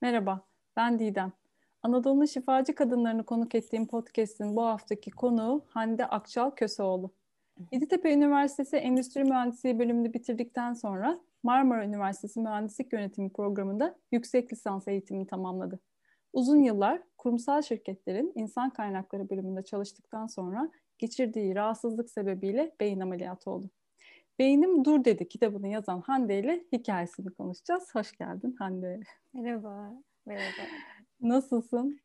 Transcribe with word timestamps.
Merhaba, 0.00 0.40
ben 0.76 0.98
Didem. 0.98 1.32
Anadolu'nun 1.82 2.24
şifacı 2.24 2.74
kadınlarını 2.74 3.24
konuk 3.24 3.54
ettiğim 3.54 3.86
podcast'in 3.86 4.56
bu 4.56 4.62
haftaki 4.64 5.10
konuğu 5.10 5.64
Hande 5.68 6.06
Akçal 6.06 6.50
Köseoğlu. 6.50 7.12
Yeditepe 7.72 8.14
Üniversitesi 8.14 8.76
Endüstri 8.76 9.24
Mühendisliği 9.24 9.78
bölümünü 9.78 10.14
bitirdikten 10.14 10.72
sonra 10.72 11.20
Marmara 11.42 11.84
Üniversitesi 11.84 12.40
Mühendislik 12.40 12.92
Yönetimi 12.92 13.32
programında 13.32 13.98
yüksek 14.12 14.52
lisans 14.52 14.88
eğitimini 14.88 15.26
tamamladı. 15.26 15.80
Uzun 16.32 16.62
yıllar 16.62 17.02
kurumsal 17.18 17.62
şirketlerin 17.62 18.32
insan 18.34 18.70
kaynakları 18.70 19.30
bölümünde 19.30 19.62
çalıştıktan 19.62 20.26
sonra 20.26 20.70
geçirdiği 20.98 21.54
rahatsızlık 21.54 22.10
sebebiyle 22.10 22.76
beyin 22.80 23.00
ameliyatı 23.00 23.50
oldu. 23.50 23.70
Beynim 24.38 24.84
Dur 24.84 25.04
dedi 25.04 25.28
kitabını 25.28 25.68
yazan 25.68 26.00
Hande 26.00 26.38
ile 26.38 26.64
hikayesini 26.72 27.30
konuşacağız. 27.30 27.94
Hoş 27.94 28.12
geldin 28.12 28.56
Hande. 28.58 29.00
Merhaba. 29.32 29.92
Merhaba. 30.26 30.68
Nasılsın? 31.20 32.00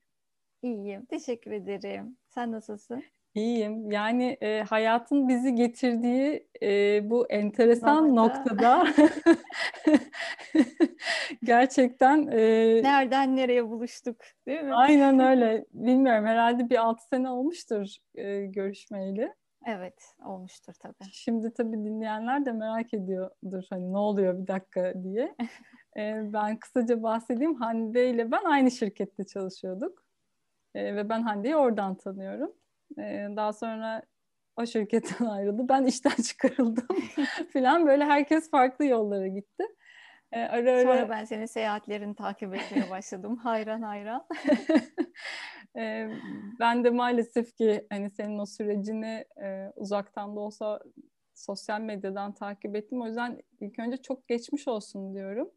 İyiyim. 0.61 1.05
Teşekkür 1.05 1.51
ederim. 1.51 2.17
Sen 2.27 2.51
nasılsın? 2.51 3.03
İyiyim. 3.35 3.91
Yani 3.91 4.37
e, 4.41 4.61
hayatın 4.61 5.27
bizi 5.27 5.55
getirdiği 5.55 6.47
e, 6.63 7.01
bu 7.09 7.27
enteresan 7.29 8.15
Noktada. 8.15 8.84
noktada 8.84 8.93
gerçekten 11.43 12.27
e, 12.27 12.39
nereden 12.84 13.35
nereye 13.35 13.70
buluştuk 13.70 14.17
değil 14.48 14.61
mi? 14.61 14.75
Aynen 14.75 15.20
öyle. 15.20 15.65
Bilmiyorum 15.73 16.25
herhalde 16.25 16.70
bir 16.70 16.77
altı 16.77 17.07
sene 17.07 17.29
olmuştur 17.29 17.87
e, 18.15 18.45
görüşmeyeli. 18.45 19.34
Evet, 19.65 20.15
olmuştur 20.25 20.73
tabii. 20.73 21.11
Şimdi 21.11 21.53
tabii 21.53 21.77
dinleyenler 21.77 22.45
de 22.45 22.51
merak 22.51 22.93
ediyordur 22.93 23.63
hani 23.70 23.93
ne 23.93 23.97
oluyor 23.97 24.39
bir 24.41 24.47
dakika 24.47 25.03
diye. 25.03 25.35
ee, 25.97 26.34
ben 26.34 26.59
kısaca 26.59 27.03
bahsedeyim. 27.03 27.55
Hande 27.55 28.09
ile 28.09 28.31
ben 28.31 28.43
aynı 28.43 28.71
şirkette 28.71 29.23
çalışıyorduk. 29.25 30.03
Ee, 30.76 30.95
ve 30.95 31.09
ben 31.09 31.21
Hande'yi 31.21 31.55
oradan 31.55 31.95
tanıyorum. 31.95 32.54
Ee, 32.99 33.27
daha 33.35 33.54
sonra 33.54 34.01
o 34.55 34.65
şirketten 34.65 35.26
ayrıldı. 35.29 35.70
Ben 35.70 35.85
işten 35.85 36.15
çıkarıldım 36.23 36.98
falan 37.54 37.85
böyle 37.87 38.05
herkes 38.05 38.49
farklı 38.49 38.85
yollara 38.85 39.27
gitti. 39.27 39.63
Ee, 40.32 40.40
ara 40.40 40.71
ara... 40.71 40.82
Sonra 40.82 41.10
ben 41.10 41.26
senin 41.26 41.46
seyahatlerini 41.46 42.15
takip 42.15 42.55
etmeye 42.55 42.90
başladım. 42.90 43.35
hayran 43.43 43.82
hayran. 43.82 44.27
ee, 45.76 46.10
ben 46.60 46.84
de 46.84 46.90
maalesef 46.90 47.55
ki 47.55 47.88
hani 47.90 48.10
senin 48.10 48.40
o 48.40 48.46
sürecini 48.46 49.26
e, 49.43 49.71
uzaktan 49.76 50.35
da 50.35 50.40
olsa 50.40 50.79
sosyal 51.34 51.82
medyadan 51.82 52.34
takip 52.34 52.76
ettim. 52.76 53.01
O 53.01 53.07
yüzden 53.07 53.41
ilk 53.60 53.79
önce 53.79 53.98
çok 53.98 54.27
geçmiş 54.27 54.68
olsun 54.68 55.13
diyorum. 55.13 55.51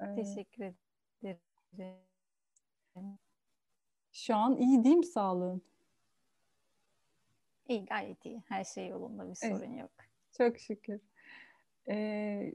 Ee, 0.00 0.14
Teşekkür 0.14 0.64
ederim. 0.64 1.38
Şu 4.12 4.36
an 4.36 4.56
iyi 4.56 4.84
değil 4.84 4.96
mi 4.96 5.06
sağlığın? 5.06 5.62
İyi 7.68 7.84
gayet 7.84 8.26
iyi. 8.26 8.42
Her 8.48 8.64
şey 8.64 8.88
yolunda 8.88 9.30
bir 9.30 9.34
sorun 9.34 9.60
evet. 9.60 9.80
yok. 9.80 9.90
Çok 10.38 10.58
şükür. 10.58 11.00
Ee, 11.88 12.52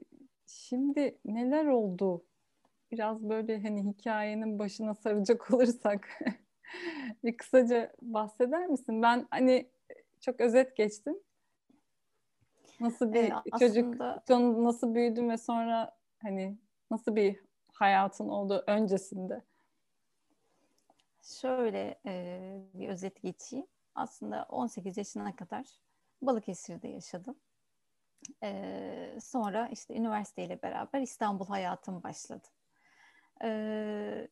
Şimdi 0.48 1.18
neler 1.24 1.66
oldu? 1.66 2.24
Biraz 2.90 3.28
böyle 3.28 3.62
hani 3.62 3.82
hikayenin 3.82 4.58
başına 4.58 4.94
saracak 4.94 5.50
olursak 5.54 6.08
bir 7.24 7.36
kısaca 7.36 7.92
bahseder 8.02 8.66
misin? 8.66 9.02
Ben 9.02 9.26
hani 9.30 9.70
çok 10.20 10.40
özet 10.40 10.76
geçtim. 10.76 11.18
Nasıl 12.80 13.12
bir 13.12 13.32
çocuk, 13.58 14.00
aslında... 14.00 14.64
nasıl 14.64 14.94
büyüdün 14.94 15.28
ve 15.28 15.36
sonra 15.36 15.98
hani 16.22 16.58
nasıl 16.90 17.16
bir 17.16 17.40
hayatın 17.72 18.28
oldu 18.28 18.64
öncesinde? 18.66 19.42
Şöyle 21.22 22.00
e, 22.06 22.40
bir 22.74 22.88
özet 22.88 23.22
geçeyim. 23.22 23.66
Aslında 23.94 24.46
18 24.48 24.96
yaşına 24.96 25.36
kadar 25.36 25.66
Balıkesir'de 26.22 26.88
yaşadım. 26.88 27.36
Ee, 28.42 29.18
sonra 29.20 29.68
işte 29.72 29.94
üniversiteyle 29.94 30.62
beraber 30.62 31.00
İstanbul 31.00 31.46
hayatım 31.46 32.02
başladı. 32.02 32.48
Ee, 33.44 34.28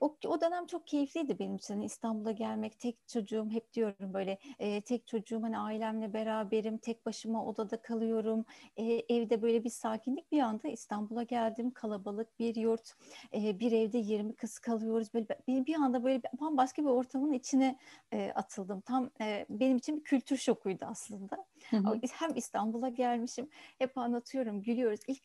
o, 0.00 0.16
o 0.26 0.40
dönem 0.40 0.66
çok 0.66 0.86
keyifliydi 0.86 1.38
benim 1.38 1.56
için. 1.56 1.74
Hani 1.74 1.84
İstanbul'a 1.84 2.32
gelmek, 2.32 2.80
tek 2.80 3.08
çocuğum, 3.08 3.48
hep 3.50 3.72
diyorum 3.72 4.14
böyle 4.14 4.38
e, 4.58 4.80
tek 4.80 5.06
çocuğum, 5.06 5.42
hani 5.42 5.58
ailemle 5.58 6.12
beraberim, 6.12 6.78
tek 6.78 7.06
başıma 7.06 7.46
odada 7.46 7.82
kalıyorum. 7.82 8.44
E, 8.76 8.84
evde 8.84 9.42
böyle 9.42 9.64
bir 9.64 9.70
sakinlik 9.70 10.32
bir 10.32 10.40
anda 10.40 10.68
İstanbul'a 10.68 11.22
geldim. 11.22 11.70
Kalabalık 11.70 12.38
bir 12.38 12.56
yurt, 12.56 12.94
e, 13.34 13.58
bir 13.60 13.72
evde 13.72 13.98
20 13.98 14.36
kız 14.36 14.58
kalıyoruz. 14.58 15.14
Böyle 15.14 15.26
bir, 15.48 15.66
bir 15.66 15.74
anda 15.74 16.04
böyle 16.04 16.22
bambaşka 16.40 16.82
bir 16.82 16.88
ortamın 16.88 17.32
içine 17.32 17.78
e, 18.12 18.32
atıldım. 18.34 18.80
Tam 18.80 19.10
e, 19.20 19.46
benim 19.50 19.76
için 19.76 19.96
bir 19.96 20.04
kültür 20.04 20.36
şokuydu 20.36 20.84
aslında. 20.88 21.46
Hı 21.70 21.76
hı. 21.76 22.00
Hem 22.12 22.36
İstanbul'a 22.36 22.88
gelmişim, 22.88 23.48
hep 23.78 23.98
anlatıyorum, 23.98 24.62
gülüyoruz. 24.62 25.00
İlk 25.08 25.22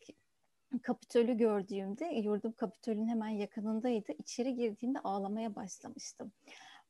Kapitol'ü 0.78 1.38
gördüğümde 1.38 2.06
yurdum 2.06 2.52
Kapitol'ün 2.52 3.08
hemen 3.08 3.30
yakınındaydı. 3.30 4.12
İçeri 4.12 4.56
girdiğimde 4.56 5.00
ağlamaya 5.00 5.56
başlamıştım. 5.56 6.32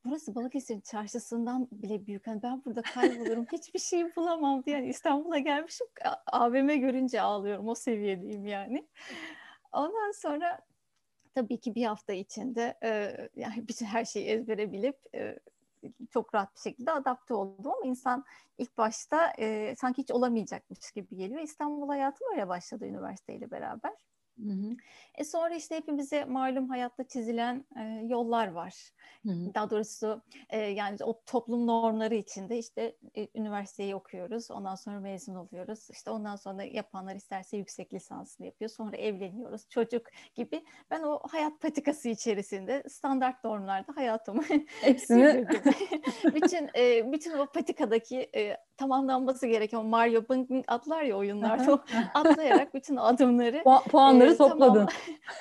Burası 0.05 0.35
Balıkesir 0.35 0.81
çarşısından 0.81 1.67
bile 1.71 2.07
büyük. 2.07 2.27
Yani 2.27 2.43
ben 2.43 2.65
burada 2.65 2.81
kaybolurum. 2.81 3.45
Hiçbir 3.51 3.79
şey 3.79 4.15
bulamam 4.15 4.65
diye. 4.65 4.75
Yani 4.75 4.89
İstanbul'a 4.89 5.39
gelmişim. 5.39 5.87
AVM 6.25 6.67
görünce 6.67 7.21
ağlıyorum. 7.21 7.67
O 7.67 7.75
seviyedeyim 7.75 8.45
yani. 8.45 8.87
Ondan 9.71 10.11
sonra 10.11 10.59
tabii 11.35 11.59
ki 11.59 11.75
bir 11.75 11.85
hafta 11.85 12.13
içinde 12.13 12.77
e, 12.83 13.17
yani 13.35 13.67
bütün 13.67 13.85
her 13.85 14.05
şeyi 14.05 14.25
ezbere 14.25 14.71
bilip 14.71 14.97
e, 15.15 15.39
çok 16.11 16.35
rahat 16.35 16.55
bir 16.55 16.59
şekilde 16.59 16.91
adapte 16.91 17.33
oldum 17.33 17.71
ama 17.71 17.85
insan 17.85 18.25
ilk 18.57 18.77
başta 18.77 19.33
e, 19.39 19.75
sanki 19.77 20.01
hiç 20.01 20.11
olamayacakmış 20.11 20.91
gibi 20.91 21.15
geliyor. 21.15 21.41
İstanbul 21.41 21.87
hayatım 21.87 22.27
öyle 22.31 22.47
başladı 22.47 22.85
üniversiteyle 22.85 23.51
beraber. 23.51 23.93
Hı 24.43 24.51
hı. 24.51 24.75
E 25.15 25.23
sonra 25.23 25.55
işte 25.55 25.75
hepimize 25.75 26.25
malum 26.25 26.69
hayatta 26.69 27.03
çizilen 27.03 27.65
e, 27.79 28.05
yollar 28.07 28.47
var. 28.47 28.91
Hı 29.25 29.31
hı. 29.31 29.53
Daha 29.53 29.69
doğrusu 29.69 30.21
e, 30.49 30.59
yani 30.59 30.97
o 31.03 31.21
toplum 31.25 31.67
normları 31.67 32.15
içinde 32.15 32.57
işte 32.57 32.95
e, 33.17 33.27
üniversiteyi 33.35 33.95
okuyoruz. 33.95 34.51
Ondan 34.51 34.75
sonra 34.75 34.99
mezun 34.99 35.35
oluyoruz. 35.35 35.87
İşte 35.91 36.11
ondan 36.11 36.35
sonra 36.35 36.63
yapanlar 36.63 37.15
isterse 37.15 37.57
yüksek 37.57 37.93
lisansını 37.93 38.45
yapıyor. 38.45 38.69
Sonra 38.69 38.97
evleniyoruz. 38.97 39.69
Çocuk 39.69 40.07
gibi. 40.35 40.65
Ben 40.91 41.03
o 41.03 41.19
hayat 41.29 41.61
patikası 41.61 42.09
içerisinde 42.09 42.83
standart 42.89 43.43
normlarda 43.43 43.95
hayatımı 43.95 44.43
hepsini 44.81 45.47
bütün 46.35 46.69
e, 46.75 47.11
bütün 47.11 47.37
o 47.37 47.45
patikadaki 47.45 48.29
e, 48.35 48.57
tamamlanması 48.79 49.47
gereken 49.47 49.85
Mario 49.85 50.21
Bing 50.29 50.49
Bing 50.49 50.65
atlar 50.67 51.03
ya 51.03 51.17
oyunlarda 51.17 51.83
atlayarak 52.13 52.73
bütün 52.73 52.95
adımları 52.95 53.57
Pu- 53.57 53.89
puanları 53.89 54.31
e, 54.33 54.37
topladın. 54.37 54.87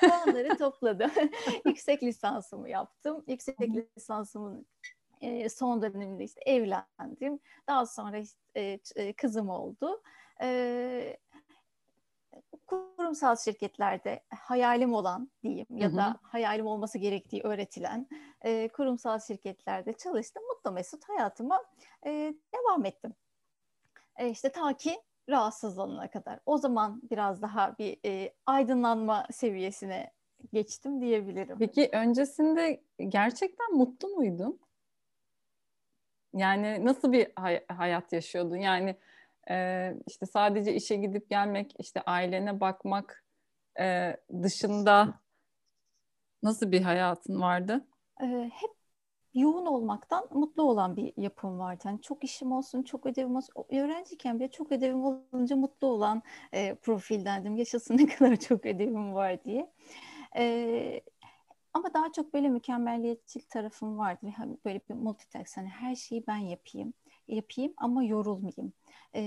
Tamam, 0.01 0.23
puanları 0.25 0.57
topladım. 0.57 1.11
Yüksek 1.65 2.03
lisansımı 2.03 2.69
yaptım. 2.69 3.23
Yüksek 3.27 3.59
lisansımın 3.97 4.65
e, 5.21 5.49
son 5.49 5.81
döneminde 5.81 6.23
işte 6.23 6.41
evlendim. 6.45 7.39
Daha 7.67 7.85
sonra 7.85 8.17
işte, 8.17 8.79
e, 8.95 9.13
kızım 9.13 9.49
oldu. 9.49 10.01
E, 10.41 11.17
kurumsal 12.67 13.35
şirketlerde 13.35 14.23
hayalim 14.29 14.93
olan 14.93 15.29
diyeyim 15.43 15.67
ya 15.69 15.95
da 15.95 16.15
hayalim 16.21 16.65
olması 16.65 16.97
gerektiği 16.97 17.41
öğretilen 17.43 18.07
e, 18.41 18.67
kurumsal 18.67 19.19
şirketlerde 19.19 19.93
çalıştım. 19.93 20.43
Mutlu 20.47 20.71
mesut 20.71 21.09
hayatıma 21.09 21.63
e, 22.05 22.33
devam 22.53 22.85
ettim. 22.85 23.13
E, 24.19 24.29
işte 24.29 24.51
ta 24.51 24.77
ki 24.77 25.01
rahatsızlanana 25.29 26.09
kadar. 26.09 26.39
O 26.45 26.57
zaman 26.57 27.01
biraz 27.11 27.41
daha 27.41 27.77
bir 27.77 27.97
e, 28.05 28.33
aydınlanma 28.45 29.27
seviyesine 29.31 30.11
geçtim 30.53 31.01
diyebilirim. 31.01 31.57
Peki 31.59 31.89
öncesinde 31.93 32.83
gerçekten 33.07 33.73
mutlu 33.73 34.07
muydun? 34.07 34.59
Yani 36.33 36.85
nasıl 36.85 37.11
bir 37.11 37.27
hay- 37.35 37.65
hayat 37.67 38.13
yaşıyordun? 38.13 38.55
Yani 38.55 38.95
e, 39.49 39.93
işte 40.07 40.25
sadece 40.25 40.73
işe 40.73 40.95
gidip 40.95 41.29
gelmek, 41.29 41.73
işte 41.79 42.01
ailene 42.01 42.59
bakmak 42.59 43.25
e, 43.79 44.17
dışında 44.43 45.19
nasıl 46.43 46.71
bir 46.71 46.81
hayatın 46.81 47.41
vardı? 47.41 47.87
E, 48.21 48.25
hep 48.53 48.78
yoğun 49.39 49.65
olmaktan 49.65 50.27
mutlu 50.31 50.63
olan 50.63 50.95
bir 50.97 51.13
yapım 51.17 51.59
vardı. 51.59 51.83
Yani 51.85 52.01
çok 52.01 52.23
işim 52.23 52.51
olsun, 52.51 52.83
çok 52.83 53.05
ödevim 53.05 53.35
olsun. 53.35 53.53
Öğrenciyken 53.71 54.39
bile 54.39 54.51
çok 54.51 54.71
ödevim 54.71 55.05
olunca 55.05 55.55
mutlu 55.55 55.87
olan 55.87 56.23
e, 56.53 56.75
profildendim. 56.75 57.55
Yaşasın 57.55 57.97
ne 57.97 58.05
kadar 58.05 58.35
çok 58.35 58.65
ödevim 58.65 59.13
var 59.13 59.43
diye. 59.43 59.71
E, 60.37 61.01
ama 61.73 61.93
daha 61.93 62.11
çok 62.11 62.33
böyle 62.33 62.49
mükemmelliyetçi 62.49 63.47
tarafım 63.47 63.97
vardı. 63.97 64.27
Hani 64.37 64.57
böyle 64.65 64.81
bir 64.89 64.95
multitask. 64.95 65.57
Hani 65.57 65.69
her 65.69 65.95
şeyi 65.95 66.27
ben 66.27 66.37
yapayım. 66.37 66.93
Yapayım 67.27 67.73
ama 67.77 68.03
yorulmayayım. 68.03 68.73
E, 69.15 69.21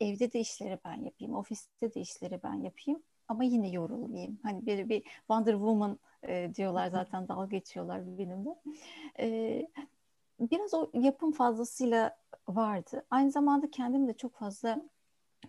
evde 0.00 0.32
de 0.32 0.40
işleri 0.40 0.78
ben 0.84 1.04
yapayım. 1.04 1.34
Ofiste 1.34 1.94
de 1.94 2.00
işleri 2.00 2.40
ben 2.42 2.54
yapayım 2.54 3.02
ama 3.28 3.44
yine 3.44 3.70
yorulmayayım. 3.70 4.38
Hani 4.42 4.66
böyle 4.66 4.88
bir 4.88 5.02
Wonder 5.02 5.52
Woman 5.52 5.98
e, 6.22 6.50
diyorlar 6.54 6.88
zaten 6.88 7.28
dalga 7.28 7.46
geçiyorlar 7.46 8.18
benimle. 8.18 8.54
E, 9.18 9.62
biraz 10.40 10.74
o 10.74 10.90
yapım 10.94 11.32
fazlasıyla 11.32 12.16
vardı. 12.48 13.06
Aynı 13.10 13.30
zamanda 13.30 13.70
kendim 13.70 14.08
de 14.08 14.12
çok 14.12 14.34
fazla 14.34 14.82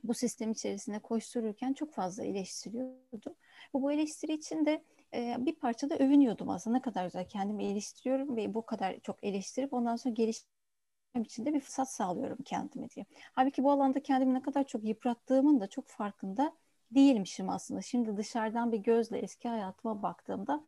bu 0.04 0.14
sistem 0.14 0.52
içerisinde 0.52 1.00
koştururken 1.00 1.74
çok 1.74 1.94
fazla 1.94 2.24
eleştiriyordum. 2.24 3.36
Bu, 3.74 3.82
bu 3.82 3.92
eleştiri 3.92 4.34
için 4.34 4.66
de 4.66 4.84
e, 5.14 5.36
bir 5.40 5.56
parçada 5.56 5.96
övünüyordum 5.98 6.50
aslında 6.50 6.78
ne 6.78 6.82
kadar 6.82 7.06
güzel 7.06 7.28
kendimi 7.28 7.66
eleştiriyorum 7.66 8.36
ve 8.36 8.54
bu 8.54 8.66
kadar 8.66 9.00
çok 9.00 9.24
eleştirip 9.24 9.74
ondan 9.74 9.96
sonra 9.96 10.14
geliştirmek 10.14 11.26
için 11.26 11.46
de 11.46 11.54
bir 11.54 11.60
fırsat 11.60 11.92
sağlıyorum 11.92 12.38
kendime 12.46 12.90
diye. 12.90 13.06
Halbuki 13.34 13.64
bu 13.64 13.72
alanda 13.72 14.04
kendimi 14.04 14.34
ne 14.34 14.42
kadar 14.42 14.68
çok 14.68 14.84
yıprattığımın 14.84 15.60
da 15.60 15.68
çok 15.68 15.88
farkında 15.88 16.54
değilmişim 16.92 17.50
aslında. 17.50 17.82
Şimdi 17.82 18.18
dışarıdan 18.18 18.72
bir 18.72 18.78
gözle 18.78 19.18
eski 19.18 19.50
hayatıma 19.50 20.04
baktığımda 20.04 20.68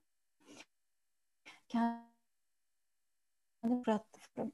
kendimi 1.67 2.11
yıprattım 3.63 4.51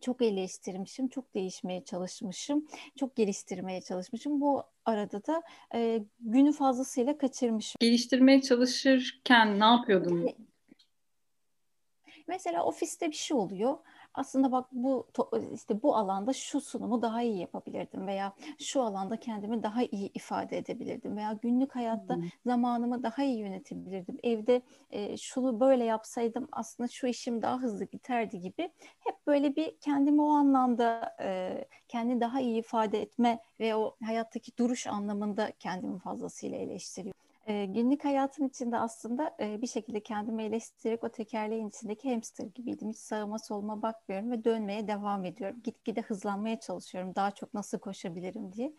çok 0.00 0.22
eleştirmişim, 0.22 1.08
çok 1.08 1.34
değişmeye 1.34 1.84
çalışmışım, 1.84 2.66
çok 2.98 3.16
geliştirmeye 3.16 3.80
çalışmışım. 3.80 4.40
Bu 4.40 4.64
arada 4.84 5.26
da 5.26 5.42
e, 5.74 6.02
günü 6.20 6.52
fazlasıyla 6.52 7.18
kaçırmışım. 7.18 7.76
Geliştirmeye 7.80 8.40
çalışırken 8.40 9.60
ne 9.60 9.64
yapıyordun? 9.64 10.28
Mesela 12.26 12.64
ofiste 12.64 13.08
bir 13.08 13.16
şey 13.16 13.36
oluyor 13.36 13.78
aslında 14.14 14.52
bak 14.52 14.66
bu 14.72 15.06
işte 15.54 15.82
bu 15.82 15.96
alanda 15.96 16.32
şu 16.32 16.60
sunumu 16.60 17.02
daha 17.02 17.22
iyi 17.22 17.38
yapabilirdim 17.38 18.06
veya 18.06 18.32
şu 18.58 18.82
alanda 18.82 19.16
kendimi 19.16 19.62
daha 19.62 19.82
iyi 19.82 20.12
ifade 20.14 20.58
edebilirdim 20.58 21.16
veya 21.16 21.38
günlük 21.42 21.76
hayatta 21.76 22.16
hmm. 22.16 22.24
zamanımı 22.46 23.02
daha 23.02 23.22
iyi 23.24 23.38
yönetebilirdim. 23.38 24.18
Evde 24.22 24.62
e, 24.90 25.16
şunu 25.16 25.60
böyle 25.60 25.84
yapsaydım 25.84 26.48
aslında 26.52 26.88
şu 26.88 27.06
işim 27.06 27.42
daha 27.42 27.58
hızlı 27.58 27.92
biterdi 27.92 28.40
gibi 28.40 28.70
hep 29.00 29.26
böyle 29.26 29.56
bir 29.56 29.76
kendimi 29.80 30.22
o 30.22 30.28
anlamda 30.28 31.16
e, 31.20 31.64
kendi 31.88 32.20
daha 32.20 32.40
iyi 32.40 32.58
ifade 32.58 33.02
etme 33.02 33.40
ve 33.60 33.74
o 33.74 33.96
hayattaki 34.04 34.56
duruş 34.56 34.86
anlamında 34.86 35.52
kendimi 35.58 35.98
fazlasıyla 35.98 36.58
eleştiriyorum. 36.58 37.20
E, 37.50 37.66
günlük 37.66 38.04
hayatım 38.04 38.46
içinde 38.46 38.76
aslında 38.78 39.36
e, 39.40 39.62
bir 39.62 39.66
şekilde 39.66 40.02
kendimi 40.02 40.42
eleştirerek 40.42 41.04
o 41.04 41.08
tekerleğin 41.08 41.68
içindeki 41.68 42.14
hamster 42.14 42.44
gibiydim. 42.46 42.88
Hiç 42.90 42.98
sağıma 42.98 43.38
soluma 43.38 43.82
bakmıyorum 43.82 44.30
ve 44.30 44.44
dönmeye 44.44 44.88
devam 44.88 45.24
ediyorum. 45.24 45.60
Gitgide 45.64 46.00
hızlanmaya 46.02 46.60
çalışıyorum. 46.60 47.14
Daha 47.14 47.30
çok 47.30 47.54
nasıl 47.54 47.78
koşabilirim 47.78 48.52
diye. 48.52 48.72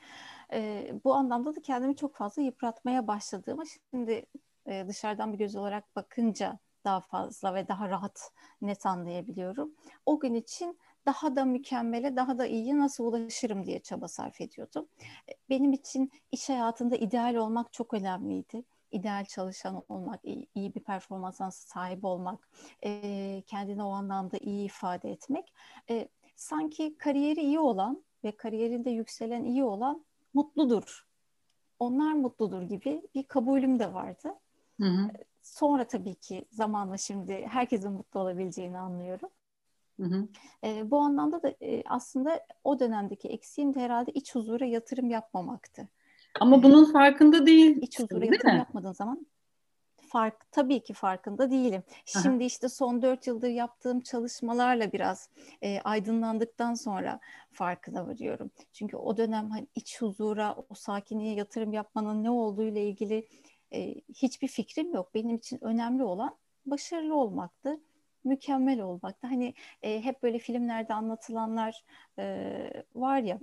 E, 0.54 0.92
bu 1.04 1.14
anlamda 1.14 1.56
da 1.56 1.62
kendimi 1.62 1.96
çok 1.96 2.16
fazla 2.16 2.42
yıpratmaya 2.42 3.08
başladığımı 3.08 3.64
şimdi 3.92 4.26
e, 4.68 4.86
dışarıdan 4.88 5.34
bir 5.34 5.38
göz 5.38 5.56
olarak 5.56 5.96
bakınca 5.96 6.60
daha 6.86 7.02
fazla 7.02 7.54
ve 7.56 7.68
daha 7.68 7.90
rahat 7.90 8.32
net 8.62 8.86
anlayabiliyorum. 8.86 9.76
O 10.06 10.20
gün 10.20 10.34
için 10.34 10.80
daha 11.06 11.36
da 11.36 11.45
mükemmele, 11.45 12.15
daha 12.15 12.38
da 12.38 12.45
iyiye 12.45 12.77
nasıl 12.77 13.06
ulaşırım 13.06 13.65
diye 13.65 13.80
çaba 13.80 14.07
sarf 14.07 14.42
ediyordum. 14.42 14.88
E, 15.30 15.33
benim 15.50 15.74
için 15.74 16.12
iş 16.31 16.50
hayatında 16.50 16.95
ideal 16.95 17.36
olmak 17.36 17.74
çok 17.74 17.94
önemliydi. 17.94 18.63
İdeal 18.92 19.25
çalışan 19.25 19.83
olmak, 19.89 20.19
iyi, 20.56 20.75
bir 20.75 20.83
performansa 20.83 21.51
sahip 21.51 22.06
olmak, 22.06 22.50
e, 22.86 23.44
kendini 23.48 23.83
o 23.83 23.89
anlamda 23.89 24.38
iyi 24.38 24.65
ifade 24.65 25.12
etmek. 25.12 25.53
E, 25.89 26.07
sanki 26.36 26.98
kariyeri 26.98 27.42
iyi 27.42 27.59
olan 27.59 28.03
ve 28.24 28.31
kariyerinde 28.31 28.89
yükselen 28.89 29.44
iyi 29.44 29.63
olan 29.63 30.06
mutludur. 30.33 31.07
Onlar 31.80 32.13
mutludur 32.13 32.62
gibi 32.62 33.01
bir 33.15 33.24
kabulüm 33.24 33.80
de 33.80 33.94
vardı. 33.94 34.36
Hı 34.81 34.88
hı. 34.88 35.12
Sonra 35.44 35.88
tabii 35.88 36.15
ki 36.15 36.45
zamanla 36.51 36.98
şimdi 36.98 37.48
herkesin 37.48 37.92
mutlu 37.92 38.19
olabileceğini 38.19 38.80
anlıyorum. 38.80 39.30
Hı 40.01 40.06
hı. 40.06 40.27
E, 40.63 40.92
bu 40.92 41.00
anlamda 41.00 41.44
da 41.44 41.53
e, 41.62 41.83
aslında 41.86 42.45
o 42.63 42.80
dönemdeki 42.80 43.27
eksiğim 43.27 43.74
de 43.74 43.80
herhalde 43.80 44.12
iç 44.12 44.36
huzura 44.36 44.65
yatırım 44.65 45.09
yapmamaktı. 45.09 45.89
Ama 46.39 46.63
bunun 46.63 46.92
farkında 46.92 47.45
değil. 47.45 47.77
İç 47.81 48.00
huzura 48.00 48.25
yatırım 48.25 48.53
mi? 48.53 48.57
yapmadığın 48.57 48.92
zaman 48.92 49.27
fark 50.12 50.51
tabii 50.51 50.83
ki 50.83 50.94
farkında 50.94 51.51
değilim. 51.51 51.83
Aha. 51.88 52.24
Şimdi 52.24 52.44
işte 52.44 52.69
son 52.69 53.01
dört 53.01 53.27
yıldır 53.27 53.50
yaptığım 53.50 54.01
çalışmalarla 54.01 54.92
biraz 54.92 55.30
e, 55.62 55.81
aydınlandıktan 55.81 56.74
sonra 56.74 57.19
farkına 57.51 58.07
varıyorum. 58.07 58.51
Çünkü 58.74 58.98
o 58.98 59.18
dönem 59.18 59.50
hani 59.50 59.68
iç 59.75 60.01
huzura, 60.01 60.56
o 60.69 60.75
sakinliğe 60.75 61.33
yatırım 61.33 61.74
yapmanın 61.74 62.24
ne 62.24 62.30
olduğu 62.30 62.63
ile 62.63 62.88
ilgili 62.88 63.27
e, 63.74 63.95
hiçbir 64.13 64.48
fikrim 64.48 64.94
yok. 64.94 65.13
Benim 65.13 65.36
için 65.36 65.59
önemli 65.62 66.03
olan 66.03 66.36
başarılı 66.65 67.15
olmaktı 67.15 67.80
mükemmel 68.24 68.82
olmakta. 68.82 69.32
Hani 69.32 69.54
e, 69.82 70.04
hep 70.04 70.24
böyle 70.24 70.40
filmlerde 70.40 70.94
anlatılanlar 70.94 71.84
e, 72.20 72.56
var 72.96 73.20
ya 73.20 73.40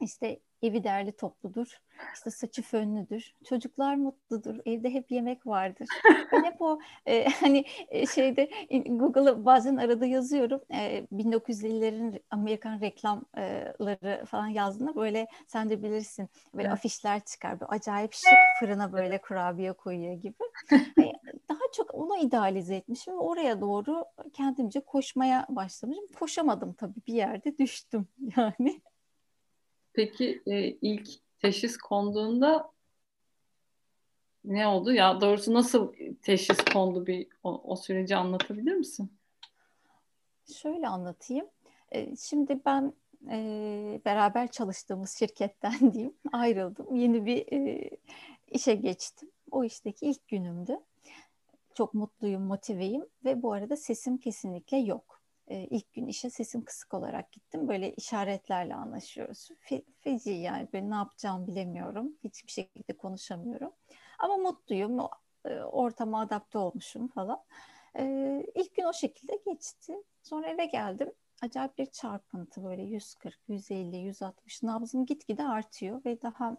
işte 0.00 0.40
evi 0.62 0.84
derli 0.84 1.12
topludur, 1.12 1.80
işte 2.14 2.30
saçı 2.30 2.62
fönlüdür, 2.62 3.34
çocuklar 3.48 3.94
mutludur, 3.94 4.56
evde 4.66 4.90
hep 4.90 5.10
yemek 5.10 5.46
vardır. 5.46 5.88
Ben 6.32 6.44
hep 6.44 6.62
o 6.62 6.78
e, 7.06 7.24
hani 7.40 7.64
e, 7.88 8.06
şeyde 8.06 8.50
Google'a 8.86 9.44
bazen 9.44 9.76
arada 9.76 10.06
yazıyorum, 10.06 10.60
e, 10.70 11.06
1950'lerin 11.12 12.20
Amerikan 12.30 12.80
reklamları 12.80 14.24
falan 14.24 14.46
yazdığında 14.46 14.94
böyle 14.96 15.26
sen 15.46 15.70
de 15.70 15.82
bilirsin 15.82 16.28
böyle 16.54 16.68
evet. 16.68 16.78
afişler 16.78 17.20
çıkar, 17.24 17.60
böyle 17.60 17.70
acayip 17.70 18.12
şık 18.14 18.38
fırına 18.60 18.92
böyle 18.92 19.18
kurabiye 19.20 19.72
koyuyor 19.72 20.14
gibi. 20.14 20.34
çok 21.76 21.94
onu 21.94 22.16
idealize 22.18 22.76
etmişim 22.76 23.14
ve 23.14 23.18
oraya 23.18 23.60
doğru 23.60 24.04
kendimce 24.32 24.80
koşmaya 24.80 25.46
başlamışım. 25.48 26.06
Koşamadım 26.18 26.72
tabii 26.72 27.00
bir 27.06 27.14
yerde 27.14 27.58
düştüm 27.58 28.08
yani. 28.36 28.80
Peki 29.92 30.42
e, 30.46 30.68
ilk 30.68 31.08
teşhis 31.38 31.76
konduğunda 31.76 32.70
ne 34.44 34.66
oldu? 34.66 34.92
Ya 34.92 35.20
doğrusu 35.20 35.54
nasıl 35.54 35.92
teşhis 36.22 36.58
kondu 36.72 37.06
bir 37.06 37.26
o, 37.42 37.60
o 37.64 37.76
süreci 37.76 38.16
anlatabilir 38.16 38.74
misin? 38.74 39.12
Şöyle 40.52 40.88
anlatayım. 40.88 41.46
E, 41.92 42.16
şimdi 42.16 42.60
ben 42.64 42.92
e, 43.30 44.00
beraber 44.04 44.50
çalıştığımız 44.50 45.18
şirketten 45.18 45.78
diyeyim 45.92 46.14
ayrıldım. 46.32 46.94
Yeni 46.94 47.26
bir 47.26 47.52
e, 47.52 47.90
işe 48.48 48.74
geçtim. 48.74 49.30
O 49.50 49.64
işteki 49.64 50.06
ilk 50.06 50.28
günümdü. 50.28 50.80
Çok 51.74 51.94
mutluyum, 51.94 52.42
motiveyim 52.42 53.06
ve 53.24 53.42
bu 53.42 53.52
arada 53.52 53.76
sesim 53.76 54.18
kesinlikle 54.18 54.76
yok 54.76 55.24
e, 55.48 55.56
ilk 55.64 55.92
gün 55.92 56.06
işe 56.06 56.30
sesim 56.30 56.64
kısık 56.64 56.94
olarak 56.94 57.32
gittim. 57.32 57.68
Böyle 57.68 57.94
işaretlerle 57.94 58.74
anlaşıyoruz. 58.74 59.48
Fe, 59.58 59.82
feci 60.00 60.30
yani 60.30 60.68
böyle 60.72 60.90
ne 60.90 60.94
yapacağımı 60.94 61.46
bilemiyorum. 61.46 62.12
Hiçbir 62.24 62.52
şekilde 62.52 62.96
konuşamıyorum. 62.96 63.72
Ama 64.18 64.36
mutluyum. 64.36 65.00
E, 65.44 65.60
ortama 65.60 66.20
adapte 66.20 66.58
olmuşum 66.58 67.08
falan. 67.08 67.44
E, 67.98 68.04
ilk 68.54 68.74
gün 68.74 68.84
o 68.84 68.92
şekilde 68.92 69.40
geçti. 69.46 69.94
Sonra 70.22 70.48
eve 70.48 70.66
geldim. 70.66 71.12
Acayip 71.42 71.78
bir 71.78 71.86
çarpıntı 71.86 72.64
böyle 72.64 72.82
140, 72.82 73.38
150, 73.48 73.96
160 73.96 74.62
nabzım 74.62 75.06
gitgide 75.06 75.44
artıyor 75.44 76.04
ve 76.04 76.22
daha 76.22 76.56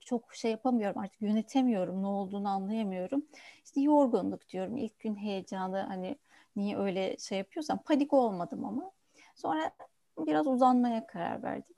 çok 0.00 0.34
şey 0.34 0.50
yapamıyorum 0.50 1.00
artık 1.00 1.22
yönetemiyorum 1.22 2.02
ne 2.02 2.06
olduğunu 2.06 2.48
anlayamıyorum. 2.48 3.26
İşte 3.64 3.80
yorgunluk 3.80 4.48
diyorum 4.48 4.76
ilk 4.76 4.98
gün 4.98 5.16
heyecanı 5.16 5.80
hani 5.80 6.18
niye 6.56 6.78
öyle 6.78 7.16
şey 7.18 7.38
yapıyorsam 7.38 7.78
panik 7.78 8.12
olmadım 8.12 8.64
ama. 8.64 8.90
Sonra 9.34 9.70
biraz 10.18 10.46
uzanmaya 10.46 11.06
karar 11.06 11.42
verdim. 11.42 11.74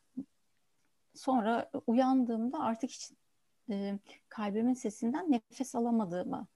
Sonra 1.14 1.70
uyandığımda 1.86 2.58
artık 2.58 2.90
hiç 2.90 3.12
e, 3.70 3.98
kalbimin 4.28 4.74
sesinden 4.74 5.32
nefes 5.32 5.74
alamadığımı 5.74 6.46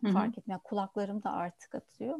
Hı-hı. 0.00 0.12
fark 0.12 0.38
ettim. 0.38 0.50
Yani 0.50 0.60
kulaklarım 0.64 1.22
da 1.22 1.32
artık 1.32 1.74
atıyor. 1.74 2.18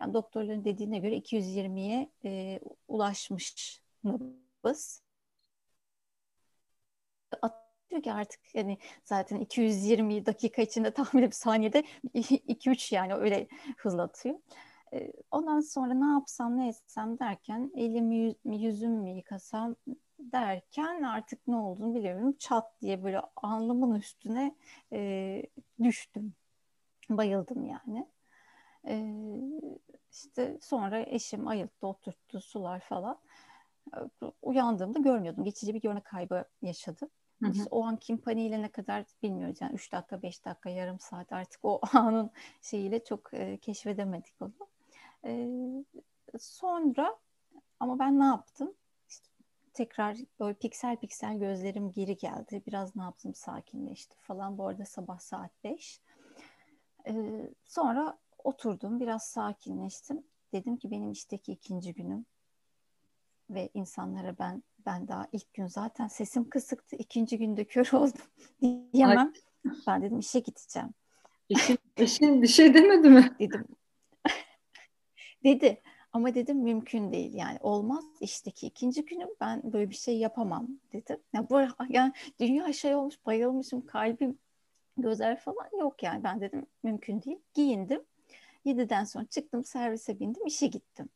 Yani 0.00 0.14
doktorların 0.14 0.64
dediğine 0.64 0.98
göre 0.98 1.16
220'ye 1.16 2.10
e, 2.24 2.60
ulaşmış 2.88 3.82
nabız. 4.04 5.02
Atıyor 7.42 7.61
ki 8.00 8.12
artık 8.12 8.54
yani 8.54 8.78
zaten 9.04 9.40
220 9.40 10.26
dakika 10.26 10.62
içinde 10.62 10.90
tahmin 10.94 11.22
bir 11.26 11.30
saniyede 11.30 11.84
2-3 12.14 12.94
yani 12.94 13.14
öyle 13.14 13.48
hızlatıyor. 13.76 14.38
Ondan 15.30 15.60
sonra 15.60 15.94
ne 15.94 16.12
yapsam 16.12 16.58
ne 16.58 16.68
etsem 16.68 17.18
derken 17.18 17.70
elimi 17.74 18.34
yüzüm 18.44 18.92
mü 18.92 19.10
yıkasam 19.10 19.76
derken 20.18 21.02
artık 21.02 21.48
ne 21.48 21.56
olduğunu 21.56 21.94
biliyorum. 21.94 22.36
Çat 22.38 22.80
diye 22.80 23.02
böyle 23.04 23.20
alnımın 23.36 23.94
üstüne 23.94 24.54
e, 24.92 25.42
düştüm. 25.82 26.34
Bayıldım 27.10 27.64
yani. 27.64 28.06
E, 28.86 28.94
işte 30.12 30.58
sonra 30.60 31.00
eşim 31.00 31.48
ayılttı, 31.48 31.86
oturttu, 31.86 32.40
sular 32.40 32.80
falan. 32.80 33.18
Uyandığımda 34.42 34.98
görmüyordum. 34.98 35.44
Geçici 35.44 35.74
bir 35.74 35.80
görme 35.80 36.00
kaybı 36.00 36.44
yaşadım. 36.62 37.08
Hı 37.42 37.46
hı. 37.46 37.52
İşte 37.52 37.68
o 37.70 37.84
an 37.84 37.96
kim 37.96 38.18
paniğiyle 38.18 38.62
ne 38.62 38.68
kadar 38.68 39.04
bilmiyoruz. 39.22 39.60
Yani 39.60 39.74
3 39.74 39.92
dakika, 39.92 40.22
5 40.22 40.44
dakika, 40.44 40.70
yarım 40.70 41.00
saat 41.00 41.32
artık 41.32 41.64
o 41.64 41.80
anın 41.92 42.30
şeyiyle 42.62 43.04
çok 43.04 43.34
e, 43.34 43.56
keşfedemedik 43.56 44.34
onu. 44.42 44.52
E, 45.24 45.48
sonra 46.38 47.16
ama 47.80 47.98
ben 47.98 48.20
ne 48.20 48.24
yaptım? 48.24 48.74
İşte 49.08 49.28
tekrar 49.72 50.16
böyle 50.40 50.54
piksel 50.54 50.96
piksel 50.96 51.38
gözlerim 51.38 51.92
geri 51.92 52.16
geldi. 52.16 52.62
Biraz 52.66 52.96
ne 52.96 53.02
yaptım 53.02 53.34
sakinleşti 53.34 54.16
falan. 54.16 54.58
Bu 54.58 54.66
arada 54.66 54.84
sabah 54.84 55.18
saat 55.18 55.64
5. 55.64 56.00
E, 57.06 57.14
sonra 57.64 58.18
oturdum 58.44 59.00
biraz 59.00 59.22
sakinleştim. 59.22 60.22
Dedim 60.52 60.76
ki 60.76 60.90
benim 60.90 61.10
işteki 61.10 61.52
ikinci 61.52 61.94
günüm 61.94 62.26
ve 63.50 63.70
insanlara 63.74 64.38
ben 64.38 64.62
ben 64.86 65.08
daha 65.08 65.28
ilk 65.32 65.54
gün 65.54 65.66
zaten 65.66 66.08
sesim 66.08 66.48
kısıktı. 66.48 66.96
ikinci 66.96 67.38
günde 67.38 67.64
kör 67.64 67.92
oldum 67.92 68.22
diyemem. 68.92 69.18
Ay. 69.18 69.72
Ben 69.86 70.02
dedim 70.02 70.18
işe 70.18 70.40
gideceğim. 70.40 70.94
Eşin, 71.50 71.78
eşin 71.96 72.42
bir 72.42 72.46
şey 72.46 72.74
demedi 72.74 73.08
mi? 73.08 73.36
Dedim. 73.40 73.64
Dedi. 75.44 75.82
Ama 76.12 76.34
dedim 76.34 76.58
mümkün 76.58 77.12
değil 77.12 77.34
yani 77.34 77.58
olmaz 77.60 78.04
işteki 78.20 78.66
ikinci 78.66 79.04
günüm 79.04 79.28
ben 79.40 79.72
böyle 79.72 79.90
bir 79.90 79.94
şey 79.94 80.18
yapamam 80.18 80.68
dedim. 80.92 81.16
Ya 81.32 81.50
bu 81.50 81.60
yani 81.88 82.12
dünya 82.40 82.72
şey 82.72 82.94
olmuş 82.94 83.26
bayılmışım 83.26 83.86
kalbim 83.86 84.38
gözler 84.96 85.40
falan 85.40 85.78
yok 85.80 86.02
yani 86.02 86.24
ben 86.24 86.40
dedim 86.40 86.66
mümkün 86.82 87.22
değil. 87.22 87.38
Giyindim. 87.54 88.02
7'den 88.66 89.04
sonra 89.04 89.24
çıktım 89.24 89.64
servise 89.64 90.20
bindim 90.20 90.46
işe 90.46 90.66
gittim. 90.66 91.08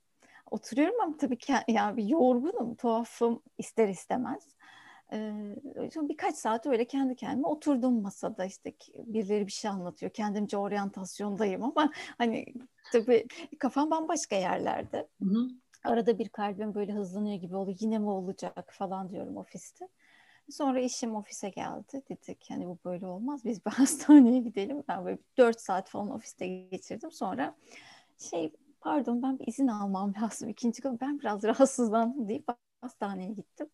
Oturuyorum 0.50 1.00
ama 1.00 1.16
tabii 1.16 1.38
ki 1.38 1.52
yani 1.68 1.96
bir 1.96 2.04
yorgunum, 2.04 2.74
tuhafım 2.74 3.42
ister 3.58 3.88
istemez. 3.88 4.56
Ee, 5.12 5.56
birkaç 5.96 6.34
saat 6.34 6.66
öyle 6.66 6.84
kendi 6.84 7.16
kendime 7.16 7.48
oturdum 7.48 8.02
masada 8.02 8.44
işte 8.44 8.72
birileri 8.94 9.46
bir 9.46 9.52
şey 9.52 9.70
anlatıyor. 9.70 10.12
Kendimce 10.12 10.56
oryantasyondayım 10.56 11.62
ama 11.62 11.92
hani 12.18 12.46
tabii 12.92 13.26
kafam 13.58 13.90
bambaşka 13.90 14.36
yerlerde. 14.36 15.08
Hı 15.22 15.28
hı. 15.28 15.48
Arada 15.84 16.18
bir 16.18 16.28
kalbim 16.28 16.74
böyle 16.74 16.92
hızlanıyor 16.92 17.36
gibi 17.40 17.56
oluyor. 17.56 17.78
Yine 17.80 17.98
mi 17.98 18.10
olacak 18.10 18.72
falan 18.72 19.10
diyorum 19.10 19.36
ofiste. 19.36 19.88
Sonra 20.50 20.80
işim 20.80 21.14
ofise 21.14 21.48
geldi. 21.48 22.02
Dedik 22.08 22.46
hani 22.48 22.66
bu 22.66 22.78
böyle 22.84 23.06
olmaz. 23.06 23.44
Biz 23.44 23.66
bir 23.66 23.70
hastaneye 23.70 24.38
gidelim. 24.38 24.84
Ben 24.88 25.04
böyle 25.04 25.18
4 25.38 25.60
saat 25.60 25.88
falan 25.88 26.10
ofiste 26.10 26.46
geçirdim. 26.46 27.12
Sonra 27.12 27.54
şey 28.18 28.52
pardon 28.87 29.23
ben 29.23 29.38
bir 29.38 29.47
izin 29.47 29.66
almam 29.66 30.14
lazım. 30.23 30.49
İkinci 30.49 30.83
gün 30.83 31.00
ben 31.00 31.19
biraz 31.19 31.45
rahatsızlandım 31.45 32.28
deyip 32.28 32.45
hastaneye 32.81 33.33
gittim. 33.33 33.71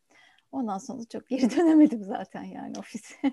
Ondan 0.53 0.79
sonra 0.79 1.05
çok 1.05 1.29
geri 1.29 1.51
dönemedim 1.57 2.03
zaten 2.05 2.43
yani 2.43 2.79
ofise. 2.79 3.15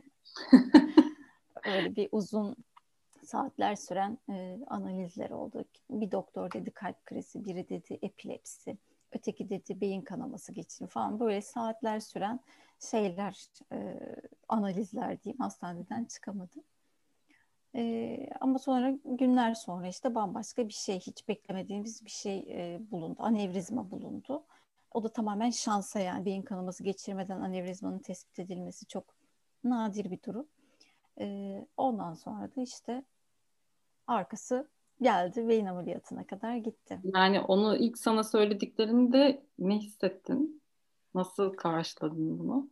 Öyle 1.66 1.96
bir 1.96 2.10
uzun 2.12 2.56
saatler 3.24 3.76
süren 3.76 4.18
e, 4.30 4.60
analizler 4.68 5.30
oldu. 5.30 5.66
Bir 5.90 6.12
doktor 6.12 6.52
dedi 6.52 6.72
kalp 6.72 7.06
krizi, 7.06 7.46
biri 7.46 7.70
dedi 7.70 8.00
epilepsi, 8.02 8.78
öteki 9.12 9.50
dedi 9.50 9.82
beyin 9.82 10.02
kanaması 10.02 10.52
geçirimi 10.52 10.90
falan 10.90 11.20
böyle 11.20 11.42
saatler 11.42 12.00
süren 12.00 12.40
şeyler, 12.80 13.48
e, 13.74 14.00
analizler 14.48 15.24
diyeyim 15.24 15.40
hastaneden 15.40 16.06
çıkamadım. 16.06 16.64
E, 17.76 18.30
ama 18.42 18.60
sonra 18.60 18.94
günler 19.06 19.54
sonra 19.54 19.88
işte 19.88 20.16
bambaşka 20.16 20.68
bir 20.68 20.74
şey, 20.74 21.00
hiç 21.00 21.28
beklemediğimiz 21.28 22.06
bir 22.06 22.10
şey 22.10 22.38
e, 22.40 22.80
bulundu. 22.92 23.16
Anevrizma 23.20 23.92
bulundu. 23.92 24.44
O 24.92 25.04
da 25.04 25.10
tamamen 25.10 25.50
şansa 25.50 26.00
yani 26.00 26.26
beyin 26.26 26.42
kanaması 26.42 26.84
geçirmeden 26.84 27.42
anevrizmanın 27.42 28.00
tespit 28.00 28.40
edilmesi 28.40 28.86
çok 28.86 29.16
nadir 29.64 30.12
bir 30.12 30.24
durum. 30.24 30.48
E, 31.20 31.66
ondan 31.78 32.14
sonra 32.14 32.56
da 32.56 32.62
işte 32.62 33.04
arkası 34.08 34.70
geldi 35.02 35.48
beyin 35.48 35.66
ameliyatına 35.66 36.28
kadar 36.28 36.56
gitti. 36.56 37.00
Yani 37.04 37.42
onu 37.42 37.78
ilk 37.78 37.98
sana 37.98 38.24
söylediklerinde 38.24 39.44
ne 39.60 39.78
hissettin? 39.78 40.62
Nasıl 41.16 41.54
karşıladın 41.54 42.40
bunu? 42.40 42.70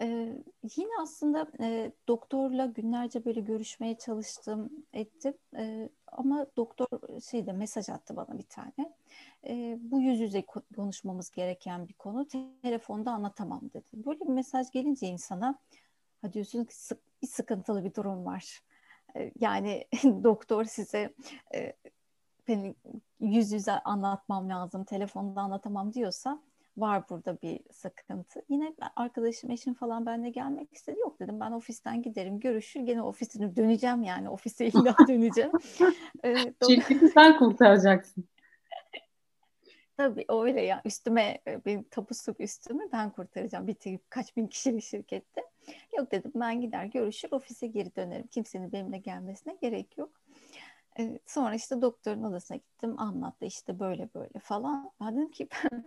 Ee, 0.00 0.42
yine 0.76 0.90
aslında 1.02 1.46
e, 1.60 1.92
doktorla 2.08 2.66
günlerce 2.66 3.24
böyle 3.24 3.40
görüşmeye 3.40 3.98
çalıştım, 3.98 4.70
ettim. 4.92 5.34
E, 5.56 5.88
ama 6.12 6.46
doktor 6.56 6.86
şeyde 7.30 7.52
mesaj 7.52 7.88
attı 7.88 8.16
bana 8.16 8.38
bir 8.38 8.46
tane. 8.46 8.94
E, 9.46 9.78
bu 9.80 10.00
yüz 10.00 10.20
yüze 10.20 10.44
konuşmamız 10.76 11.30
gereken 11.30 11.88
bir 11.88 11.92
konu. 11.92 12.28
Telefonda 12.62 13.10
anlatamam 13.10 13.60
dedi. 13.74 13.84
Böyle 13.94 14.20
bir 14.20 14.32
mesaj 14.32 14.70
gelince 14.70 15.06
insana 15.06 15.58
ha 16.22 16.32
diyorsun 16.32 16.64
ki 16.64 16.76
sık, 16.76 17.22
bir 17.22 17.26
sıkıntılı 17.26 17.84
bir 17.84 17.94
durum 17.94 18.24
var. 18.26 18.60
E, 19.16 19.32
yani 19.40 19.84
doktor 20.04 20.64
size 20.64 21.14
e, 21.54 21.72
yüz 23.20 23.52
yüze 23.52 23.72
anlatmam 23.72 24.48
lazım, 24.48 24.84
telefonda 24.84 25.40
anlatamam 25.40 25.92
diyorsa 25.92 26.42
var 26.76 27.08
burada 27.08 27.42
bir 27.42 27.60
sıkıntı. 27.72 28.42
Yine 28.48 28.74
arkadaşım, 28.96 29.50
eşim 29.50 29.74
falan 29.74 30.06
benimle 30.06 30.30
gelmek 30.30 30.72
istedi. 30.72 30.98
Yok 31.00 31.20
dedim 31.20 31.40
ben 31.40 31.52
ofisten 31.52 32.02
giderim, 32.02 32.40
görüşür. 32.40 32.80
Gene 32.80 33.02
ofisine 33.02 33.56
döneceğim 33.56 34.02
yani. 34.02 34.28
Ofise 34.30 34.66
illa 34.68 34.96
döneceğim. 35.08 35.52
ee, 36.24 36.36
Şirketi 36.66 37.08
sen 37.08 37.38
kurtaracaksın. 37.38 38.24
Tabii 39.96 40.24
öyle 40.28 40.62
ya. 40.62 40.82
Üstüme 40.84 41.38
e, 41.46 41.64
benim 41.64 41.82
tapusu 41.82 42.34
üstüme 42.38 42.84
ben 42.92 43.10
kurtaracağım. 43.10 43.66
Bir 43.66 43.98
kaç 44.10 44.36
bin 44.36 44.46
kişilik 44.46 44.82
şirkette. 44.82 45.42
Yok 45.98 46.12
dedim 46.12 46.32
ben 46.34 46.60
gider 46.60 46.84
görüşür 46.84 47.28
ofise 47.32 47.66
geri 47.66 47.96
dönerim. 47.96 48.26
Kimsenin 48.26 48.72
benimle 48.72 48.98
gelmesine 48.98 49.56
gerek 49.60 49.98
yok. 49.98 50.10
Ee, 50.98 51.18
sonra 51.26 51.54
işte 51.54 51.82
doktorun 51.82 52.22
odasına 52.22 52.56
gittim 52.56 53.00
anlattı 53.00 53.44
işte 53.44 53.80
böyle 53.80 54.08
böyle 54.14 54.38
falan. 54.38 54.90
Dedim 55.02 55.30
ki 55.30 55.48
ben 55.64 55.84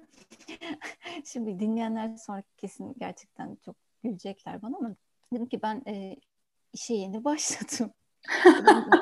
şimdi 1.26 1.60
dinleyenler 1.60 2.16
sonra 2.16 2.44
kesin 2.58 2.96
gerçekten 3.00 3.58
çok 3.66 3.76
gülecekler 4.04 4.62
bana 4.62 4.78
ama 4.78 4.96
dedim 5.34 5.46
ki 5.46 5.62
ben 5.62 5.84
e, 5.88 6.16
işe 6.74 6.94
yeni 6.94 7.24
başladım. 7.24 7.94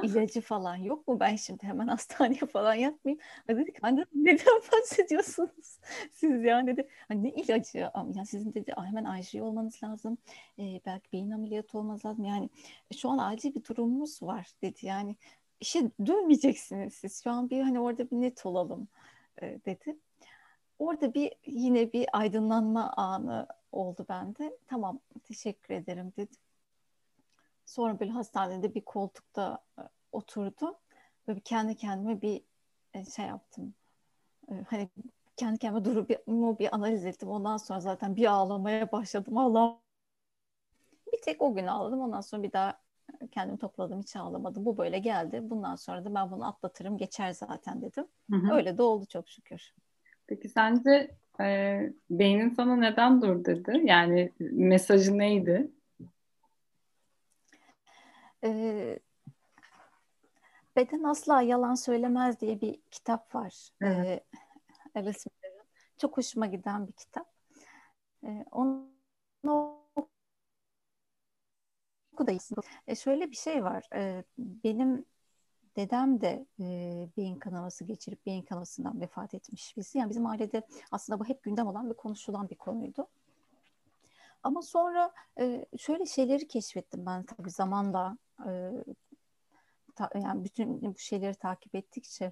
ilacı 0.03 0.41
falan 0.41 0.75
yok 0.75 1.07
mu? 1.07 1.19
Ben 1.19 1.35
şimdi 1.35 1.63
hemen 1.63 1.87
hastaneye 1.87 2.45
falan 2.53 2.73
yatmayayım. 2.73 3.21
Dedi 3.49 3.73
ki 3.73 3.79
anne 3.81 4.05
neden 4.13 4.61
bahsediyorsunuz 4.71 5.79
siz 6.11 6.43
ya 6.43 6.67
dedi. 6.67 6.87
Hani 7.07 7.23
ne 7.23 7.29
ilacı? 7.29 7.77
Yani 7.95 8.25
sizin 8.25 8.53
dedi 8.53 8.73
hemen 8.77 9.19
ICU 9.19 9.43
olmanız 9.43 9.83
lazım. 9.83 10.17
Ee, 10.59 10.81
belki 10.85 11.11
beyin 11.13 11.31
ameliyatı 11.31 11.77
olmanız 11.77 12.05
lazım. 12.05 12.25
Yani 12.25 12.49
şu 12.97 13.09
an 13.09 13.17
acil 13.17 13.55
bir 13.55 13.63
durumumuz 13.63 14.23
var 14.23 14.47
dedi. 14.61 14.85
Yani 14.85 15.15
işe 15.65 15.91
dönmeyeceksiniz 16.05 16.93
siz. 16.93 17.23
Şu 17.23 17.31
an 17.31 17.49
bir 17.49 17.61
hani 17.61 17.79
orada 17.79 18.11
bir 18.11 18.21
net 18.21 18.45
olalım 18.45 18.87
e, 19.41 19.59
dedi. 19.65 19.97
Orada 20.79 21.13
bir 21.13 21.31
yine 21.45 21.93
bir 21.93 22.07
aydınlanma 22.13 22.93
anı 22.97 23.47
oldu 23.71 24.05
bende. 24.09 24.57
Tamam 24.67 24.99
teşekkür 25.23 25.73
ederim 25.73 26.13
dedim. 26.17 26.37
Sonra 27.65 27.99
böyle 27.99 28.11
hastanede 28.11 28.75
bir 28.75 28.81
koltukta 28.81 29.63
e, 29.79 29.81
oturdum. 30.11 30.75
Böyle 31.27 31.39
kendi 31.39 31.75
kendime 31.75 32.21
bir 32.21 32.41
e, 32.93 33.05
şey 33.05 33.25
yaptım. 33.25 33.73
E, 34.51 34.53
hani 34.67 34.89
kendi 35.37 35.59
kendime 35.59 35.85
durup 35.85 36.09
bir, 36.59 36.75
analiz 36.75 37.05
ettim. 37.05 37.29
Ondan 37.29 37.57
sonra 37.57 37.79
zaten 37.79 38.15
bir 38.15 38.25
ağlamaya 38.25 38.91
başladım. 38.91 39.37
Allah 39.37 39.79
bir 41.13 41.21
tek 41.21 41.41
o 41.41 41.55
gün 41.55 41.67
ağladım. 41.67 41.99
Ondan 41.99 42.21
sonra 42.21 42.43
bir 42.43 42.51
daha 42.51 42.84
kendimi 43.31 43.57
topladım 43.57 43.99
hiç 44.01 44.15
ağlamadım. 44.15 44.65
Bu 44.65 44.77
böyle 44.77 44.99
geldi. 44.99 45.39
Bundan 45.43 45.75
sonra 45.75 46.05
da 46.05 46.15
ben 46.15 46.31
bunu 46.31 46.47
atlatırım 46.47 46.97
geçer 46.97 47.31
zaten 47.31 47.81
dedim. 47.81 48.07
Hı 48.31 48.35
hı. 48.35 48.53
Öyle 48.53 48.77
de 48.77 48.81
oldu 48.81 49.05
çok 49.05 49.29
şükür. 49.29 49.73
Peki 50.27 50.49
sence 50.49 51.15
e, 51.39 51.79
beynin 52.09 52.49
sana 52.49 52.75
neden 52.75 53.21
dur 53.21 53.45
dedi? 53.45 53.81
Yani 53.83 54.31
mesajı 54.39 55.17
neydi? 55.17 55.71
Ee, 58.43 58.99
Beden 60.75 61.03
Asla 61.03 61.41
Yalan 61.41 61.75
Söylemez 61.75 62.41
diye 62.41 62.61
bir 62.61 62.79
kitap 62.91 63.35
var. 63.35 63.69
Evet. 63.81 64.05
Ee, 64.05 64.99
Alice 64.99 65.29
Çok 65.97 66.17
hoşuma 66.17 66.45
giden 66.45 66.87
bir 66.87 66.93
kitap. 66.93 67.27
Ee, 68.23 68.45
onu 68.51 68.87
okudayız. 72.15 72.51
E 72.87 72.95
şöyle 72.95 73.31
bir 73.31 73.35
şey 73.35 73.63
var. 73.63 73.89
E, 73.95 74.23
benim 74.37 75.05
dedem 75.75 76.21
de 76.21 76.45
e, 76.59 76.65
beyin 77.17 77.39
kanaması 77.39 77.83
geçirip 77.83 78.25
beyin 78.25 78.41
kanamasından 78.41 79.01
vefat 79.01 79.33
etmiş 79.33 79.77
birisi. 79.77 79.97
Yani 79.97 80.09
bizim 80.09 80.25
ailede 80.25 80.61
aslında 80.91 81.19
bu 81.19 81.25
hep 81.25 81.43
gündem 81.43 81.67
olan 81.67 81.89
ve 81.89 81.93
konuşulan 81.93 82.49
bir 82.49 82.55
konuydu. 82.55 83.07
Ama 84.43 84.61
sonra 84.61 85.11
e, 85.39 85.65
şöyle 85.77 86.05
şeyleri 86.05 86.47
keşfettim 86.47 87.05
ben 87.05 87.23
tabii 87.23 87.51
zamanla 87.51 88.17
e, 88.47 88.71
ta, 89.95 90.09
yani 90.15 90.43
bütün 90.43 90.81
bu 90.81 90.97
şeyleri 90.97 91.35
takip 91.35 91.75
ettikçe 91.75 92.31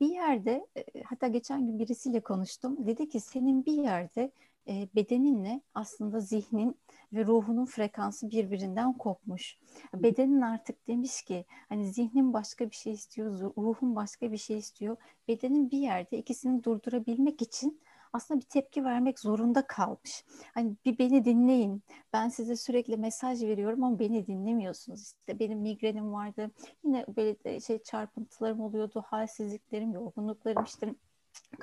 bir 0.00 0.08
yerde 0.08 0.66
e, 0.76 1.02
hatta 1.02 1.26
geçen 1.28 1.66
gün 1.66 1.78
birisiyle 1.78 2.20
konuştum. 2.20 2.86
Dedi 2.86 3.08
ki 3.08 3.20
senin 3.20 3.64
bir 3.66 3.72
yerde 3.72 4.32
e, 4.70 4.88
bedeninle 4.94 5.60
aslında 5.74 6.20
zihnin 6.20 6.76
ve 7.12 7.26
ruhunun 7.26 7.66
frekansı 7.66 8.30
birbirinden 8.30 8.92
kopmuş. 8.92 9.58
Bedenin 9.94 10.40
artık 10.40 10.88
demiş 10.88 11.22
ki 11.22 11.44
hani 11.68 11.92
zihnin 11.92 12.32
başka 12.32 12.70
bir 12.70 12.76
şey 12.76 12.92
istiyor, 12.92 13.40
ruhun 13.40 13.96
başka 13.96 14.32
bir 14.32 14.38
şey 14.38 14.58
istiyor. 14.58 14.96
Bedenin 15.28 15.70
bir 15.70 15.78
yerde 15.78 16.18
ikisini 16.18 16.64
durdurabilmek 16.64 17.42
için 17.42 17.80
aslında 18.12 18.40
bir 18.40 18.46
tepki 18.46 18.84
vermek 18.84 19.20
zorunda 19.20 19.66
kalmış. 19.66 20.24
Hani 20.54 20.76
bir 20.84 20.98
beni 20.98 21.24
dinleyin. 21.24 21.82
Ben 22.12 22.28
size 22.28 22.56
sürekli 22.56 22.96
mesaj 22.96 23.42
veriyorum 23.42 23.84
ama 23.84 23.98
beni 23.98 24.26
dinlemiyorsunuz. 24.26 25.02
İşte 25.02 25.38
benim 25.38 25.58
migrenim 25.58 26.12
vardı. 26.12 26.50
Yine 26.84 27.06
böyle 27.16 27.60
şey 27.60 27.82
çarpıntılarım 27.82 28.60
oluyordu, 28.60 29.04
halsizliklerim, 29.06 29.92
yorgunluklarım 29.92 30.64
işte 30.64 30.94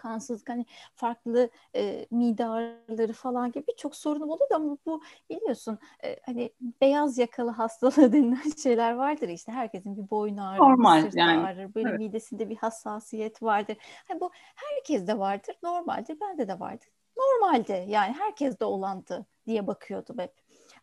kansızlık 0.08 0.50
hani 0.50 0.66
farklı 0.96 1.50
e, 1.76 2.08
mide 2.12 2.46
ağrıları 2.46 3.14
falan 3.14 3.52
gibi 3.52 3.68
birçok 3.68 3.96
sorunum 3.96 4.30
oluyordu 4.30 4.56
ama 4.56 4.78
bu 4.86 5.02
biliyorsun 5.30 5.80
e, 6.04 6.20
hani 6.26 6.54
beyaz 6.82 7.18
yakalı 7.18 7.52
hastalığı 7.52 8.14
denilen 8.14 8.52
şeyler 8.64 8.94
vardır 8.94 9.30
işte 9.30 9.52
herkesin 9.52 9.98
bir 9.98 10.10
boyun 10.10 10.38
ağrır, 10.38 10.60
Normal, 10.60 11.02
sırt 11.02 11.16
yani. 11.16 11.48
ağrır, 11.48 11.76
böyle 11.76 11.90
evet. 11.90 12.00
midesinde 12.00 12.50
bir 12.50 12.58
hassasiyet 12.58 13.44
vardır. 13.44 13.78
Hani 14.08 14.20
bu 14.20 14.32
herkeste 14.56 15.18
vardır, 15.18 15.56
normaldir, 15.64 16.20
bende 16.22 16.48
de 16.48 16.60
vardır. 16.60 16.88
Normalde 17.18 17.86
yani 17.88 18.14
herkeste 18.14 18.66
olandı 18.66 19.26
diye 19.48 19.68
bakıyordum 19.68 20.20
hep. 20.20 20.34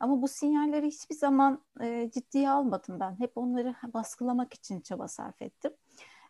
Ama 0.01 0.23
bu 0.23 0.29
sinyalleri 0.29 0.87
hiçbir 0.87 1.15
zaman 1.15 1.63
e, 1.81 2.11
ciddiye 2.15 2.51
almadım 2.51 3.01
ben. 3.01 3.19
Hep 3.21 3.33
onları 3.37 3.75
baskılamak 3.95 4.55
için 4.55 4.81
çaba 4.81 5.09
sarf 5.09 5.43
ettim 5.43 5.73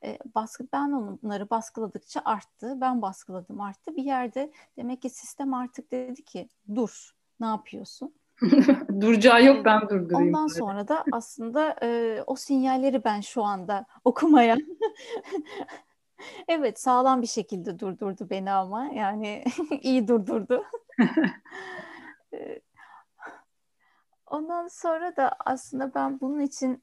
e, 0.04 0.18
baskı 0.34 0.66
ben 0.72 0.92
onları 0.92 1.50
baskıladıkça 1.50 2.22
arttı. 2.24 2.80
Ben 2.80 3.02
baskıladım 3.02 3.60
arttı. 3.60 3.96
Bir 3.96 4.04
yerde 4.04 4.52
demek 4.76 5.02
ki 5.02 5.10
sistem 5.10 5.54
artık 5.54 5.92
dedi 5.92 6.24
ki 6.24 6.48
dur 6.74 7.10
ne 7.40 7.46
yapıyorsun? 7.46 8.14
Duracağı 9.00 9.44
yok 9.44 9.64
ben 9.64 9.80
durdurayım. 9.80 10.28
Ondan 10.28 10.48
böyle. 10.48 10.58
sonra 10.58 10.88
da 10.88 11.04
aslında 11.12 11.76
e, 11.82 12.22
o 12.26 12.36
sinyalleri 12.36 13.04
ben 13.04 13.20
şu 13.20 13.44
anda 13.44 13.86
okumaya 14.04 14.56
evet 16.48 16.80
sağlam 16.80 17.22
bir 17.22 17.26
şekilde 17.26 17.78
durdurdu 17.78 18.30
beni 18.30 18.50
ama 18.50 18.84
yani 18.84 19.44
iyi 19.82 20.08
durdurdu. 20.08 20.64
Ondan 24.26 24.68
sonra 24.68 25.16
da 25.16 25.32
aslında 25.44 25.94
ben 25.94 26.20
bunun 26.20 26.40
için 26.40 26.82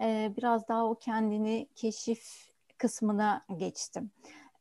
e, 0.00 0.32
biraz 0.36 0.68
daha 0.68 0.86
o 0.86 0.94
kendini 0.94 1.68
keşif 1.74 2.52
kısmına 2.78 3.44
geçtim. 3.56 4.10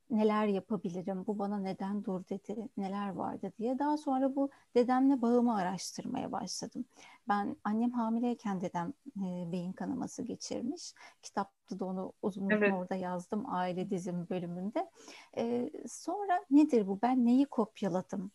Neler 0.10 0.48
yapabilirim, 0.48 1.24
bu 1.28 1.40
bana 1.40 1.60
neden 1.60 2.04
dur 2.04 2.22
dedi, 2.30 2.70
neler 2.78 3.10
vardı 3.10 3.52
diye. 3.58 3.80
Daha 3.80 3.98
sonra 3.98 4.36
bu 4.36 4.50
dedemle 4.76 5.22
bağımı 5.22 5.56
araştırmaya 5.56 6.32
başladım. 6.32 6.86
Ben 7.28 7.56
annem 7.64 7.92
hamileyken 7.92 8.62
dedem 8.62 8.94
e, 9.18 9.52
beyin 9.52 9.74
kanaması 9.74 10.24
geçirmiş. 10.24 10.94
Kitapta 11.22 11.80
da 11.80 11.86
onu 11.86 12.14
uzun 12.22 12.46
uzun 12.46 12.52
evet. 12.52 12.74
orada 12.74 12.96
yazdım 12.96 13.44
aile 13.48 13.90
dizim 13.90 14.28
bölümünde. 14.30 14.90
E, 15.38 15.70
sonra 15.88 16.46
nedir 16.52 16.88
bu, 16.88 17.00
ben 17.02 17.26
neyi 17.26 17.46
kopyaladım 17.46 18.32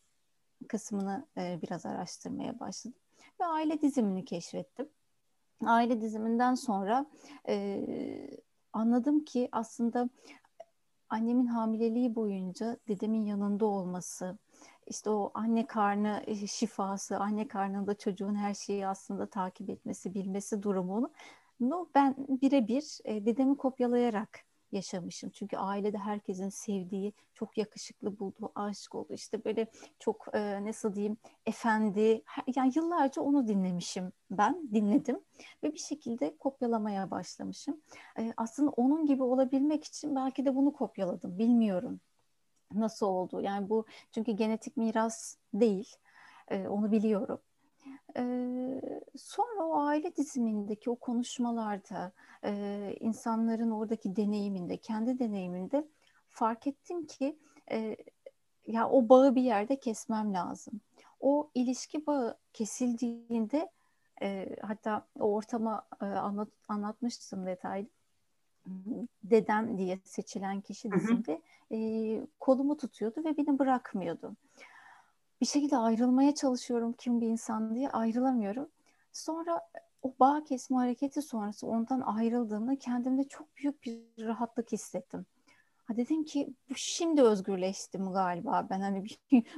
kısmını 0.68 1.26
e, 1.36 1.58
biraz 1.62 1.86
araştırmaya 1.86 2.60
başladım. 2.60 2.98
Ve 3.40 3.44
aile 3.44 3.82
dizimini 3.82 4.24
keşfettim 4.24 4.88
aile 5.64 6.00
diziminden 6.00 6.54
sonra 6.54 7.06
e, 7.48 7.84
anladım 8.72 9.24
ki 9.24 9.48
aslında 9.52 10.08
annemin 11.08 11.46
hamileliği 11.46 12.14
boyunca 12.14 12.76
dedemin 12.88 13.24
yanında 13.24 13.66
olması, 13.66 14.38
işte 14.86 15.10
o 15.10 15.30
anne 15.34 15.66
karnı 15.66 16.22
şifası, 16.48 17.18
anne 17.18 17.48
karnında 17.48 17.94
çocuğun 17.94 18.34
her 18.34 18.54
şeyi 18.54 18.86
aslında 18.86 19.30
takip 19.30 19.70
etmesi, 19.70 20.14
bilmesi 20.14 20.62
durumunu 20.62 21.12
ben 21.94 22.14
birebir 22.18 22.98
e, 23.04 23.26
dedemi 23.26 23.56
kopyalayarak 23.56 24.47
yaşamışım. 24.72 25.30
Çünkü 25.30 25.56
ailede 25.56 25.98
herkesin 25.98 26.48
sevdiği, 26.48 27.12
çok 27.34 27.58
yakışıklı 27.58 28.18
bulduğu, 28.18 28.52
aşık 28.54 28.94
olduğu 28.94 29.14
işte 29.14 29.44
böyle 29.44 29.66
çok 29.98 30.26
e, 30.32 30.64
nasıl 30.64 30.94
diyeyim 30.94 31.16
efendi. 31.46 32.22
Yani 32.56 32.72
yıllarca 32.74 33.22
onu 33.22 33.48
dinlemişim 33.48 34.12
ben, 34.30 34.68
dinledim 34.74 35.20
ve 35.62 35.72
bir 35.74 35.78
şekilde 35.78 36.36
kopyalamaya 36.36 37.10
başlamışım. 37.10 37.80
E, 38.18 38.32
aslında 38.36 38.70
onun 38.70 39.06
gibi 39.06 39.22
olabilmek 39.22 39.84
için 39.84 40.16
belki 40.16 40.44
de 40.44 40.54
bunu 40.54 40.72
kopyaladım, 40.72 41.38
bilmiyorum 41.38 42.00
nasıl 42.74 43.06
oldu. 43.06 43.40
Yani 43.40 43.68
bu 43.68 43.86
çünkü 44.12 44.32
genetik 44.32 44.76
miras 44.76 45.36
değil, 45.54 45.96
e, 46.48 46.68
onu 46.68 46.92
biliyorum. 46.92 47.40
Ee, 48.16 48.80
sonra 49.16 49.66
o 49.66 49.80
aile 49.80 50.16
dizimindeki 50.16 50.90
o 50.90 50.96
konuşmalarda, 50.96 52.12
e, 52.44 52.94
insanların 53.00 53.70
oradaki 53.70 54.16
deneyiminde, 54.16 54.76
kendi 54.76 55.18
deneyiminde 55.18 55.88
fark 56.28 56.66
ettim 56.66 57.06
ki 57.06 57.38
e, 57.70 57.96
ya 58.66 58.88
o 58.88 59.08
bağı 59.08 59.34
bir 59.34 59.42
yerde 59.42 59.80
kesmem 59.80 60.34
lazım. 60.34 60.80
O 61.20 61.50
ilişki 61.54 62.06
bağı 62.06 62.38
kesildiğinde 62.52 63.70
e, 64.22 64.56
hatta 64.62 65.06
o 65.20 65.34
ortama 65.34 65.86
e, 66.02 66.04
anlat, 66.04 66.48
anlatmıştım 66.68 67.46
detaylı. 67.46 67.86
Dedem 69.22 69.78
diye 69.78 70.00
seçilen 70.04 70.60
kişi 70.60 70.92
dizimde 70.92 71.42
e, 71.72 71.78
kolumu 72.40 72.76
tutuyordu 72.76 73.24
ve 73.24 73.36
beni 73.36 73.58
bırakmıyordu 73.58 74.36
bir 75.40 75.46
şekilde 75.46 75.76
ayrılmaya 75.76 76.34
çalışıyorum 76.34 76.92
kim 76.92 77.20
bir 77.20 77.26
insan 77.26 77.74
diye 77.74 77.90
ayrılamıyorum. 77.90 78.68
Sonra 79.12 79.60
o 80.02 80.14
bağ 80.20 80.44
kesme 80.44 80.76
hareketi 80.76 81.22
sonrası 81.22 81.66
ondan 81.66 82.00
ayrıldığımda 82.00 82.76
kendimde 82.78 83.24
çok 83.24 83.56
büyük 83.56 83.82
bir 83.82 84.26
rahatlık 84.26 84.72
hissettim. 84.72 85.26
Ha 85.84 85.96
dedim 85.96 86.24
ki 86.24 86.54
bu 86.70 86.74
şimdi 86.76 87.22
özgürleştim 87.22 88.12
galiba 88.12 88.66
ben 88.70 88.80
hani 88.80 89.04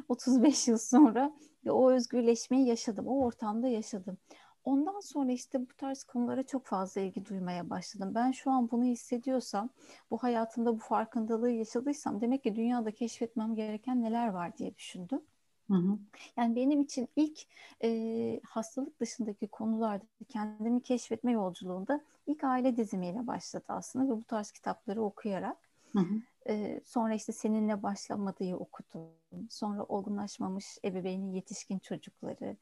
35 0.09 0.69
yıl 0.69 0.79
sonra 0.79 1.33
o 1.69 1.91
özgürleşmeyi 1.91 2.67
yaşadım. 2.67 3.07
O 3.07 3.25
ortamda 3.25 3.69
yaşadım. 3.69 4.19
Ondan 4.65 5.01
sonra 5.01 5.33
işte 5.33 5.61
bu 5.61 5.75
tarz 5.77 6.05
konulara 6.05 6.43
çok 6.43 6.67
fazla 6.67 7.01
ilgi 7.01 7.27
duymaya 7.27 7.71
başladım. 7.71 8.13
Ben 8.15 8.31
şu 8.33 8.51
an 8.51 8.71
bunu 8.71 8.85
hissediyorsam, 8.85 9.71
bu 10.11 10.19
hayatımda 10.19 10.75
bu 10.75 10.79
farkındalığı 10.79 11.51
yaşadıysam 11.51 12.21
demek 12.21 12.43
ki 12.43 12.57
dünyada 12.57 12.91
keşfetmem 12.91 13.55
gereken 13.55 14.03
neler 14.03 14.29
var 14.29 14.57
diye 14.57 14.77
düşündüm. 14.77 15.23
Hı 15.71 15.75
hı. 15.77 15.99
Yani 16.37 16.57
benim 16.57 16.81
için 16.81 17.09
ilk 17.17 17.41
e, 17.83 18.41
hastalık 18.45 19.01
dışındaki 19.01 19.47
konularda 19.49 20.05
kendimi 20.29 20.83
keşfetme 20.83 21.33
yolculuğunda 21.33 22.01
ilk 22.27 22.45
aile 22.45 22.77
dizimiyle 22.77 23.27
başladı 23.27 23.65
aslında 23.69 24.13
ve 24.13 24.17
bu 24.17 24.25
tarz 24.25 24.51
kitapları 24.51 25.03
okuyarak. 25.03 25.57
Hı 25.93 25.99
hı. 25.99 26.15
E, 26.49 26.81
sonra 26.85 27.15
işte 27.15 27.33
seninle 27.33 27.83
başlamadığı 27.83 28.57
okudum. 28.57 29.11
Sonra 29.51 29.85
olgunlaşmamış 29.85 30.79
ebeveynin 30.85 31.33
yetişkin 31.33 31.79
çocukları, 31.79 32.57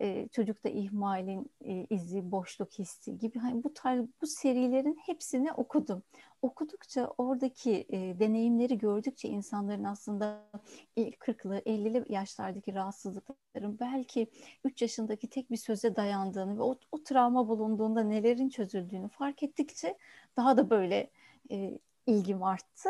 e, 0.00 0.28
çocukta 0.28 0.68
ihmalin 0.68 1.50
e, 1.64 1.86
izi, 1.90 2.30
boşluk 2.30 2.72
hissi 2.78 3.18
gibi 3.18 3.38
hani 3.38 3.64
bu 3.64 3.74
tarz 3.74 4.06
bu 4.22 4.26
serilerin 4.26 4.98
hepsini 5.06 5.52
okudum. 5.52 6.02
Okudukça 6.42 7.12
oradaki 7.18 7.86
e, 7.88 8.18
deneyimleri 8.18 8.78
gördükçe 8.78 9.28
insanların 9.28 9.84
aslında 9.84 10.50
40'lı 10.96 11.58
50'li 11.58 12.04
yaşlardaki 12.08 12.74
rahatsızlıkların 12.74 13.78
belki 13.80 14.26
3 14.64 14.82
yaşındaki 14.82 15.28
tek 15.28 15.50
bir 15.50 15.56
söze 15.56 15.96
dayandığını 15.96 16.58
ve 16.58 16.62
o, 16.62 16.78
o 16.92 17.02
travma 17.02 17.48
bulunduğunda 17.48 18.02
nelerin 18.02 18.48
çözüldüğünü 18.48 19.08
fark 19.08 19.42
ettikçe 19.42 19.98
daha 20.36 20.56
da 20.56 20.70
böyle 20.70 21.10
e, 21.50 21.78
ilgim 22.06 22.42
arttı. 22.42 22.88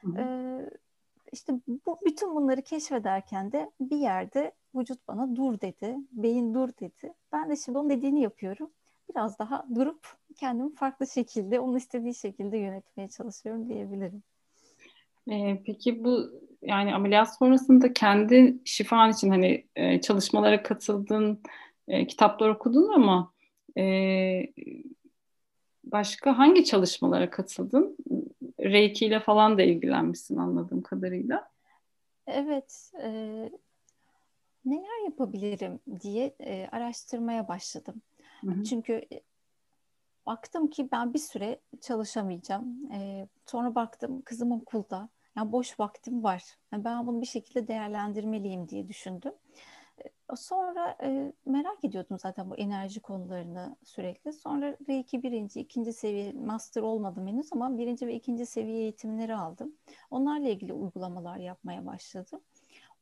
Hı 0.00 0.08
hı. 0.08 0.20
E, 0.20 0.87
işte 1.32 1.52
bu 1.86 1.98
bütün 2.06 2.34
bunları 2.34 2.62
keşfederken 2.62 3.52
de 3.52 3.70
bir 3.80 3.96
yerde 3.96 4.52
vücut 4.74 5.08
bana 5.08 5.36
dur 5.36 5.60
dedi, 5.60 5.96
beyin 6.12 6.54
dur 6.54 6.68
dedi. 6.80 7.14
Ben 7.32 7.50
de 7.50 7.56
şimdi 7.56 7.78
onun 7.78 7.90
dediğini 7.90 8.20
yapıyorum. 8.20 8.70
Biraz 9.10 9.38
daha 9.38 9.66
durup 9.74 10.16
kendimi 10.36 10.74
farklı 10.74 11.06
şekilde, 11.06 11.60
onun 11.60 11.76
istediği 11.76 12.14
şekilde 12.14 12.58
yönetmeye 12.58 13.08
çalışıyorum 13.08 13.68
diyebilirim. 13.68 14.22
Ee, 15.30 15.62
peki 15.66 16.04
bu 16.04 16.30
yani 16.62 16.94
ameliyat 16.94 17.36
sonrasında 17.38 17.92
kendi 17.92 18.58
şifan 18.64 19.10
için 19.10 19.30
hani 19.30 19.66
e, 19.76 20.00
çalışmalara 20.00 20.62
katıldın, 20.62 21.42
e, 21.88 22.06
kitaplar 22.06 22.48
okudun 22.48 22.92
ama 22.92 23.32
e, 23.78 23.82
başka 25.84 26.38
hangi 26.38 26.64
çalışmalara 26.64 27.30
katıldın? 27.30 27.96
Reiki 28.60 29.06
ile 29.06 29.20
falan 29.20 29.58
da 29.58 29.62
ilgilenmişsin 29.62 30.36
anladığım 30.36 30.82
kadarıyla. 30.82 31.50
Evet, 32.26 32.92
e, 33.02 33.08
neler 34.64 35.04
yapabilirim 35.04 35.80
diye 36.00 36.34
e, 36.40 36.68
araştırmaya 36.72 37.48
başladım. 37.48 38.02
Hı 38.40 38.50
hı. 38.50 38.64
Çünkü 38.64 38.92
e, 38.92 39.20
baktım 40.26 40.70
ki 40.70 40.88
ben 40.92 41.14
bir 41.14 41.18
süre 41.18 41.60
çalışamayacağım. 41.80 42.92
E, 42.92 43.28
sonra 43.46 43.74
baktım 43.74 44.22
kızım 44.22 44.52
okulda. 44.52 45.08
Yani 45.36 45.52
boş 45.52 45.80
vaktim 45.80 46.24
var. 46.24 46.42
Yani 46.72 46.84
ben 46.84 47.06
bunu 47.06 47.20
bir 47.20 47.26
şekilde 47.26 47.68
değerlendirmeliyim 47.68 48.68
diye 48.68 48.88
düşündüm. 48.88 49.32
Sonra 50.36 50.96
e, 51.02 51.32
merak 51.46 51.84
ediyordum 51.84 52.18
zaten 52.18 52.50
bu 52.50 52.56
enerji 52.56 53.00
konularını 53.00 53.76
sürekli. 53.84 54.32
Sonra 54.32 54.76
R2 54.88 55.22
birinci, 55.22 55.60
ikinci 55.60 55.92
seviye, 55.92 56.32
master 56.32 56.82
olmadım 56.82 57.26
henüz 57.26 57.52
ama 57.52 57.78
birinci 57.78 58.06
ve 58.06 58.14
ikinci 58.14 58.46
seviye 58.46 58.78
eğitimleri 58.78 59.34
aldım. 59.34 59.74
Onlarla 60.10 60.48
ilgili 60.48 60.72
uygulamalar 60.72 61.36
yapmaya 61.36 61.86
başladım. 61.86 62.40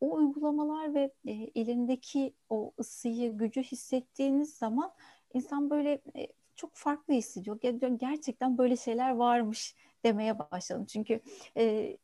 O 0.01 0.13
uygulamalar 0.15 0.95
ve 0.95 1.13
e, 1.27 1.33
elindeki 1.33 2.35
o 2.49 2.73
ısıyı, 2.81 3.37
gücü 3.39 3.63
hissettiğiniz 3.63 4.55
zaman 4.55 4.93
insan 5.35 5.71
böyle 5.71 6.03
e, 6.17 6.27
çok 6.57 6.75
farklı 6.75 7.15
hissediyor. 7.15 7.59
Gerçekten 7.97 8.59
böyle 8.59 8.77
şeyler 8.77 9.11
varmış 9.11 9.75
demeye 10.05 10.39
başladım. 10.39 10.85
Çünkü 10.89 11.21
e, 11.57 11.97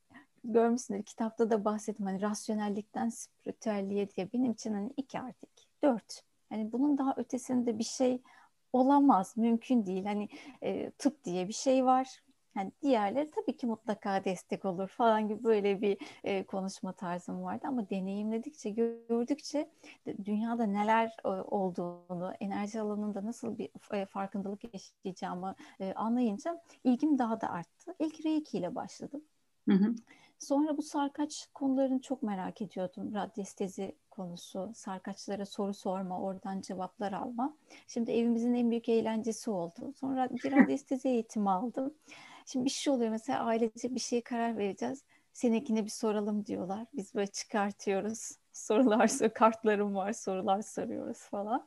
görmüşsünüz 0.45 1.05
kitapta 1.05 1.51
da 1.51 1.65
bahsettim 1.65 2.07
hani 2.07 2.23
rasyonellikten 2.23 3.09
spiritüelliğe 3.09 4.11
diye 4.11 4.33
benim 4.33 4.53
için 4.53 4.75
hani 4.75 4.93
iki 4.97 5.21
artık 5.21 5.51
dört. 5.83 6.23
Hani 6.49 6.73
bunun 6.73 6.99
daha 6.99 7.15
ötesinde 7.17 7.79
bir 7.79 7.85
şey 7.85 8.23
olamaz, 8.73 9.37
mümkün 9.37 9.87
değil. 9.87 10.05
Hani 10.05 10.29
e, 10.63 10.91
tıp 10.91 11.25
diye 11.25 11.49
bir 11.49 11.53
şey 11.53 11.85
var. 11.85 12.23
Yani 12.57 12.73
diğerleri 12.83 13.31
tabii 13.31 13.57
ki 13.57 13.67
mutlaka 13.67 14.25
destek 14.25 14.65
olur 14.65 14.89
falan 14.89 15.29
gibi 15.29 15.45
böyle 15.45 15.81
bir 15.81 15.99
e, 16.25 16.47
konuşma 16.47 16.93
tarzım 16.93 17.43
vardı 17.43 17.67
ama 17.69 17.91
deneyimledikçe, 17.91 18.71
gördükçe 18.71 19.71
dünyada 20.25 20.67
neler 20.67 21.17
e, 21.25 21.29
olduğunu, 21.29 22.33
enerji 22.41 22.81
alanında 22.81 23.25
nasıl 23.25 23.59
bir 23.59 23.71
e, 23.93 24.07
farkındalık 24.07 24.75
yaşayacağımı 24.75 25.55
e, 25.81 25.93
anlayınca 25.93 26.63
ilgim 26.85 27.19
daha 27.19 27.41
da 27.41 27.51
arttı. 27.51 27.95
İlk 27.99 28.27
Reiki 28.27 28.59
ile 28.59 28.75
başladım. 28.75 29.23
Hı 29.69 29.75
hı. 29.75 29.95
Sonra 30.43 30.77
bu 30.77 30.83
sarkaç 30.83 31.49
konularını 31.55 32.01
çok 32.01 32.23
merak 32.23 32.63
ediyordum. 32.63 33.15
Radyestezi 33.15 33.97
konusu, 34.11 34.73
sarkaçlara 34.75 35.47
soru 35.47 35.75
sorma, 35.75 36.21
oradan 36.21 36.61
cevaplar 36.61 37.13
alma. 37.13 37.57
Şimdi 37.89 38.11
evimizin 38.13 38.55
en 38.55 38.71
büyük 38.71 38.89
eğlencesi 38.89 39.51
oldu. 39.51 39.93
Sonra 39.97 40.29
bir 40.31 40.53
radyestezi 40.53 41.09
eğitimi 41.09 41.51
aldım. 41.51 41.95
Şimdi 42.47 42.65
bir 42.65 42.71
şey 42.71 42.93
oluyor 42.93 43.11
mesela 43.11 43.45
ailece 43.45 43.95
bir 43.95 44.01
şeye 44.01 44.21
karar 44.23 44.59
vereceğiz. 44.59 45.05
Seninkine 45.33 45.85
bir 45.85 45.91
soralım 45.91 46.47
diyorlar. 46.47 46.87
Biz 46.95 47.15
böyle 47.15 47.27
çıkartıyoruz. 47.27 48.33
Sorular, 48.53 49.11
kartlarım 49.35 49.95
var, 49.95 50.13
sorular 50.13 50.63
soruyoruz 50.63 51.19
falan. 51.19 51.67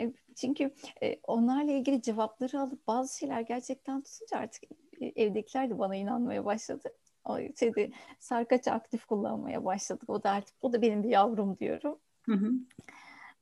E, 0.00 0.12
çünkü 0.34 0.74
e, 1.02 1.16
onlarla 1.26 1.72
ilgili 1.72 2.02
cevapları 2.02 2.60
alıp 2.60 2.86
bazı 2.86 3.18
şeyler 3.18 3.40
gerçekten 3.40 4.02
tutunca 4.02 4.38
artık 4.38 4.64
e, 5.00 5.06
evdekiler 5.06 5.70
de 5.70 5.78
bana 5.78 5.96
inanmaya 5.96 6.44
başladı 6.44 6.92
o 7.24 7.38
şeyde 7.58 7.90
sarkaç 8.18 8.68
aktif 8.68 9.04
kullanmaya 9.06 9.64
başladık. 9.64 10.10
O 10.10 10.22
da 10.22 10.30
artık 10.30 10.54
o 10.62 10.72
da 10.72 10.82
benim 10.82 11.02
bir 11.02 11.08
yavrum 11.08 11.58
diyorum. 11.58 11.98
Hı 12.26 12.32
hı. 12.32 12.52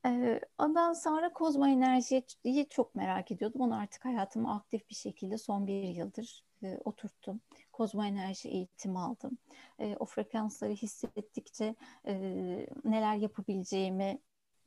Ee, 0.05 0.41
ondan 0.57 0.93
sonra 0.93 1.33
kozmo 1.33 1.67
enerjiyi 1.67 2.67
çok 2.69 2.95
merak 2.95 3.31
ediyordum. 3.31 3.61
Onu 3.61 3.75
artık 3.75 4.05
hayatıma 4.05 4.55
aktif 4.55 4.89
bir 4.89 4.95
şekilde 4.95 5.37
son 5.37 5.67
bir 5.67 5.83
yıldır 5.83 6.43
e, 6.63 6.77
oturttum. 6.85 7.41
Kozmo 7.71 8.03
enerji 8.03 8.49
eğitimi 8.49 8.99
aldım. 8.99 9.37
E, 9.79 9.95
o 9.99 10.05
frekansları 10.05 10.71
hissettikçe 10.71 11.75
e, 12.07 12.13
neler 12.85 13.15
yapabileceğimi 13.15 14.19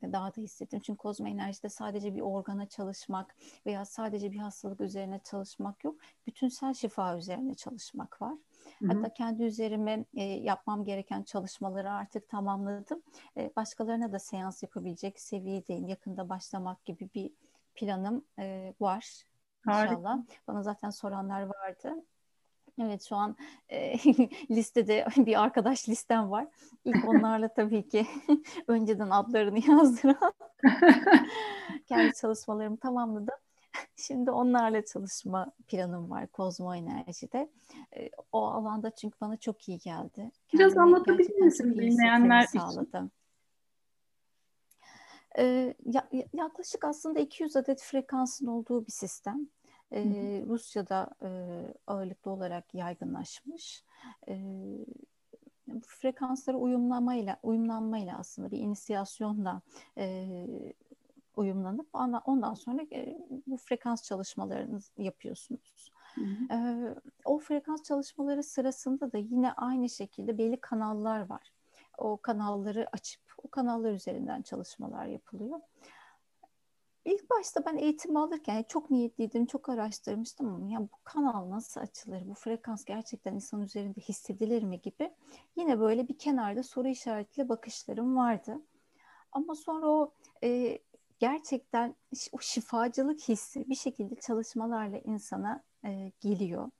daha 0.03 0.35
da 0.35 0.41
hissettim. 0.41 0.79
Çünkü 0.79 0.97
kozmo 0.97 1.27
enerjide 1.27 1.69
sadece 1.69 2.15
bir 2.15 2.21
organa 2.21 2.69
çalışmak 2.69 3.35
veya 3.65 3.85
sadece 3.85 4.31
bir 4.31 4.37
hastalık 4.37 4.81
üzerine 4.81 5.19
çalışmak 5.23 5.83
yok. 5.83 5.95
Bütünsel 6.27 6.73
şifa 6.73 7.17
üzerine 7.17 7.53
çalışmak 7.53 8.21
var. 8.21 8.33
Hı-hı. 8.79 8.93
Hatta 8.93 9.13
kendi 9.13 9.43
üzerime 9.43 10.05
e, 10.13 10.23
yapmam 10.23 10.83
gereken 10.85 11.23
çalışmaları 11.23 11.91
artık 11.91 12.29
tamamladım. 12.29 13.01
E, 13.37 13.51
başkalarına 13.55 14.11
da 14.11 14.19
seans 14.19 14.63
yapabilecek 14.63 15.19
seviyedeyim. 15.19 15.87
Yakında 15.87 16.29
başlamak 16.29 16.85
gibi 16.85 17.09
bir 17.15 17.31
planım 17.75 18.25
e, 18.39 18.73
var. 18.79 19.23
Harika. 19.65 19.93
İnşallah. 19.93 20.19
Bana 20.47 20.63
zaten 20.63 20.89
soranlar 20.89 21.41
vardı. 21.41 21.93
Evet 22.81 23.03
şu 23.03 23.15
an 23.15 23.35
e, 23.69 23.97
listede 24.51 25.05
bir 25.17 25.43
arkadaş 25.43 25.89
listem 25.89 26.31
var. 26.31 26.47
İlk 26.85 27.07
onlarla 27.07 27.53
tabii 27.53 27.89
ki 27.89 28.07
önceden 28.67 29.09
adlarını 29.09 29.59
yazdıran 29.67 30.33
kendi 31.87 32.13
çalışmalarımı 32.13 32.77
tamamladım. 32.77 33.35
Şimdi 33.97 34.31
onlarla 34.31 34.85
çalışma 34.85 35.51
planım 35.67 36.09
var 36.09 36.27
Kozmo 36.27 36.75
Enerji'de. 36.75 37.49
E, 37.95 38.09
o 38.31 38.45
alanda 38.45 38.91
çünkü 38.91 39.17
bana 39.21 39.37
çok 39.37 39.69
iyi 39.69 39.79
geldi. 39.79 40.31
Biraz 40.53 40.73
Kendime 40.73 40.81
anlatabilir 40.81 41.41
misin 41.41 41.77
bilmeyenler 41.77 42.43
için? 42.43 42.59
Ee, 45.37 45.73
yaklaşık 46.33 46.83
aslında 46.83 47.19
200 47.19 47.55
adet 47.55 47.81
frekansın 47.81 48.47
olduğu 48.47 48.85
bir 48.85 48.91
sistem. 48.91 49.47
Ee, 49.91 50.43
Rusya'da 50.47 51.09
e, 51.23 51.29
ağırlıklı 51.87 52.31
olarak 52.31 52.73
yaygınlaşmış. 52.73 53.83
Bu 55.67 55.81
frekanslara 55.87 56.57
uyumlamayla 56.57 57.39
uyumlanmayla 57.43 58.17
aslında 58.17 58.51
bir 58.51 58.57
inisiyasyonla 58.57 59.61
e, 59.97 60.35
uyumlanıp 61.37 61.87
ondan 62.25 62.53
sonra 62.53 62.81
e, 62.91 63.17
bu 63.47 63.57
frekans 63.57 64.03
çalışmalarını 64.03 64.79
yapıyorsunuz. 64.97 65.91
Hı 66.15 66.21
hı. 66.21 66.95
O 67.25 67.39
frekans 67.39 67.83
çalışmaları 67.83 68.43
sırasında 68.43 69.11
da 69.11 69.17
yine 69.17 69.51
aynı 69.51 69.89
şekilde 69.89 70.37
belli 70.37 70.61
kanallar 70.61 71.29
var. 71.29 71.51
O 71.97 72.17
kanalları 72.17 72.87
açıp 72.91 73.21
o 73.43 73.47
kanallar 73.49 73.91
üzerinden 73.91 74.41
çalışmalar 74.41 75.05
yapılıyor. 75.05 75.59
İlk 77.05 77.29
başta 77.29 77.65
ben 77.65 77.77
eğitim 77.77 78.17
alırken 78.17 78.63
çok 78.63 78.91
niyetliydim, 78.91 79.45
çok 79.45 79.69
araştırmıştım 79.69 80.47
ama 80.47 80.71
ya 80.71 80.81
bu 80.81 80.97
kanal 81.03 81.49
nasıl 81.49 81.81
açılır, 81.81 82.29
bu 82.29 82.33
frekans 82.33 82.85
gerçekten 82.85 83.35
insan 83.35 83.61
üzerinde 83.61 83.99
hissedilir 83.99 84.63
mi 84.63 84.81
gibi 84.81 85.11
yine 85.55 85.79
böyle 85.79 86.07
bir 86.07 86.17
kenarda 86.17 86.63
soru 86.63 86.87
işaretiyle 86.87 87.49
bakışlarım 87.49 88.17
vardı. 88.17 88.61
Ama 89.31 89.55
sonra 89.55 89.87
o 89.87 90.13
e, 90.43 90.79
gerçekten 91.19 91.95
o 92.31 92.39
şifacılık 92.39 93.21
hissi 93.29 93.69
bir 93.69 93.75
şekilde 93.75 94.15
çalışmalarla 94.15 94.97
insana 94.97 95.63
e, 95.85 96.11
geliyor. 96.21 96.71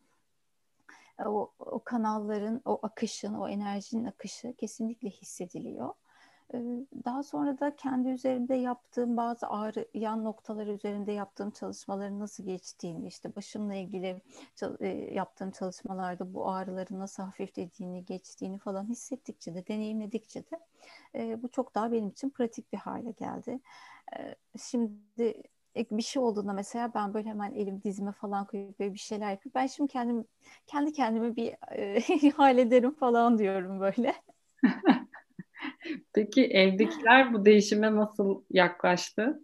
E, 1.19 1.23
o, 1.23 1.53
o 1.59 1.83
kanalların, 1.83 2.61
o 2.65 2.79
akışın, 2.83 3.33
o 3.33 3.49
enerjinin 3.49 4.05
akışı 4.05 4.53
kesinlikle 4.53 5.09
hissediliyor. 5.09 5.93
E, 6.53 6.57
daha 7.05 7.23
sonra 7.23 7.59
da 7.59 7.75
kendi 7.75 8.09
üzerinde 8.09 8.55
yaptığım 8.55 9.17
bazı 9.17 9.47
ağrıyan 9.47 10.23
noktalar 10.23 10.67
üzerinde 10.67 11.11
yaptığım 11.11 11.51
çalışmaların 11.51 12.19
nasıl 12.19 12.43
geçtiğini, 12.45 13.07
işte 13.07 13.35
başımla 13.35 13.75
ilgili 13.75 14.21
e, 14.79 14.87
yaptığım 15.13 15.51
çalışmalarda 15.51 16.33
bu 16.33 16.49
ağrıların 16.49 16.99
nasıl 16.99 17.23
hafiflediğini, 17.23 18.05
geçtiğini 18.05 18.57
falan 18.57 18.89
hissettikçe 18.89 19.55
de, 19.55 19.67
deneyimledikçe 19.67 20.43
de 20.51 20.59
bu 21.43 21.47
çok 21.49 21.75
daha 21.75 21.91
benim 21.91 22.09
için 22.09 22.29
pratik 22.29 22.73
bir 22.73 22.77
hale 22.77 23.11
geldi 23.11 23.59
şimdi 24.69 25.43
bir 25.91 26.01
şey 26.03 26.21
olduğunda 26.21 26.53
mesela 26.53 26.93
ben 26.93 27.13
böyle 27.13 27.29
hemen 27.29 27.51
elim 27.53 27.83
dizime 27.83 28.11
falan 28.11 28.45
koyup 28.45 28.79
böyle 28.79 28.93
bir 28.93 28.99
şeyler 28.99 29.31
yapıp 29.31 29.55
ben 29.55 29.67
şimdi 29.67 29.91
kendim 29.91 30.25
kendi 30.67 30.93
kendime 30.93 31.35
bir 31.35 31.55
e, 31.71 32.29
hallederim 32.37 32.93
falan 32.95 33.37
diyorum 33.37 33.79
böyle. 33.79 34.13
Peki 36.17 36.45
evdekiler 36.45 37.33
bu 37.33 37.45
değişime 37.45 37.95
nasıl 37.95 38.41
yaklaştı? 38.51 39.41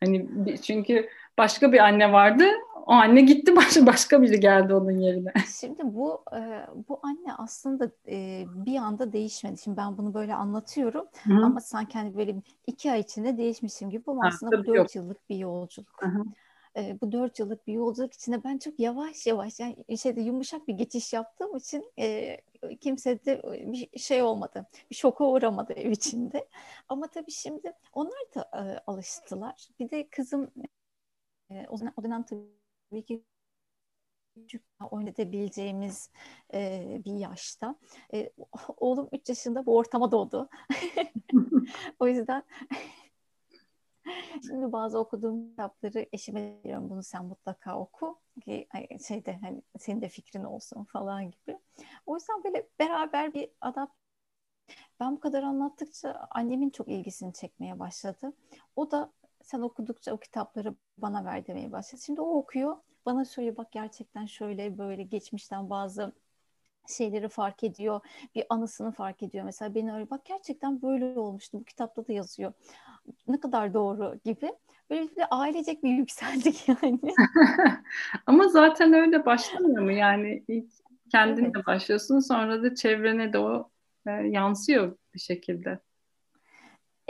Hani 0.00 0.28
çünkü 0.62 1.08
başka 1.38 1.72
bir 1.72 1.78
anne 1.78 2.12
vardı. 2.12 2.44
O 2.86 2.92
anne 2.92 3.20
gitti 3.20 3.56
başka 3.56 3.86
başka 3.86 4.22
biri 4.22 4.40
geldi 4.40 4.74
onun 4.74 4.98
yerine. 4.98 5.32
Şimdi 5.60 5.82
bu 5.84 6.24
e, 6.36 6.66
bu 6.88 7.00
anne 7.02 7.34
aslında 7.38 7.90
e, 8.08 8.44
bir 8.54 8.76
anda 8.76 9.12
değişmedi. 9.12 9.58
Şimdi 9.58 9.76
ben 9.76 9.98
bunu 9.98 10.14
böyle 10.14 10.34
anlatıyorum 10.34 11.06
Hı. 11.24 11.34
ama 11.44 11.60
sanki 11.60 11.98
hani 11.98 12.16
böyle 12.16 12.36
iki 12.66 12.92
ay 12.92 13.00
içinde 13.00 13.36
değişmişim 13.36 13.90
gibi 13.90 14.02
ama 14.06 14.24
ha, 14.24 14.28
aslında 14.28 14.58
bu 14.58 14.66
dört 14.66 14.76
yok. 14.76 14.96
yıllık 14.96 15.30
bir 15.30 15.36
yolculuk. 15.36 16.02
Hı. 16.02 16.24
E, 16.76 17.00
bu 17.00 17.12
dört 17.12 17.38
yıllık 17.38 17.66
bir 17.66 17.72
yolculuk 17.72 18.12
içinde 18.12 18.44
ben 18.44 18.58
çok 18.58 18.80
yavaş 18.80 19.26
yavaş 19.26 19.60
yani 19.60 19.98
şeyde 19.98 20.20
yumuşak 20.20 20.68
bir 20.68 20.74
geçiş 20.74 21.12
yaptığım 21.12 21.56
için 21.56 21.92
e, 21.98 22.36
kimse 22.80 23.24
de 23.24 23.42
bir 23.72 23.98
şey 23.98 24.22
olmadı. 24.22 24.66
Bir 24.90 24.94
şoka 24.96 25.24
uğramadı 25.24 25.72
ev 25.72 25.90
içinde. 25.90 26.48
Ama 26.88 27.06
tabii 27.06 27.30
şimdi 27.30 27.72
onlar 27.92 28.34
da 28.34 28.50
e, 28.54 28.78
alıştılar. 28.86 29.68
Bir 29.80 29.90
de 29.90 30.08
kızım 30.08 30.50
e, 31.50 31.66
o, 31.68 31.80
dönem, 31.80 31.92
o 31.96 32.04
dönem 32.04 32.22
tabii 32.22 33.04
ki 33.04 33.24
küçük 34.34 34.62
oynatabileceğimiz 34.90 36.10
e, 36.54 37.00
bir 37.04 37.14
yaşta. 37.14 37.76
E, 38.14 38.30
oğlum 38.76 39.08
3 39.12 39.28
yaşında 39.28 39.66
bu 39.66 39.76
ortama 39.76 40.12
doğdu. 40.12 40.48
o 42.00 42.08
yüzden 42.08 42.42
Şimdi 44.46 44.72
bazı 44.72 44.98
okuduğum 44.98 45.50
kitapları 45.50 46.06
eşime 46.12 46.64
diyorum 46.64 46.90
bunu 46.90 47.02
sen 47.02 47.24
mutlaka 47.24 47.78
oku 47.78 48.20
ki 48.44 48.68
şeyde 49.08 49.38
hani 49.42 49.62
senin 49.78 50.00
de 50.00 50.08
fikrin 50.08 50.44
olsun 50.44 50.84
falan 50.84 51.30
gibi. 51.30 51.58
O 52.06 52.14
yüzden 52.14 52.44
böyle 52.44 52.68
beraber 52.80 53.34
bir 53.34 53.48
adapt 53.60 53.92
ben 55.00 55.16
bu 55.16 55.20
kadar 55.20 55.42
anlattıkça 55.42 56.28
annemin 56.30 56.70
çok 56.70 56.88
ilgisini 56.88 57.32
çekmeye 57.32 57.78
başladı. 57.78 58.32
O 58.76 58.90
da 58.90 59.12
sen 59.42 59.60
okudukça 59.60 60.12
o 60.12 60.18
kitapları 60.18 60.74
bana 60.98 61.24
ver 61.24 61.46
demeye 61.46 61.72
başladı. 61.72 62.02
Şimdi 62.06 62.20
o 62.20 62.38
okuyor. 62.38 62.76
Bana 63.06 63.24
söylüyor 63.24 63.56
bak 63.56 63.72
gerçekten 63.72 64.26
şöyle 64.26 64.78
böyle 64.78 65.02
geçmişten 65.02 65.70
bazı 65.70 66.12
şeyleri 66.88 67.28
fark 67.28 67.64
ediyor. 67.64 68.00
Bir 68.34 68.44
anısını 68.48 68.92
fark 68.92 69.22
ediyor. 69.22 69.44
Mesela 69.44 69.74
beni 69.74 69.94
öyle 69.94 70.10
bak 70.10 70.24
gerçekten 70.24 70.82
böyle 70.82 71.04
olmuştu. 71.04 71.60
Bu 71.60 71.64
kitapta 71.64 72.06
da 72.06 72.12
yazıyor. 72.12 72.52
Ne 73.28 73.40
kadar 73.40 73.74
doğru 73.74 74.18
gibi. 74.24 74.52
Böyle 74.90 75.02
bir 75.02 75.24
ailecek 75.30 75.82
bir 75.82 75.90
yükseldik 75.90 76.68
yani. 76.82 77.00
Ama 78.26 78.48
zaten 78.48 78.92
öyle 78.92 79.26
başlamıyor 79.26 79.82
mu? 79.82 79.92
Yani 79.92 80.44
ilk 80.48 80.72
kendin 81.10 81.44
evet. 81.44 81.66
başlıyorsun 81.66 82.18
sonra 82.18 82.62
da 82.62 82.74
çevrene 82.74 83.32
de 83.32 83.38
o 83.38 83.70
e, 84.06 84.10
yansıyor 84.10 84.96
bir 85.14 85.20
şekilde 85.20 85.78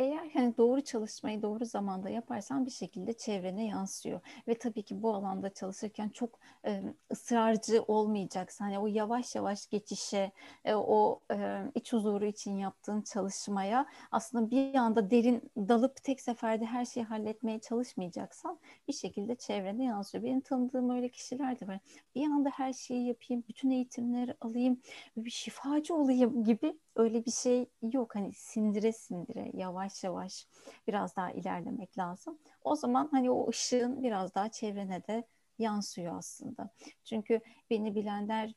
eğer 0.02 0.30
hani 0.34 0.56
doğru 0.56 0.80
çalışmayı 0.80 1.42
doğru 1.42 1.64
zamanda 1.64 2.08
yaparsan 2.10 2.66
bir 2.66 2.70
şekilde 2.70 3.12
çevrene 3.12 3.66
yansıyor. 3.66 4.20
Ve 4.48 4.58
tabii 4.58 4.82
ki 4.82 5.02
bu 5.02 5.14
alanda 5.14 5.50
çalışırken 5.50 6.08
çok 6.08 6.38
e, 6.66 6.82
ısrarcı 7.12 7.82
olmayacaksın. 7.82 8.64
Hani 8.64 8.78
o 8.78 8.86
yavaş 8.86 9.34
yavaş 9.34 9.68
geçişe, 9.68 10.32
e, 10.64 10.74
o 10.74 11.20
e, 11.32 11.62
iç 11.74 11.92
huzuru 11.92 12.24
için 12.26 12.56
yaptığın 12.56 13.02
çalışmaya 13.02 13.86
aslında 14.10 14.50
bir 14.50 14.74
anda 14.74 15.10
derin 15.10 15.50
dalıp 15.56 16.04
tek 16.04 16.20
seferde 16.20 16.64
her 16.64 16.84
şeyi 16.84 17.04
halletmeye 17.04 17.58
çalışmayacaksan 17.58 18.58
bir 18.88 18.92
şekilde 18.92 19.34
çevrene 19.34 19.84
yansıyor. 19.84 20.24
Benim 20.24 20.40
tanıdığım 20.40 20.90
öyle 20.90 21.08
kişiler 21.08 21.60
de 21.60 21.66
var. 21.66 21.78
Bir 22.14 22.26
anda 22.26 22.50
her 22.50 22.72
şeyi 22.72 23.06
yapayım, 23.06 23.44
bütün 23.48 23.70
eğitimleri 23.70 24.34
alayım, 24.40 24.80
bir 25.16 25.30
şifacı 25.30 25.94
olayım 25.94 26.44
gibi 26.44 26.78
öyle 26.96 27.24
bir 27.24 27.30
şey 27.30 27.70
yok. 27.82 28.14
Hani 28.14 28.32
sindire 28.32 28.92
sindire 28.92 29.50
yavaş 29.54 30.04
yavaş 30.04 30.46
biraz 30.86 31.16
daha 31.16 31.30
ilerlemek 31.30 31.98
lazım. 31.98 32.38
O 32.64 32.76
zaman 32.76 33.08
hani 33.10 33.30
o 33.30 33.48
ışığın 33.48 34.02
biraz 34.02 34.34
daha 34.34 34.50
çevrene 34.50 35.06
de 35.06 35.24
yansıyor 35.58 36.16
aslında. 36.18 36.70
Çünkü 37.04 37.40
beni 37.70 37.94
bilenler 37.94 38.54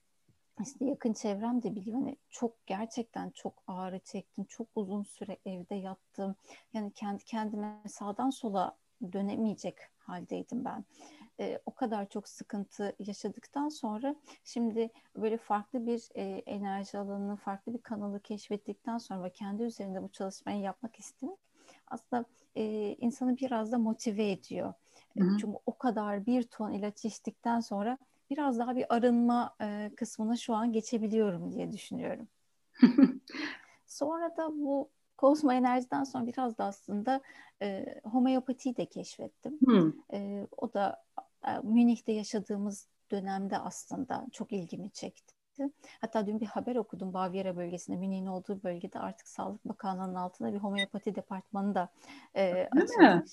işte 0.62 0.86
yakın 0.86 1.13
çevrem 1.13 1.63
de 1.63 1.76
biliyor. 1.76 2.00
Hani 2.00 2.17
çok 2.30 2.65
gerçekten 2.65 3.30
çok 3.30 3.63
ağrı 3.67 4.00
çektim. 4.00 4.45
Çok 4.45 4.67
uzun 4.76 5.04
süre 5.04 5.38
evde 5.45 5.76
yattım. 5.76 6.36
Yani 6.74 6.91
kendi 6.91 7.24
kendime 7.24 7.82
sağdan 7.88 8.30
sola 8.30 8.78
dönemeyecek 9.13 9.78
haldeydim 9.98 10.65
ben 10.65 10.86
e, 11.39 11.60
o 11.65 11.74
kadar 11.74 12.10
çok 12.10 12.28
sıkıntı 12.28 12.95
yaşadıktan 13.00 13.69
sonra 13.69 14.15
şimdi 14.43 14.89
böyle 15.15 15.38
farklı 15.38 15.88
bir 15.88 16.10
e, 16.15 16.24
enerji 16.45 16.98
alanını, 16.98 17.36
farklı 17.36 17.74
bir 17.74 17.82
kanalı 17.82 18.19
keşfettikten 18.19 18.98
sonra 18.98 19.24
ve 19.24 19.30
kendi 19.30 19.63
üzerinde 19.63 20.04
bu 20.04 20.12
çalışmayı 20.12 20.62
yapmak 20.62 21.00
istemek 21.00 21.38
aslında 21.88 22.26
e, 22.56 22.95
insanı 23.00 23.38
biraz 23.38 23.71
da 23.71 23.78
motive 23.78 24.32
ediyor. 24.32 24.74
Hı 25.17 25.24
hı. 25.24 25.38
Çünkü 25.39 25.58
o 25.65 25.78
kadar 25.78 26.26
bir 26.26 26.43
ton 26.43 26.71
ilaç 26.71 27.06
içtikten 27.06 27.60
sonra 27.60 27.98
biraz 28.30 28.60
daha 28.60 28.76
bir 28.76 28.95
arınma 28.95 29.56
e, 29.62 29.91
kısmına 29.95 30.38
şu 30.38 30.54
an 30.54 30.71
geçebiliyorum 30.71 31.52
diye 31.52 31.71
düşünüyorum. 31.71 32.28
sonra 33.86 34.38
da 34.38 34.52
bu 34.52 34.89
kozmo 35.17 35.51
enerjiden 35.51 36.04
sonra 36.04 36.28
biraz 36.28 36.58
da 36.58 36.65
aslında 36.65 37.21
e, 37.62 37.86
homeopatiyi 38.04 38.78
de 38.78 38.86
keşfettim. 38.86 39.60
Hmm. 39.65 39.93
E, 40.13 40.47
o 40.58 40.73
da 40.73 41.04
e, 41.47 41.60
Münih'te 41.63 42.12
yaşadığımız 42.12 42.88
dönemde 43.12 43.58
aslında 43.58 44.28
çok 44.32 44.54
ilgimi 44.54 44.91
çekti. 44.91 45.36
Hatta 46.01 46.28
dün 46.28 46.39
bir 46.39 46.45
haber 46.45 46.75
okudum 46.75 47.13
Bavyera 47.13 47.56
bölgesinde, 47.56 47.97
Münih'in 47.97 48.25
olduğu 48.25 48.63
bölgede 48.63 48.99
artık 48.99 49.28
Sağlık 49.28 49.65
Bakanlığı'nın 49.65 50.15
altında 50.15 50.54
bir 50.54 50.58
homeopati 50.58 51.15
departmanı 51.15 51.75
da 51.75 51.89
e, 52.36 52.67
açılmış. 52.71 53.32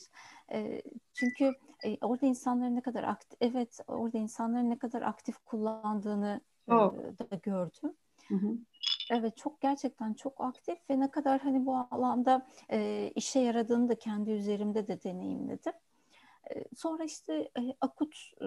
E, 0.52 0.82
çünkü 1.14 1.52
e, 1.84 1.96
orada 2.00 2.26
insanların 2.26 2.76
ne 2.76 2.80
kadar 2.80 3.02
aktif, 3.02 3.38
evet 3.40 3.78
orada 3.86 4.18
insanların 4.18 4.70
ne 4.70 4.78
kadar 4.78 5.02
aktif 5.02 5.38
kullandığını 5.44 6.40
oh. 6.68 6.94
e, 6.94 7.30
da 7.30 7.36
gördüm. 7.36 7.92
Hı 8.28 8.34
hı. 8.34 8.56
Evet 9.10 9.36
çok 9.36 9.60
gerçekten 9.60 10.14
çok 10.14 10.40
aktif 10.40 10.78
ve 10.90 11.00
ne 11.00 11.10
kadar 11.10 11.40
hani 11.40 11.66
bu 11.66 11.76
alanda 11.76 12.46
e, 12.70 13.10
işe 13.14 13.40
yaradığını 13.40 13.88
da 13.88 13.94
kendi 13.94 14.30
üzerimde 14.30 14.86
de 14.86 15.02
deneyimledim. 15.02 15.72
E, 16.54 16.64
sonra 16.76 17.04
işte 17.04 17.50
e, 17.58 17.62
akut 17.80 18.16
e, 18.40 18.46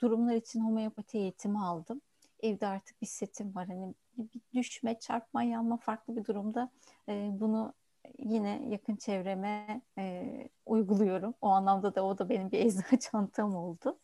durumlar 0.00 0.34
için 0.34 0.60
homeopati 0.60 1.18
eğitimi 1.18 1.60
aldım. 1.60 2.00
Evde 2.40 2.66
artık 2.66 3.02
bir 3.02 3.06
setim 3.06 3.54
var. 3.54 3.66
Hani 3.66 3.94
bir 4.18 4.40
düşme, 4.54 4.98
çarpma, 4.98 5.42
yanma 5.42 5.76
farklı 5.76 6.16
bir 6.16 6.24
durumda 6.24 6.70
e, 7.08 7.30
bunu 7.32 7.74
yine 8.18 8.62
yakın 8.68 8.96
çevreme 8.96 9.82
e, 9.98 10.24
uyguluyorum. 10.66 11.34
O 11.40 11.48
anlamda 11.48 11.94
da 11.94 12.04
o 12.06 12.18
da 12.18 12.28
benim 12.28 12.50
bir 12.52 12.58
eczane 12.66 13.00
çantam 13.00 13.56
oldu. 13.56 13.98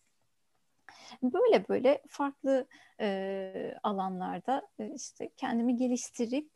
Böyle 1.23 1.69
böyle 1.69 2.03
farklı 2.09 2.67
e, 3.01 3.75
alanlarda 3.83 4.69
işte 4.95 5.31
kendimi 5.37 5.77
geliştirip 5.77 6.51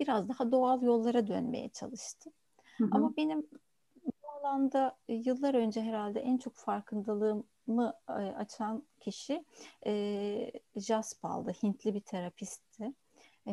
biraz 0.00 0.28
daha 0.28 0.52
doğal 0.52 0.82
yollara 0.82 1.26
dönmeye 1.26 1.68
çalıştım. 1.68 2.32
Hı 2.76 2.84
hı. 2.84 2.88
Ama 2.92 3.16
benim 3.16 3.46
bu 4.04 4.28
alanda 4.40 4.96
yıllar 5.08 5.54
önce 5.54 5.82
herhalde 5.82 6.20
en 6.20 6.38
çok 6.38 6.54
farkındalığımı 6.54 7.94
açan 8.36 8.84
kişi 9.00 9.44
e, 9.86 10.52
Jaspal'dı. 10.76 11.52
Hintli 11.62 11.94
bir 11.94 12.00
terapistti. 12.00 12.92
E, 13.46 13.52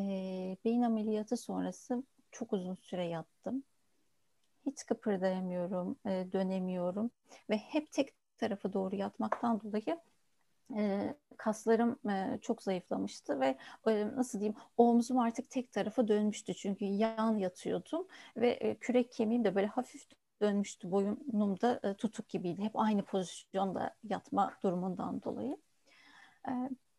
beyin 0.64 0.82
ameliyatı 0.82 1.36
sonrası 1.36 2.02
çok 2.30 2.52
uzun 2.52 2.74
süre 2.74 3.04
yattım. 3.04 3.62
Hiç 4.66 4.86
kıpırdayamıyorum, 4.86 5.96
e, 6.06 6.26
dönemiyorum 6.32 7.10
ve 7.50 7.56
hep 7.56 7.92
tek 7.92 8.14
tarafa 8.38 8.72
doğru 8.72 8.96
yatmaktan 8.96 9.60
dolayı 9.60 10.00
e, 10.76 11.14
kaslarım 11.36 11.98
e, 12.10 12.38
çok 12.42 12.62
zayıflamıştı 12.62 13.40
ve 13.40 13.58
e, 13.86 14.06
nasıl 14.16 14.40
diyeyim 14.40 14.56
omzum 14.76 15.18
artık 15.18 15.50
tek 15.50 15.72
tarafa 15.72 16.08
dönmüştü 16.08 16.54
çünkü 16.54 16.84
yan 16.84 17.38
yatıyordum 17.38 18.06
ve 18.36 18.50
e, 18.50 18.74
kürek 18.74 19.12
kemiğim 19.12 19.44
de 19.44 19.54
böyle 19.54 19.66
hafif 19.66 20.02
dönmüştü 20.40 20.90
boynumda 20.90 21.80
e, 21.84 21.94
tutuk 21.94 22.28
gibiydi 22.28 22.62
hep 22.62 22.72
aynı 22.74 23.02
pozisyonda 23.04 23.94
yatma 24.04 24.54
durumundan 24.62 25.22
dolayı. 25.22 25.56
E, 26.48 26.52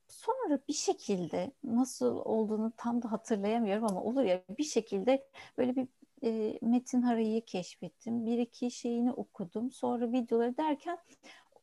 sonra 0.07 0.59
bir 0.67 0.73
şekilde 0.73 1.51
nasıl 1.63 2.15
olduğunu 2.17 2.73
tam 2.77 3.01
da 3.01 3.11
hatırlayamıyorum 3.11 3.85
ama 3.85 4.03
olur 4.03 4.23
ya 4.23 4.43
bir 4.57 4.63
şekilde 4.63 5.27
böyle 5.57 5.75
bir 5.75 5.87
e, 6.23 6.59
Metin 6.61 7.01
Haray'ı 7.01 7.45
keşfettim. 7.45 8.25
Bir 8.25 8.37
iki 8.37 8.71
şeyini 8.71 9.11
okudum. 9.11 9.71
Sonra 9.71 10.11
videoları 10.11 10.57
derken 10.57 10.97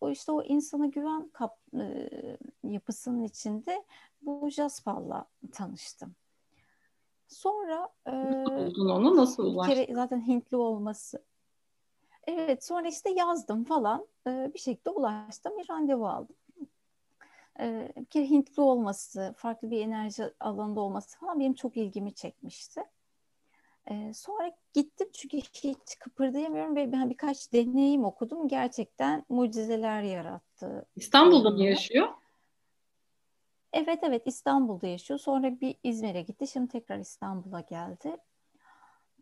o 0.00 0.10
işte 0.10 0.32
o 0.32 0.42
insana 0.42 0.86
güven 0.86 1.28
kap, 1.28 1.58
e, 1.74 2.08
yapısının 2.64 3.22
içinde 3.22 3.84
bu 4.22 4.48
Jaspal'la 4.50 5.26
tanıştım. 5.52 6.14
Sonra 7.28 7.88
e, 8.06 8.12
buldun 8.46 8.88
onu 8.88 9.16
nasıl 9.16 9.44
ulaştın? 9.54 9.74
kere 9.74 9.94
zaten 9.94 10.26
Hintli 10.26 10.56
olması. 10.56 11.24
Evet 12.26 12.64
sonra 12.64 12.88
işte 12.88 13.10
yazdım 13.10 13.64
falan 13.64 14.06
e, 14.26 14.50
bir 14.54 14.58
şekilde 14.58 14.90
ulaştım 14.90 15.58
bir 15.58 15.70
randevu 15.70 16.08
aldım. 16.08 16.36
E, 17.60 17.92
bir 17.96 18.04
kere 18.04 18.30
Hintli 18.30 18.62
olması, 18.62 19.34
farklı 19.36 19.70
bir 19.70 19.80
enerji 19.80 20.24
alanında 20.40 20.80
olması 20.80 21.18
falan 21.18 21.40
benim 21.40 21.54
çok 21.54 21.76
ilgimi 21.76 22.14
çekmişti. 22.14 22.82
Ee, 23.90 24.14
sonra 24.14 24.52
gittim 24.74 25.08
çünkü 25.12 25.36
hiç 25.36 25.98
kıpırdayamıyorum 25.98 26.76
ve 26.76 26.92
ben 26.92 27.10
birkaç 27.10 27.52
deneyim 27.52 28.04
okudum. 28.04 28.48
Gerçekten 28.48 29.24
mucizeler 29.28 30.02
yarattı. 30.02 30.86
İstanbul'da 30.96 31.50
mı 31.50 31.64
yaşıyor? 31.64 32.08
Evet 33.72 33.98
evet 34.02 34.22
İstanbul'da 34.26 34.86
yaşıyor. 34.86 35.20
Sonra 35.20 35.60
bir 35.60 35.76
İzmir'e 35.82 36.22
gitti. 36.22 36.46
Şimdi 36.46 36.68
tekrar 36.68 36.98
İstanbul'a 36.98 37.60
geldi. 37.60 38.16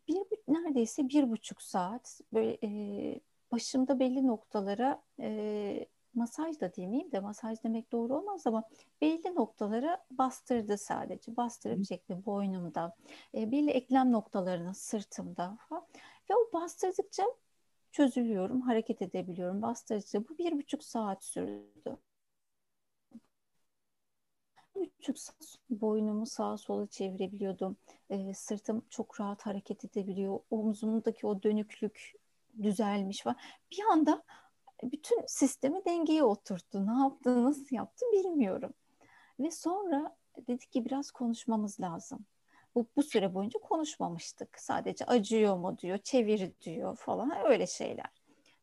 Bir, 0.08 0.22
neredeyse 0.48 1.08
bir 1.08 1.30
buçuk 1.30 1.62
saat 1.62 2.20
böyle 2.32 2.58
e, 2.62 3.20
başımda 3.52 3.98
belli 3.98 4.26
noktalara 4.26 5.02
e, 5.20 5.86
masaj 6.14 6.60
da 6.60 6.74
demeyeyim 6.76 7.12
de 7.12 7.20
masaj 7.20 7.58
demek 7.64 7.92
doğru 7.92 8.16
olmaz 8.16 8.46
ama 8.46 8.64
belli 9.00 9.34
noktalara 9.34 10.04
bastırdı 10.10 10.78
sadece. 10.78 11.36
Bastırıp 11.36 11.84
çekti 11.84 12.26
boynumda, 12.26 12.96
e, 13.34 13.52
belli 13.52 13.70
eklem 13.70 14.12
noktalarına 14.12 14.74
sırtımda 14.74 15.58
falan. 15.68 15.86
Ve 16.30 16.34
o 16.36 16.52
bastırdıkça 16.52 17.24
çözülüyorum, 17.92 18.60
hareket 18.60 19.02
edebiliyorum. 19.02 19.62
Bastırdıkça 19.62 20.28
bu 20.28 20.38
bir 20.38 20.52
buçuk 20.58 20.84
saat 20.84 21.24
sürdü. 21.24 21.96
Bir 24.76 24.90
buçuk 24.98 25.18
saat 25.18 25.58
boynumu 25.70 26.26
sağa 26.26 26.56
sola 26.56 26.86
çevirebiliyordum. 26.86 27.76
E, 28.10 28.34
sırtım 28.34 28.82
çok 28.90 29.20
rahat 29.20 29.46
hareket 29.46 29.84
edebiliyor. 29.84 30.40
Omzumdaki 30.50 31.26
o 31.26 31.42
dönüklük 31.42 32.14
düzelmiş 32.62 33.26
var. 33.26 33.36
Bir 33.70 33.84
anda 33.92 34.22
bütün 34.92 35.26
sistemi 35.26 35.84
dengeye 35.84 36.24
oturttu. 36.24 36.86
Ne 36.86 37.02
yaptı, 37.02 37.44
nasıl 37.44 37.66
yaptı 37.70 38.06
bilmiyorum. 38.12 38.74
Ve 39.40 39.50
sonra 39.50 40.16
dedik 40.36 40.72
ki 40.72 40.84
biraz 40.84 41.10
konuşmamız 41.10 41.80
lazım. 41.80 42.26
Bu, 42.74 42.86
bu 42.96 43.02
süre 43.02 43.34
boyunca 43.34 43.60
konuşmamıştık. 43.60 44.60
Sadece 44.60 45.04
acıyor 45.04 45.56
mu 45.56 45.78
diyor, 45.78 45.98
çevir 45.98 46.52
diyor 46.60 46.96
falan 46.96 47.32
öyle 47.46 47.66
şeyler. 47.66 48.10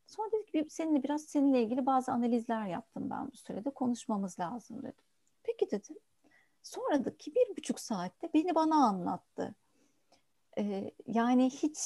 Sonra 0.07 0.31
dedik 0.31 0.53
ki 0.53 0.65
seninle 0.69 1.03
biraz 1.03 1.23
seninle 1.23 1.63
ilgili 1.63 1.85
bazı 1.85 2.11
analizler 2.11 2.67
yaptım 2.67 3.09
ben 3.09 3.31
bu 3.31 3.37
sürede 3.37 3.69
konuşmamız 3.69 4.39
lazım 4.39 4.83
dedim. 4.83 5.03
Peki 5.43 5.71
dedim. 5.71 5.95
Sonradaki 6.63 7.35
bir 7.35 7.57
buçuk 7.57 7.79
saatte 7.79 8.29
beni 8.33 8.55
bana 8.55 8.75
anlattı. 8.75 9.55
Yani 11.07 11.49
hiç 11.49 11.77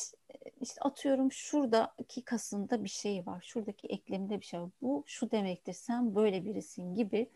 işte 0.62 0.82
atıyorum 0.82 1.32
şuradaki 1.32 2.22
kasında 2.22 2.84
bir 2.84 2.90
şey 2.90 3.26
var, 3.26 3.42
şuradaki 3.48 3.88
ekleminde 3.88 4.42
bir 4.42 4.46
şey 4.46 4.62
var. 4.62 4.70
Bu 4.82 5.04
şu 5.08 5.32
demektir, 5.32 5.74
sen 5.74 6.16
böyle 6.16 6.46
birisin 6.46 6.96
gibi. 6.96 7.30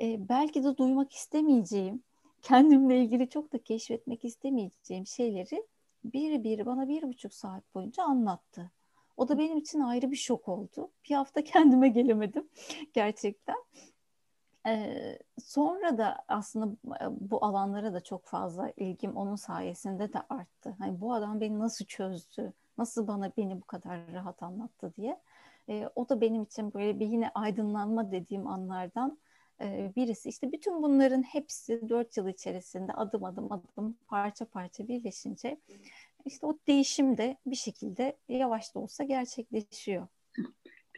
Ee, 0.00 0.28
belki 0.28 0.64
de 0.64 0.76
duymak 0.76 1.12
istemeyeceğim, 1.12 2.02
kendimle 2.42 3.00
ilgili 3.02 3.28
çok 3.28 3.52
da 3.52 3.62
keşfetmek 3.62 4.24
istemeyeceğim 4.24 5.06
şeyleri 5.06 5.66
bir 6.04 6.44
bir 6.44 6.66
bana 6.66 6.88
bir 6.88 7.02
buçuk 7.02 7.34
saat 7.34 7.74
boyunca 7.74 8.02
anlattı. 8.02 8.70
O 9.16 9.28
da 9.28 9.38
benim 9.38 9.58
için 9.58 9.80
ayrı 9.80 10.10
bir 10.10 10.16
şok 10.16 10.48
oldu. 10.48 10.90
Bir 11.08 11.14
hafta 11.14 11.44
kendime 11.44 11.88
gelemedim 11.88 12.48
gerçekten. 12.94 13.56
Sonra 15.44 15.98
da 15.98 16.24
aslında 16.28 16.76
bu 17.10 17.44
alanlara 17.44 17.92
da 17.92 18.00
çok 18.00 18.26
fazla 18.26 18.72
ilgim 18.76 19.16
onun 19.16 19.36
sayesinde 19.36 20.12
de 20.12 20.18
arttı. 20.28 20.76
Hani 20.78 21.00
bu 21.00 21.14
adam 21.14 21.40
beni 21.40 21.58
nasıl 21.58 21.84
çözdü, 21.84 22.52
nasıl 22.78 23.06
bana 23.06 23.32
beni 23.36 23.60
bu 23.60 23.64
kadar 23.64 24.12
rahat 24.12 24.42
anlattı 24.42 24.92
diye. 24.96 25.20
O 25.94 26.08
da 26.08 26.20
benim 26.20 26.42
için 26.42 26.74
böyle 26.74 27.00
bir 27.00 27.06
yine 27.06 27.30
aydınlanma 27.34 28.12
dediğim 28.12 28.46
anlardan 28.46 29.18
e, 29.60 29.92
birisi. 29.96 30.28
İşte 30.28 30.52
bütün 30.52 30.82
bunların 30.82 31.22
hepsi 31.22 31.88
dört 31.88 32.16
yıl 32.16 32.28
içerisinde 32.28 32.92
adım 32.92 33.24
adım 33.24 33.52
adım 33.52 33.96
parça 34.08 34.44
parça 34.44 34.88
birleşince 34.88 35.60
işte 36.24 36.46
o 36.46 36.58
değişim 36.66 37.16
de 37.16 37.36
bir 37.46 37.56
şekilde 37.56 38.16
yavaş 38.28 38.74
da 38.74 38.80
olsa 38.80 39.04
gerçekleşiyor. 39.04 40.06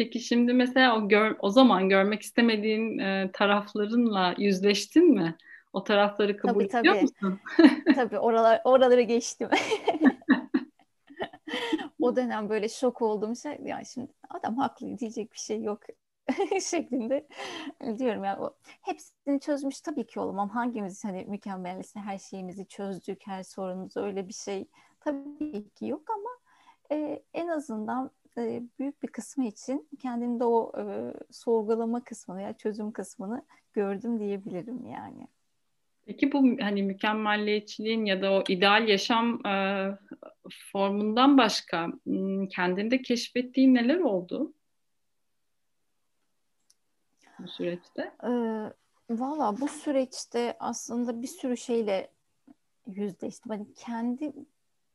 Peki 0.01 0.21
şimdi 0.21 0.53
mesela 0.53 0.97
o 0.97 1.09
gör, 1.09 1.37
o 1.39 1.51
zaman 1.51 1.89
görmek 1.89 2.23
istemediğin 2.23 2.99
e, 2.99 3.31
taraflarınla 3.33 4.35
yüzleştin 4.39 5.15
mi? 5.15 5.37
O 5.73 5.85
tarafları 5.85 6.37
kabul 6.37 6.69
tabii, 6.69 6.81
ediyor 6.89 6.95
tabii. 6.95 7.03
musun? 7.03 7.41
tabii 7.95 8.19
oralar 8.19 8.61
oraları 8.65 9.01
geçtim. 9.01 9.49
o 12.01 12.17
dönem 12.17 12.49
böyle 12.49 12.69
şok 12.69 13.03
olduğum 13.03 13.37
şey 13.37 13.59
ya 13.65 13.85
şimdi 13.85 14.13
adam 14.31 14.57
haklı 14.59 14.99
diyecek 14.99 15.33
bir 15.33 15.39
şey 15.39 15.63
yok 15.63 15.81
şeklinde 16.71 17.27
diyorum 17.99 18.25
yani 18.25 18.41
o, 18.41 18.57
hepsini 18.63 19.41
çözmüş 19.41 19.81
tabii 19.81 20.07
ki 20.07 20.21
olamam. 20.21 20.49
Hangimiz 20.49 21.05
hani 21.05 21.25
mükemmeliz 21.25 21.97
her 21.97 22.19
şeyimizi 22.19 22.67
çözdük, 22.67 23.27
her 23.27 23.43
sorunumuzu 23.43 24.01
öyle 24.01 24.29
bir 24.29 24.35
şey 24.35 24.69
tabii 25.01 25.69
ki 25.69 25.87
yok 25.87 26.03
ama 26.11 26.31
e, 26.93 27.23
en 27.35 27.49
azından 27.49 28.11
e, 28.39 28.63
büyük 28.79 29.03
bir 29.03 29.09
kısmı 29.09 29.47
için 29.47 29.89
kendimde 30.03 30.45
o 30.45 30.73
e, 30.79 31.15
sorgulama 31.31 32.05
kısmını 32.05 32.43
ya 32.43 32.53
çözüm 32.53 32.93
kısmını 32.93 33.43
gördüm 33.73 34.21
diyebilirim 34.21 34.87
yani. 34.87 35.29
Peki 36.07 36.33
bu 36.33 36.39
hani 36.61 36.83
mükemmelliyetçiliğin 36.83 38.05
ya 38.05 38.23
da 38.23 38.33
o 38.33 38.45
ideal 38.49 38.89
yaşam 38.89 39.47
e, 39.47 39.87
formundan 40.73 41.39
başka 41.39 41.87
kendinde 42.51 43.03
keşfettiğin 43.03 43.75
neler 43.75 43.99
oldu 43.99 44.53
bu 47.39 47.49
süreçte? 47.49 48.13
E, 48.23 48.31
Valla 49.11 49.61
bu 49.61 49.69
süreçte 49.69 50.57
aslında 50.61 51.23
bir 51.23 51.27
sürü 51.27 51.57
şeyle 51.57 52.11
yüzleştim. 52.87 53.51
Hani 53.51 53.75
kendi 53.75 54.33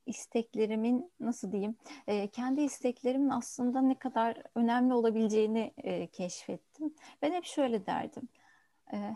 isteklerimin 0.06 1.12
nasıl 1.20 1.52
diyeyim 1.52 1.76
e, 2.08 2.28
kendi 2.28 2.62
isteklerimin 2.62 3.30
aslında 3.30 3.82
ne 3.82 4.00
kadar 4.00 4.44
önemli 4.56 4.94
olabileceğini 4.94 5.74
e, 5.78 6.08
keşfettim. 6.08 6.94
Ben 7.22 7.32
hep 7.32 7.46
şöyle 7.46 7.86
derdim. 7.86 8.30
E, 8.94 9.16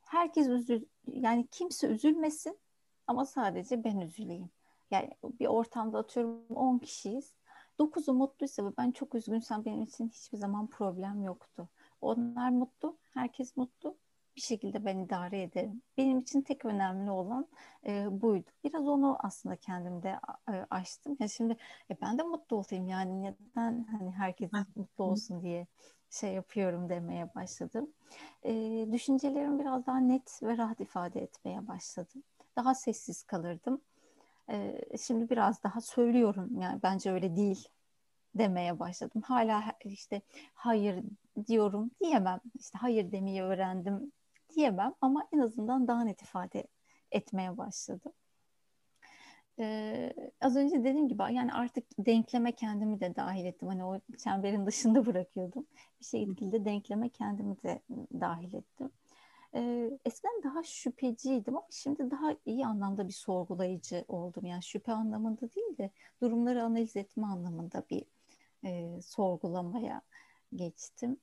herkes 0.00 0.48
üzül 0.48 0.84
yani 1.06 1.46
kimse 1.50 1.86
üzülmesin 1.86 2.58
ama 3.06 3.26
sadece 3.26 3.84
ben 3.84 4.00
üzüleyim. 4.00 4.50
Yani 4.90 5.10
bir 5.22 5.46
ortamda 5.46 5.98
atıyorum 5.98 6.46
10 6.54 6.78
kişiyiz. 6.78 7.34
9'u 7.78 8.14
mutluysa 8.14 8.64
ve 8.66 8.76
ben 8.78 8.90
çok 8.90 9.14
üzgünsem 9.14 9.64
benim 9.64 9.82
için 9.82 10.08
hiçbir 10.08 10.38
zaman 10.38 10.66
problem 10.66 11.22
yoktu. 11.22 11.68
Onlar 12.00 12.50
mutlu, 12.50 12.98
herkes 13.14 13.56
mutlu 13.56 13.96
bir 14.36 14.40
şekilde 14.40 14.84
ben 14.84 14.98
idare 14.98 15.42
ederim. 15.42 15.82
Benim 15.96 16.18
için 16.18 16.42
tek 16.42 16.64
önemli 16.64 17.10
olan 17.10 17.48
e, 17.86 18.20
buydu. 18.22 18.50
Biraz 18.64 18.88
onu 18.88 19.16
aslında 19.20 19.56
kendimde 19.56 20.20
e, 20.48 20.52
açtım. 20.70 21.16
Ya 21.20 21.28
şimdi 21.28 21.56
e, 21.90 22.00
ben 22.02 22.18
de 22.18 22.22
mutlu 22.22 22.56
olayım 22.56 22.88
yani 22.88 23.22
neden 23.22 23.84
hani 23.90 24.10
herkes 24.10 24.50
mutlu 24.76 25.04
olsun 25.04 25.42
diye 25.42 25.66
şey 26.10 26.32
yapıyorum 26.32 26.88
demeye 26.88 27.34
başladım. 27.34 27.90
E, 28.42 28.52
düşüncelerimi 28.92 29.60
biraz 29.60 29.86
daha 29.86 29.98
net 29.98 30.42
ve 30.42 30.56
rahat 30.56 30.80
ifade 30.80 31.20
etmeye 31.22 31.68
başladım. 31.68 32.22
Daha 32.56 32.74
sessiz 32.74 33.22
kalırdım. 33.22 33.80
E, 34.50 34.80
şimdi 35.02 35.30
biraz 35.30 35.62
daha 35.62 35.80
söylüyorum 35.80 36.60
yani 36.60 36.80
bence 36.82 37.12
öyle 37.12 37.36
değil 37.36 37.68
demeye 38.34 38.78
başladım. 38.78 39.22
Hala 39.22 39.64
işte 39.84 40.22
hayır 40.54 41.04
diyorum 41.46 41.90
diyemem. 42.00 42.40
İşte 42.58 42.78
hayır 42.78 43.12
demeyi 43.12 43.42
öğrendim 43.42 44.12
diyemem 44.52 44.94
ama 45.00 45.28
en 45.32 45.38
azından 45.38 45.88
daha 45.88 46.04
net 46.04 46.22
ifade 46.22 46.64
etmeye 47.10 47.58
başladım. 47.58 48.12
Ee, 49.58 50.12
az 50.40 50.56
önce 50.56 50.84
dediğim 50.84 51.08
gibi 51.08 51.22
yani 51.22 51.52
artık 51.52 51.84
denkleme 51.98 52.52
kendimi 52.52 53.00
de 53.00 53.16
dahil 53.16 53.44
ettim. 53.44 53.68
Hani 53.68 53.84
o 53.84 54.00
çemberin 54.18 54.66
dışında 54.66 55.06
bırakıyordum. 55.06 55.66
Bir 56.00 56.04
şekilde 56.04 56.64
denkleme 56.64 57.08
kendimi 57.08 57.62
de 57.62 57.82
dahil 58.20 58.54
ettim. 58.54 58.90
Ee, 59.54 59.90
eskiden 60.04 60.42
daha 60.44 60.62
şüpheciydim 60.62 61.56
ama 61.56 61.66
şimdi 61.70 62.10
daha 62.10 62.36
iyi 62.46 62.66
anlamda 62.66 63.08
bir 63.08 63.12
sorgulayıcı 63.12 64.04
oldum. 64.08 64.46
Yani 64.46 64.62
şüphe 64.62 64.92
anlamında 64.92 65.40
değil 65.40 65.78
de 65.78 65.90
durumları 66.20 66.62
analiz 66.62 66.96
etme 66.96 67.26
anlamında 67.26 67.84
bir 67.90 68.04
e, 68.64 69.00
sorgulamaya 69.02 70.02
geçtim. 70.56 71.16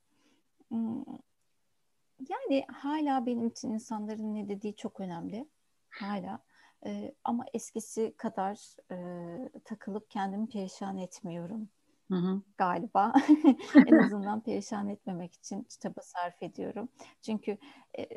Yani 2.29 2.65
hala 2.73 3.25
benim 3.25 3.47
için 3.47 3.71
insanların 3.73 4.35
ne 4.35 4.49
dediği 4.49 4.75
çok 4.75 4.99
önemli. 4.99 5.49
Hala. 5.89 6.39
E, 6.85 7.15
ama 7.23 7.45
eskisi 7.53 8.13
kadar 8.17 8.75
e, 8.91 9.59
takılıp 9.65 10.09
kendimi 10.09 10.49
perişan 10.49 10.97
etmiyorum. 10.97 11.69
Hı 12.11 12.15
hı. 12.15 12.41
Galiba. 12.57 13.13
en 13.87 13.97
azından 13.97 14.41
perişan 14.41 14.89
etmemek 14.89 15.33
için 15.33 15.67
çaba 15.81 16.01
sarf 16.01 16.43
ediyorum. 16.43 16.89
Çünkü 17.21 17.57
e, 17.99 18.07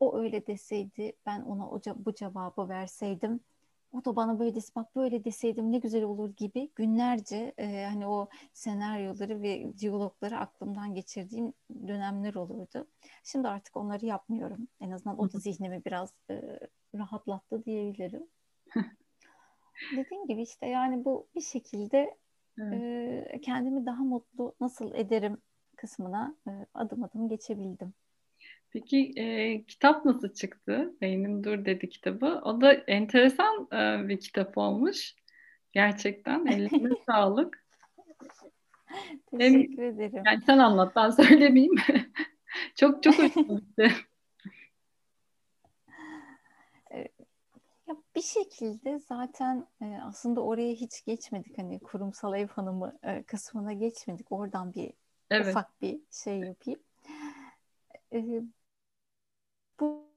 o 0.00 0.18
öyle 0.18 0.46
deseydi 0.46 1.12
ben 1.26 1.40
ona 1.40 1.70
o, 1.70 1.80
bu 1.96 2.14
cevabı 2.14 2.68
verseydim 2.68 3.40
o 3.94 4.04
da 4.04 4.16
bana 4.16 4.38
böyle 4.38 4.54
desin 4.54 4.72
bak 4.76 4.96
böyle 4.96 5.24
deseydim 5.24 5.72
ne 5.72 5.78
güzel 5.78 6.02
olur 6.02 6.36
gibi 6.36 6.70
günlerce 6.74 7.54
e, 7.58 7.84
hani 7.84 8.06
o 8.06 8.28
senaryoları 8.52 9.42
ve 9.42 9.78
diyalogları 9.78 10.38
aklımdan 10.38 10.94
geçirdiğim 10.94 11.52
dönemler 11.86 12.34
olurdu. 12.34 12.86
Şimdi 13.24 13.48
artık 13.48 13.76
onları 13.76 14.06
yapmıyorum. 14.06 14.68
En 14.80 14.90
azından 14.90 15.18
o 15.18 15.32
da 15.32 15.38
zihnimi 15.38 15.84
biraz 15.84 16.14
e, 16.30 16.60
rahatlattı 16.94 17.64
diyebilirim. 17.64 18.26
Dediğim 19.96 20.26
gibi 20.26 20.42
işte 20.42 20.66
yani 20.66 21.04
bu 21.04 21.26
bir 21.34 21.40
şekilde 21.40 22.16
evet. 22.58 22.82
e, 23.34 23.40
kendimi 23.40 23.86
daha 23.86 24.02
mutlu 24.04 24.54
nasıl 24.60 24.94
ederim 24.94 25.38
kısmına 25.76 26.34
e, 26.48 26.50
adım 26.74 27.02
adım 27.04 27.28
geçebildim. 27.28 27.94
Peki 28.74 29.12
e, 29.16 29.64
kitap 29.64 30.04
nasıl 30.04 30.34
çıktı? 30.34 30.94
Beynim 31.00 31.44
Dur 31.44 31.64
dedi 31.64 31.88
kitabı. 31.88 32.40
O 32.44 32.60
da 32.60 32.72
enteresan 32.72 33.68
e, 33.72 34.08
bir 34.08 34.20
kitap 34.20 34.58
olmuş. 34.58 35.14
Gerçekten 35.72 36.46
eline 36.52 36.94
sağlık. 37.06 37.64
Teşekkür 39.30 39.82
Hem, 39.82 39.94
ederim. 39.94 40.22
Yani 40.26 40.40
sen 40.46 40.58
anlat 40.58 40.96
ben 40.96 41.10
söylemeyeyim. 41.10 41.74
çok 42.74 43.02
çok 43.02 43.18
hoşuma 43.18 43.54
gitti. 43.58 43.92
Ya 47.88 47.96
bir 48.16 48.22
şekilde 48.22 48.98
zaten 48.98 49.66
e, 49.82 49.98
aslında 50.02 50.40
oraya 50.40 50.72
hiç 50.72 51.04
geçmedik 51.04 51.58
hani 51.58 51.80
kurumsal 51.80 52.34
ev 52.34 52.48
hanımı 52.48 52.98
e, 53.02 53.22
kısmına 53.22 53.72
geçmedik. 53.72 54.32
Oradan 54.32 54.74
bir 54.74 54.92
evet. 55.30 55.46
ufak 55.46 55.82
bir 55.82 56.00
şey 56.10 56.38
yapayım. 56.38 56.80
E, 58.12 58.24
bu 59.80 60.14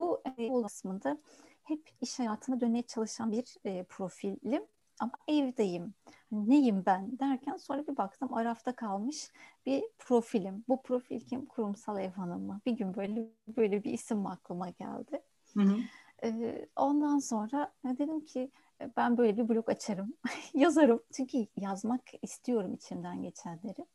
bu 0.00 0.22
e, 0.38 0.62
kısmında 0.62 1.18
hep 1.64 1.90
iş 2.00 2.18
hayatına 2.18 2.60
dönmeye 2.60 2.82
çalışan 2.82 3.32
bir 3.32 3.56
e, 3.64 3.82
profilim. 3.84 4.62
ama 5.00 5.12
evdeyim. 5.28 5.94
Neyim 6.32 6.82
ben 6.86 7.18
derken 7.18 7.56
sonra 7.56 7.86
bir 7.86 7.96
baktım 7.96 8.34
arafta 8.34 8.76
kalmış 8.76 9.30
bir 9.66 9.84
profilim. 9.98 10.64
Bu 10.68 10.82
profil 10.82 11.20
kim? 11.20 11.46
Kurumsal 11.46 12.00
ev 12.00 12.10
hanımı. 12.10 12.60
Bir 12.66 12.72
gün 12.72 12.94
böyle 12.94 13.28
böyle 13.56 13.84
bir 13.84 13.92
isim 13.92 14.26
aklıma 14.26 14.68
geldi. 14.70 15.22
Hı 15.54 15.60
hı. 15.62 15.76
Ee, 16.24 16.68
ondan 16.76 17.18
sonra 17.18 17.72
dedim 17.84 18.20
ki 18.24 18.50
ben 18.96 19.18
böyle 19.18 19.36
bir 19.36 19.48
blog 19.48 19.68
açarım, 19.68 20.14
yazarım. 20.54 21.02
Çünkü 21.12 21.46
yazmak 21.56 22.02
istiyorum 22.22 22.74
içimden 22.74 23.22
geçenleri. 23.22 23.86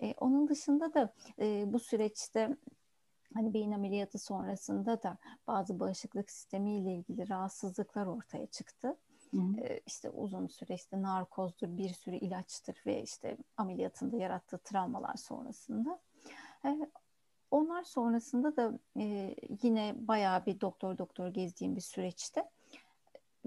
Ee, 0.00 0.14
onun 0.18 0.48
dışında 0.48 0.94
da 0.94 1.14
e, 1.40 1.72
bu 1.72 1.78
süreçte 1.78 2.56
hani 3.34 3.54
beyin 3.54 3.72
ameliyatı 3.72 4.18
sonrasında 4.18 5.02
da 5.02 5.18
bazı 5.46 5.80
bağışıklık 5.80 6.30
sistemiyle 6.30 6.94
ilgili 6.94 7.28
rahatsızlıklar 7.28 8.06
ortaya 8.06 8.46
çıktı. 8.46 8.96
Hı 9.30 9.40
işte 9.86 10.10
uzun 10.10 10.46
süre 10.46 10.74
işte 10.74 11.02
narkozdur, 11.02 11.76
bir 11.76 11.88
sürü 11.88 12.16
ilaçtır 12.16 12.82
ve 12.86 13.02
işte 13.02 13.36
ameliyatında 13.56 14.16
yarattığı 14.16 14.58
travmalar 14.58 15.16
sonrasında. 15.16 16.00
onlar 17.50 17.82
sonrasında 17.82 18.56
da 18.56 18.78
yine 19.62 19.94
bayağı 19.96 20.46
bir 20.46 20.60
doktor 20.60 20.98
doktor 20.98 21.28
gezdiğim 21.28 21.76
bir 21.76 21.80
süreçte 21.80 22.50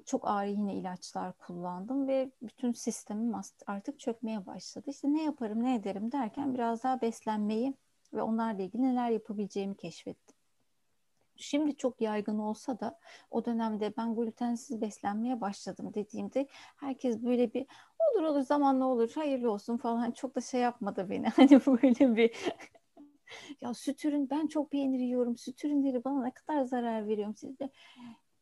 çok 0.06 0.28
ağır 0.28 0.46
yine 0.46 0.76
ilaçlar 0.76 1.34
kullandım 1.38 2.08
ve 2.08 2.32
bütün 2.42 2.74
sistemim 2.74 3.34
artık 3.68 4.00
çökmeye 4.00 4.46
başladı. 4.46 4.90
İşte 4.90 5.14
ne 5.14 5.24
yaparım 5.24 5.64
ne 5.64 5.76
ederim 5.76 6.12
derken 6.12 6.54
biraz 6.54 6.84
daha 6.84 7.02
beslenmeyi 7.02 7.74
ve 8.14 8.22
onlarla 8.22 8.62
ilgili 8.64 8.84
neler 8.84 9.10
yapabileceğimi 9.10 9.78
keşfettim. 9.78 10.36
Şimdi 11.36 11.78
çok 11.78 12.02
yaygın 12.02 12.40
olsa 12.40 12.80
da 12.80 13.00
o 13.32 13.46
dönemde 13.46 13.94
ben 13.98 14.16
glutensiz 14.16 14.82
beslenmeye 14.82 15.42
başladım 15.42 15.92
dediğimde 15.94 16.48
herkes 16.78 17.24
böyle 17.24 17.54
bir 17.54 17.68
olur 18.12 18.24
olur 18.24 18.42
zamanla 18.42 18.86
olur 18.86 19.12
hayırlı 19.16 19.52
olsun 19.52 19.78
falan 19.78 20.12
çok 20.12 20.36
da 20.36 20.42
şey 20.42 20.62
yapmadı 20.62 21.08
beni. 21.10 21.30
Hani 21.36 21.66
böyle 21.66 22.16
bir 22.16 22.32
ya 23.62 23.74
süt 23.74 24.06
ürün 24.06 24.30
ben 24.30 24.48
çok 24.48 24.72
peynir 24.72 25.00
yiyorum 25.00 25.38
süt 25.38 25.66
ürünleri 25.66 26.04
bana 26.04 26.24
ne 26.24 26.32
kadar 26.32 26.64
zarar 26.64 27.08
veriyorum 27.08 27.36
siz 27.36 27.60
de 27.60 27.70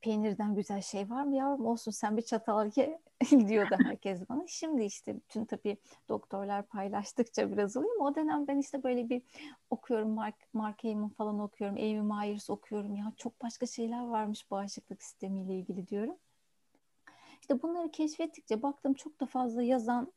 peynirden 0.02 0.56
güzel 0.56 0.82
şey 0.82 1.10
var 1.10 1.24
mı 1.24 1.36
yavrum 1.36 1.66
olsun 1.66 1.92
sen 1.92 2.18
bir 2.18 2.22
çatal 2.22 2.72
ye 2.76 3.02
diyordu 3.48 3.76
herkes 3.84 4.30
bana. 4.30 4.44
Şimdi 4.48 4.84
işte 4.84 5.16
bütün 5.16 5.46
tabii 5.46 5.78
doktorlar 6.10 6.66
paylaştıkça 6.66 7.52
biraz 7.52 7.78
oluyor 7.78 7.96
ama 7.96 8.10
o 8.10 8.16
dönem 8.16 8.48
ben 8.48 8.58
işte 8.58 8.84
böyle 8.84 9.10
bir 9.10 9.22
okuyorum 9.70 10.10
Mark, 10.10 10.36
Mark 10.54 10.84
Heyman 10.84 11.10
falan 11.10 11.40
okuyorum. 11.40 11.76
Amy 11.76 12.02
Myers 12.02 12.50
okuyorum. 12.50 12.96
Ya 12.96 13.14
çok 13.18 13.42
başka 13.42 13.66
şeyler 13.66 14.04
varmış 14.08 14.52
bağışıklık 14.52 15.04
sistemiyle 15.04 15.54
ilgili 15.54 15.88
diyorum. 15.88 16.16
İşte 17.42 17.62
bunları 17.62 17.92
keşfettikçe 17.92 18.62
baktım 18.62 18.94
çok 18.94 19.20
da 19.20 19.26
fazla 19.26 19.64
yazan 19.64 20.14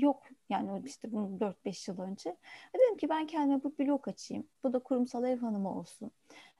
yok. 0.00 0.22
Yani 0.48 0.82
işte 0.86 1.12
bunu 1.12 1.40
4-5 1.40 1.90
yıl 1.90 2.00
önce. 2.00 2.36
Dedim 2.74 2.96
ki 2.96 3.08
ben 3.08 3.26
kendime 3.26 3.64
bu 3.64 3.74
blog 3.78 4.08
açayım. 4.08 4.46
Bu 4.64 4.72
da 4.72 4.78
kurumsal 4.78 5.24
ev 5.24 5.38
hanımı 5.38 5.78
olsun 5.78 6.10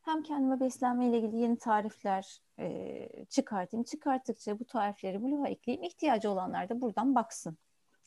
hem 0.07 0.22
kendime 0.22 0.61
beslenme 0.61 1.07
ile 1.07 1.18
ilgili 1.18 1.37
yeni 1.37 1.59
tarifler 1.59 2.41
e, 2.59 3.24
çıkartayım. 3.28 3.84
Çıkarttıkça 3.84 4.59
bu 4.59 4.64
tarifleri 4.64 5.22
bloğa 5.22 5.49
ekleyeyim. 5.49 5.82
İhtiyacı 5.82 6.30
olanlar 6.30 6.68
da 6.68 6.80
buradan 6.80 7.14
baksın. 7.14 7.59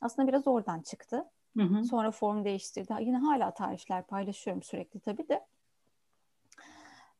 Aslında 0.02 0.28
biraz 0.28 0.48
oradan 0.48 0.82
çıktı. 0.82 1.26
Hı 1.58 1.64
hı. 1.64 1.84
Sonra 1.84 2.12
form 2.12 2.46
değiştirdi. 2.46 2.94
Yine 3.00 3.18
hala 3.18 3.54
tarifler 3.54 4.04
paylaşıyorum 4.04 4.64
sürekli 4.64 5.00
tabii 5.00 5.30
de. 5.30 5.46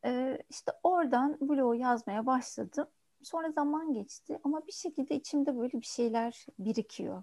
Ee, 0.04 0.38
işte 0.50 0.72
oradan 0.82 1.38
bloğu 1.40 1.74
yazmaya 1.74 2.26
başladım. 2.26 2.86
Sonra 3.22 3.50
zaman 3.50 3.92
geçti 3.92 4.38
ama 4.44 4.66
bir 4.66 4.72
şekilde 4.72 5.14
içimde 5.14 5.58
böyle 5.58 5.80
bir 5.80 5.86
şeyler 5.86 6.46
birikiyor. 6.58 7.22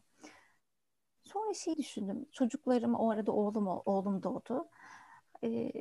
Sonra 1.27 1.53
şey 1.53 1.77
düşündüm. 1.77 2.25
Çocuklarım 2.31 2.95
o 2.95 3.09
arada 3.09 3.31
oğlum 3.31 3.67
oğlum 3.67 4.23
doğdu. 4.23 4.67
Ee, 5.43 5.71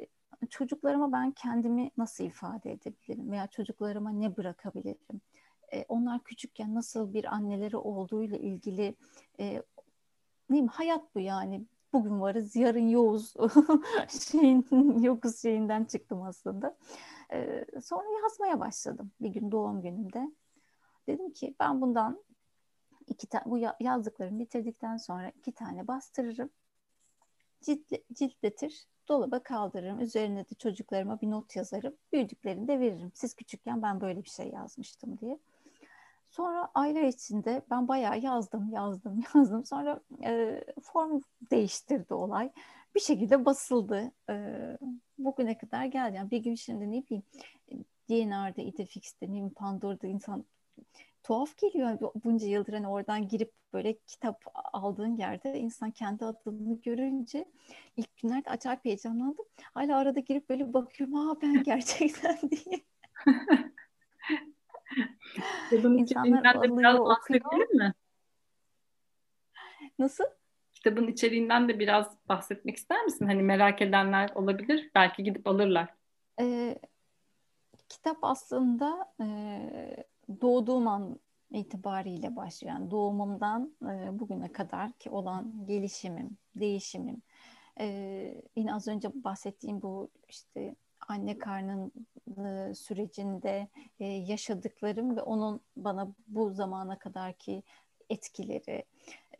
çocuklarıma 0.50 1.12
ben 1.12 1.30
kendimi 1.32 1.90
nasıl 1.96 2.24
ifade 2.24 2.72
edebilirim 2.72 3.30
veya 3.30 3.46
çocuklarıma 3.46 4.10
ne 4.10 4.36
bırakabilirim? 4.36 5.20
E, 5.72 5.84
onlar 5.88 6.24
küçükken 6.24 6.74
nasıl 6.74 7.14
bir 7.14 7.34
anneleri 7.34 7.76
olduğuyla 7.76 8.38
ilgili 8.38 8.94
e, 9.40 9.62
neyim 10.50 10.68
hayat 10.68 11.14
bu 11.14 11.20
yani 11.20 11.66
bugün 11.92 12.20
varız 12.20 12.56
yarın 12.56 12.88
yoğuz 12.88 13.34
şeyin 14.30 14.66
yokuz 15.02 15.42
şeyinden 15.42 15.84
çıktım 15.84 16.22
aslında. 16.22 16.76
E, 17.32 17.64
sonra 17.82 18.04
yazmaya 18.22 18.60
başladım 18.60 19.10
bir 19.20 19.28
gün 19.28 19.50
doğum 19.50 19.82
günümde. 19.82 20.30
Dedim 21.08 21.32
ki 21.32 21.54
ben 21.60 21.80
bundan 21.80 22.25
iki 23.06 23.26
tane 23.26 23.44
bu 23.46 23.58
yazdıklarımı 23.80 24.38
bitirdikten 24.38 24.96
sonra 24.96 25.30
iki 25.30 25.52
tane 25.52 25.88
bastırırım. 25.88 26.50
Cilt, 27.60 27.92
ciltletir 28.12 28.86
dolaba 29.08 29.42
kaldırırım. 29.42 30.00
Üzerine 30.00 30.44
de 30.44 30.54
çocuklarıma 30.58 31.20
bir 31.20 31.30
not 31.30 31.56
yazarım. 31.56 31.94
Büyüdüklerinde 32.12 32.80
veririm. 32.80 33.12
Siz 33.14 33.34
küçükken 33.34 33.82
ben 33.82 34.00
böyle 34.00 34.24
bir 34.24 34.30
şey 34.30 34.48
yazmıştım 34.48 35.18
diye. 35.18 35.38
Sonra 36.30 36.70
aylar 36.74 37.02
içinde 37.02 37.62
ben 37.70 37.88
bayağı 37.88 38.18
yazdım, 38.18 38.70
yazdım, 38.70 39.20
yazdım. 39.34 39.64
Sonra 39.64 40.00
e, 40.24 40.64
form 40.82 41.20
değiştirdi 41.50 42.14
olay. 42.14 42.52
Bir 42.94 43.00
şekilde 43.00 43.44
basıldı. 43.44 44.12
E, 44.30 44.36
bugüne 45.18 45.58
kadar 45.58 45.84
geldi. 45.84 46.16
Yani 46.16 46.30
bir 46.30 46.38
gün 46.38 46.54
şimdi 46.54 46.92
ne 46.92 47.04
bileyim 47.04 47.22
DNR'da, 48.08 48.62
Idefix'te, 48.62 49.26
ne 49.26 49.30
bileyim 49.30 49.50
Pandora'da 49.50 50.06
insan 50.06 50.44
tuhaf 51.26 51.56
geliyor. 51.58 51.98
Bunca 52.24 52.46
yıldır 52.46 52.72
hani 52.72 52.88
oradan 52.88 53.28
girip 53.28 53.52
böyle 53.72 53.98
kitap 54.06 54.42
aldığın 54.72 55.16
yerde 55.16 55.58
insan 55.58 55.90
kendi 55.90 56.24
adını 56.24 56.80
görünce 56.80 57.44
ilk 57.96 58.16
günlerde 58.16 58.50
acayip 58.50 58.84
heyecanlandım. 58.84 59.44
Hala 59.74 59.96
arada 59.98 60.20
girip 60.20 60.48
böyle 60.48 60.72
bakıyorum. 60.74 61.16
Aa 61.16 61.40
ben 61.42 61.62
gerçekten 61.62 62.38
diye. 62.50 62.84
Kitabın 65.70 65.98
içeriğinden 65.98 66.62
de 66.62 66.78
biraz 66.78 66.98
bahsedelim 66.98 67.76
mi? 67.76 67.94
Nasıl? 69.98 70.24
Kitabın 70.74 71.06
içeriğinden 71.06 71.68
de 71.68 71.78
biraz 71.78 72.28
bahsetmek 72.28 72.76
ister 72.76 73.04
misin? 73.04 73.26
Hani 73.26 73.42
merak 73.42 73.82
edenler 73.82 74.30
olabilir. 74.34 74.90
Belki 74.94 75.24
gidip 75.24 75.46
alırlar. 75.46 75.94
Ee, 76.40 76.78
kitap 77.88 78.18
aslında 78.22 79.12
e, 79.20 79.26
doğduğum 80.40 80.88
an 80.88 81.20
itibariyle 81.50 82.36
başlayan 82.36 82.90
doğumumdan 82.90 83.76
e, 83.82 84.18
bugüne 84.18 84.52
kadar 84.52 84.92
ki 84.92 85.10
olan 85.10 85.66
gelişimim, 85.66 86.38
değişimim, 86.56 87.22
e, 87.80 87.86
yine 88.56 88.74
az 88.74 88.88
önce 88.88 89.24
bahsettiğim 89.24 89.82
bu 89.82 90.10
işte 90.28 90.76
anne 91.08 91.38
karnın 91.38 91.92
e, 92.44 92.74
sürecinde 92.74 93.68
e, 94.00 94.04
yaşadıklarım 94.04 95.16
ve 95.16 95.22
onun 95.22 95.60
bana 95.76 96.08
bu 96.28 96.50
zamana 96.50 96.98
kadarki 96.98 97.62
etkileri, 98.10 98.84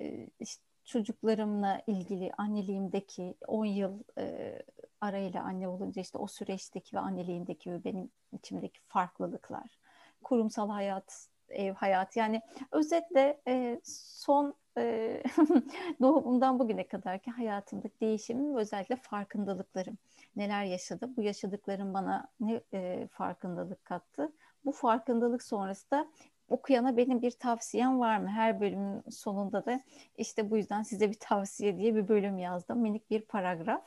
e, 0.00 0.28
işte 0.40 0.66
çocuklarımla 0.84 1.82
ilgili 1.86 2.32
anneliğimdeki 2.38 3.34
10 3.46 3.64
yıl 3.64 4.02
e, 4.18 4.58
arayla 5.00 5.42
anne 5.42 5.68
olunca 5.68 6.02
işte 6.02 6.18
o 6.18 6.26
süreçteki 6.26 6.96
ve 6.96 7.00
anneliğimdeki 7.00 7.72
ve 7.72 7.84
benim 7.84 8.10
içimdeki 8.32 8.80
farklılıklar, 8.88 9.78
kurumsal 10.26 10.70
hayat, 10.70 11.28
ev 11.48 11.74
hayatı 11.74 12.18
yani 12.18 12.42
özetle 12.72 13.40
e, 13.48 13.80
son 13.84 14.54
e, 14.78 15.22
doğumumdan 16.00 16.58
bugüne 16.58 16.88
kadarki 16.88 17.30
hayatımdaki 17.30 18.00
değişimim 18.00 18.56
ve 18.56 18.60
özellikle 18.60 18.96
farkındalıklarım. 18.96 19.98
Neler 20.36 20.64
yaşadı? 20.64 21.10
Bu 21.16 21.22
yaşadıklarım 21.22 21.94
bana 21.94 22.28
ne 22.40 22.60
e, 22.74 23.08
farkındalık 23.12 23.84
kattı? 23.84 24.32
Bu 24.64 24.72
farkındalık 24.72 25.42
sonrası 25.42 25.90
da 25.90 26.06
okuyana 26.48 26.96
benim 26.96 27.22
bir 27.22 27.30
tavsiyem 27.30 28.00
var 28.00 28.18
mı? 28.18 28.28
Her 28.28 28.60
bölümün 28.60 29.02
sonunda 29.10 29.66
da 29.66 29.80
işte 30.16 30.50
bu 30.50 30.56
yüzden 30.56 30.82
size 30.82 31.10
bir 31.10 31.18
tavsiye 31.20 31.78
diye 31.78 31.94
bir 31.94 32.08
bölüm 32.08 32.38
yazdım. 32.38 32.78
Minik 32.78 33.10
bir 33.10 33.20
paragraf. 33.20 33.86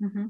Hı 0.00 0.06
hı. 0.06 0.28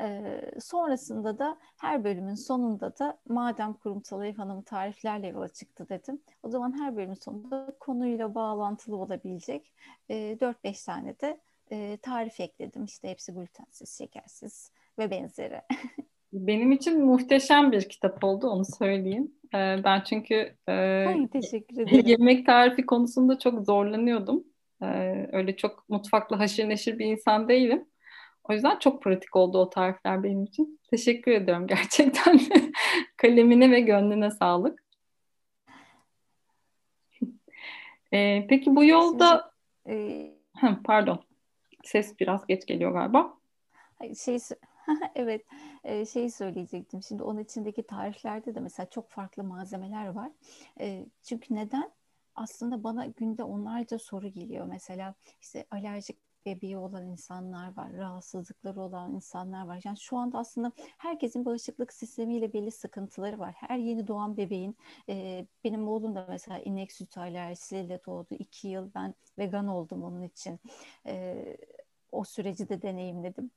E, 0.00 0.40
sonrasında 0.60 1.38
da 1.38 1.58
her 1.80 2.04
bölümün 2.04 2.34
sonunda 2.34 2.98
da 2.98 3.18
madem 3.28 3.72
kurumsal 3.72 4.24
ev 4.24 4.34
hanımı 4.34 4.62
tariflerle 4.62 5.26
yola 5.26 5.48
çıktı 5.48 5.88
dedim. 5.88 6.20
O 6.42 6.48
zaman 6.48 6.78
her 6.80 6.96
bölümün 6.96 7.14
sonunda 7.14 7.76
konuyla 7.80 8.34
bağlantılı 8.34 8.96
olabilecek 8.96 9.72
e, 10.08 10.14
4-5 10.14 10.86
tane 10.86 11.20
de 11.20 11.40
e, 11.70 11.98
tarif 12.02 12.40
ekledim. 12.40 12.84
İşte 12.84 13.10
hepsi 13.10 13.32
glutensiz, 13.32 13.98
şekersiz 13.98 14.70
ve 14.98 15.10
benzeri. 15.10 15.60
Benim 16.32 16.72
için 16.72 17.04
muhteşem 17.04 17.72
bir 17.72 17.88
kitap 17.88 18.24
oldu 18.24 18.48
onu 18.48 18.64
söyleyeyim. 18.64 19.32
Ben 19.54 20.00
çünkü 20.00 20.56
Ay, 20.66 21.28
teşekkür 21.28 21.82
ederim. 21.82 22.06
yemek 22.06 22.46
tarifi 22.46 22.86
konusunda 22.86 23.38
çok 23.38 23.66
zorlanıyordum. 23.66 24.44
Öyle 25.32 25.56
çok 25.56 25.88
mutfakla 25.88 26.38
haşır 26.38 26.68
neşir 26.68 26.98
bir 26.98 27.06
insan 27.06 27.48
değilim. 27.48 27.86
O 28.48 28.52
yüzden 28.52 28.78
çok 28.78 29.02
pratik 29.02 29.36
oldu 29.36 29.58
o 29.58 29.70
tarifler 29.70 30.22
benim 30.22 30.44
için. 30.44 30.80
Teşekkür 30.90 31.32
ediyorum 31.32 31.66
gerçekten. 31.66 32.40
Kalemine 33.16 33.70
ve 33.70 33.80
gönlüne 33.80 34.30
sağlık. 34.30 34.84
Ee, 38.12 38.46
peki 38.48 38.76
bu 38.76 38.84
yolda... 38.84 39.52
Şimdi, 39.86 39.96
e... 40.62 40.82
pardon. 40.84 41.24
Ses 41.84 42.20
biraz 42.20 42.46
geç 42.46 42.66
geliyor 42.66 42.92
galiba. 42.92 43.34
Şey, 44.24 44.38
evet 45.14 45.44
e, 45.84 46.06
şeyi 46.06 46.30
söyleyecektim. 46.30 47.02
Şimdi 47.02 47.22
onun 47.22 47.40
içindeki 47.40 47.82
tariflerde 47.82 48.54
de 48.54 48.60
mesela 48.60 48.90
çok 48.90 49.10
farklı 49.10 49.44
malzemeler 49.44 50.08
var. 50.08 50.30
E, 50.80 51.06
çünkü 51.22 51.54
neden? 51.54 51.90
Aslında 52.34 52.84
bana 52.84 53.06
günde 53.06 53.42
onlarca 53.42 53.98
soru 53.98 54.28
geliyor. 54.28 54.66
Mesela 54.66 55.14
işte 55.40 55.66
alerjik 55.70 56.16
bebeği 56.46 56.76
olan 56.76 57.06
insanlar 57.06 57.76
var, 57.76 57.92
rahatsızlıkları 57.92 58.80
olan 58.80 59.14
insanlar 59.14 59.66
var. 59.66 59.80
Yani 59.84 59.98
şu 59.98 60.16
anda 60.16 60.38
aslında 60.38 60.72
herkesin 60.76 61.44
bağışıklık 61.44 61.92
sistemiyle 61.92 62.52
belli 62.52 62.70
sıkıntıları 62.70 63.38
var. 63.38 63.54
Her 63.56 63.78
yeni 63.78 64.06
doğan 64.06 64.36
bebeğin, 64.36 64.76
e, 65.08 65.46
benim 65.64 65.88
oğlum 65.88 66.14
da 66.14 66.26
mesela 66.28 66.58
inek 66.58 66.92
sütü 66.92 67.20
alerjisiyle 67.20 68.00
doğdu. 68.06 68.34
İki 68.34 68.68
yıl 68.68 68.90
ben 68.94 69.14
vegan 69.38 69.68
oldum 69.68 70.04
onun 70.04 70.22
için. 70.22 70.60
E, 71.06 71.44
o 72.12 72.24
süreci 72.24 72.68
de 72.68 72.82
deneyimledim. 72.82 73.50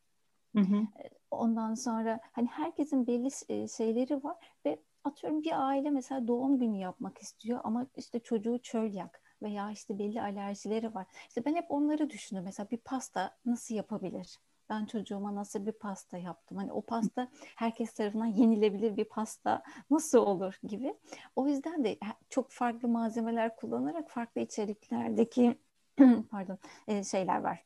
Hı 0.56 0.62
hı. 0.62 0.88
Ondan 1.32 1.74
sonra 1.74 2.20
hani 2.32 2.48
herkesin 2.48 3.08
belli 3.08 3.32
şeyleri 3.70 4.24
var 4.24 4.36
ve 4.66 4.80
atıyorum 5.04 5.44
bir 5.44 5.68
aile 5.68 5.90
mesela 5.90 6.28
doğum 6.28 6.60
günü 6.60 6.78
yapmak 6.78 7.18
istiyor 7.18 7.60
ama 7.64 7.88
işte 7.96 8.20
çocuğu 8.20 8.60
çölyak 8.60 9.22
veya 9.42 9.72
işte 9.72 10.00
belli 10.00 10.22
alerjileri 10.22 10.96
var. 10.96 11.06
İşte 11.28 11.46
ben 11.46 11.56
hep 11.56 11.66
onları 11.70 12.10
düşünüyorum. 12.10 12.46
Mesela 12.46 12.72
bir 12.72 12.78
pasta 12.78 13.38
nasıl 13.46 13.76
yapabilir? 13.76 14.38
Ben 14.70 14.86
çocuğuma 14.86 15.36
nasıl 15.36 15.66
bir 15.66 15.72
pasta 15.72 16.18
yaptım? 16.18 16.58
Hani 16.58 16.72
o 16.72 16.82
pasta 16.82 17.28
herkes 17.56 17.94
tarafından 17.94 18.26
yenilebilir 18.26 18.98
bir 18.98 19.06
pasta 19.06 19.64
nasıl 19.90 20.18
olur 20.18 20.60
gibi. 20.64 20.96
O 21.36 21.48
yüzden 21.48 21.84
de 21.84 21.98
çok 22.30 22.52
farklı 22.52 22.88
malzemeler 22.88 23.56
kullanarak 23.56 24.10
farklı 24.10 24.42
içeriklerdeki 24.42 25.58
pardon 26.32 26.58
şeyler 27.04 27.42
var. 27.42 27.64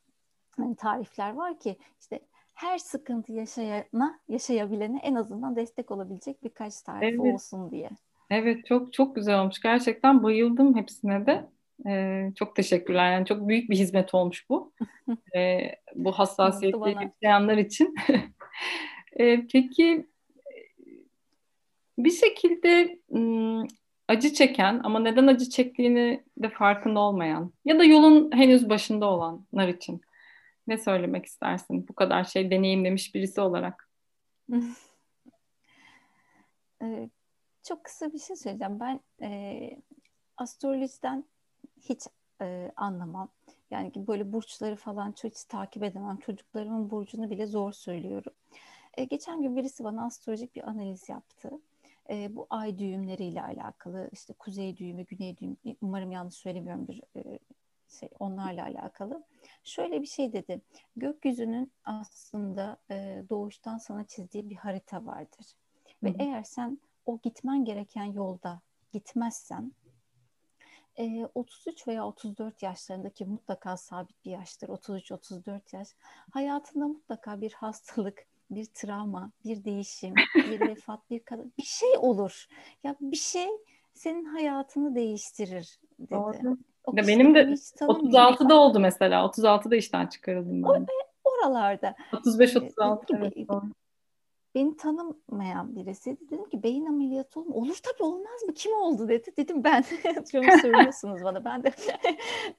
Yani 0.59 0.76
tarifler 0.76 1.34
var 1.34 1.59
ki 1.59 1.78
işte 1.99 2.19
her 2.53 2.78
sıkıntı 2.78 3.34
yaşayana, 3.34 4.19
yaşayabilene 4.30 4.99
en 5.03 5.15
azından 5.15 5.55
destek 5.55 5.91
olabilecek 5.91 6.43
birkaç 6.43 6.82
tarif 6.82 7.03
evet. 7.03 7.34
olsun 7.34 7.72
diye. 7.72 7.89
Evet 8.30 8.65
çok 8.65 8.93
çok 8.93 9.15
güzel 9.15 9.41
olmuş. 9.41 9.61
Gerçekten 9.61 10.24
bayıldım 10.24 10.76
hepsine 10.76 11.26
de. 11.26 11.49
Ee, 11.88 12.32
çok 12.36 12.55
teşekkürler. 12.55 13.11
Yani 13.11 13.25
çok 13.25 13.47
büyük 13.47 13.69
bir 13.69 13.77
hizmet 13.77 14.13
olmuş 14.13 14.49
bu. 14.49 14.73
Ee, 15.36 15.75
bu 15.95 16.11
hassasiyeti 16.11 16.77
yaşayanlar 16.89 17.57
için. 17.57 17.95
ee, 19.19 19.47
peki 19.51 20.07
bir 21.97 22.11
şekilde 22.11 22.99
acı 24.07 24.34
çeken 24.34 24.82
ama 24.84 24.99
neden 24.99 25.27
acı 25.27 25.49
çektiğini 25.49 26.23
de 26.38 26.49
farkında 26.49 26.99
olmayan 26.99 27.53
ya 27.65 27.79
da 27.79 27.84
yolun 27.84 28.32
henüz 28.34 28.69
başında 28.69 29.05
olanlar 29.05 29.67
için 29.67 30.01
ne 30.67 30.77
söylemek 30.77 31.25
istersin 31.25 31.88
bu 31.88 31.95
kadar 31.95 32.23
şey 32.23 32.51
deneyimlemiş 32.51 33.15
birisi 33.15 33.41
olarak? 33.41 33.89
çok 37.63 37.84
kısa 37.84 38.13
bir 38.13 38.19
şey 38.19 38.36
söyleyeceğim. 38.36 38.79
Ben 38.79 38.99
e, 39.21 39.69
astrolojiden 40.38 41.25
hiç 41.89 42.01
e, 42.41 42.71
anlamam. 42.75 43.29
Yani 43.71 43.91
böyle 43.95 44.34
burçları 44.34 44.75
falan 44.75 45.13
hiç 45.23 45.43
takip 45.43 45.84
edemem. 45.84 46.17
Çocuklarımın 46.17 46.89
burcunu 46.89 47.29
bile 47.29 47.45
zor 47.45 47.71
söylüyorum. 47.71 48.34
E, 48.97 49.03
geçen 49.03 49.41
gün 49.41 49.55
birisi 49.55 49.84
bana 49.84 50.05
astrolojik 50.05 50.55
bir 50.55 50.69
analiz 50.69 51.09
yaptı. 51.09 51.49
E, 52.09 52.36
bu 52.36 52.47
ay 52.49 52.79
düğümleriyle 52.79 53.43
alakalı 53.43 54.09
işte 54.11 54.34
kuzey 54.34 54.77
düğümü, 54.77 55.05
güney 55.05 55.38
düğümü 55.38 55.55
umarım 55.82 56.11
yanlış 56.11 56.36
söylemiyorumdur 56.36 56.95
e, 57.15 57.39
şey, 57.99 58.09
onlarla 58.19 58.63
alakalı. 58.63 59.23
Şöyle 59.63 60.01
bir 60.01 60.07
şey 60.07 60.34
dedi. 60.34 60.61
Gökyüzünün 60.95 61.71
aslında 61.86 62.77
e, 62.91 63.23
doğuştan 63.29 63.77
sana 63.77 64.03
çizdiği 64.03 64.49
bir 64.49 64.55
harita 64.55 65.05
vardır. 65.05 65.45
Ve 66.03 66.09
Hı-hı. 66.09 66.17
eğer 66.19 66.43
sen 66.43 66.79
o 67.05 67.19
gitmen 67.23 67.65
gereken 67.65 68.05
yolda 68.05 68.61
gitmezsen 68.91 69.71
e, 71.00 71.26
33 71.36 71.88
veya 71.88 72.08
34 72.08 72.64
yaşlarındaki 72.64 73.26
mutlaka 73.26 73.78
sabit 73.78 74.26
bir 74.26 74.32
yaştır. 74.32 74.68
33-34 74.68 75.76
yaş. 75.76 75.88
Hayatında 76.32 76.88
mutlaka 76.88 77.42
bir 77.42 77.54
hastalık, 77.54 78.26
bir 78.52 78.66
travma, 78.66 79.32
bir 79.46 79.64
değişim, 79.64 80.14
bir 80.36 80.60
vefat, 80.70 81.10
bir 81.10 81.20
kadın, 81.20 81.54
bir 81.58 81.64
şey 81.64 81.98
olur. 81.98 82.48
Ya 82.84 82.96
bir 83.02 83.18
şey 83.18 83.48
senin 83.94 84.26
hayatını 84.26 84.96
değiştirir 84.96 85.80
dedi. 86.00 86.12
Doğru. 86.12 86.58
O 86.86 86.98
benim 86.98 87.36
de 87.36 87.42
36'da 87.42 88.56
oldu 88.56 88.80
mesela. 88.80 89.26
36'da 89.26 89.76
işten 89.76 90.08
çıkarıldım 90.08 90.64
ben. 90.64 90.68
O, 90.68 90.86
oralarda. 91.24 91.96
35-36 92.12 93.18
evet. 93.18 93.34
Beni 94.56 94.78
tanımayan 94.78 95.76
birisi 95.76 96.18
dedim 96.22 96.49
ki 96.49 96.64
beyin 96.64 96.86
ameliyatı 96.86 97.39
olur 97.39 97.47
mu? 97.49 97.56
Olur 97.56 97.80
tabii 97.84 98.04
olmaz 98.04 98.43
mı? 98.47 98.54
Kim 98.54 98.74
oldu 98.74 99.08
dedi. 99.10 99.34
Dedim 99.38 99.64
ben. 99.64 99.82
Şunu 100.32 100.52
söylüyorsunuz 100.62 101.24
bana. 101.24 101.45
Ben 101.45 101.64
de 101.64 101.74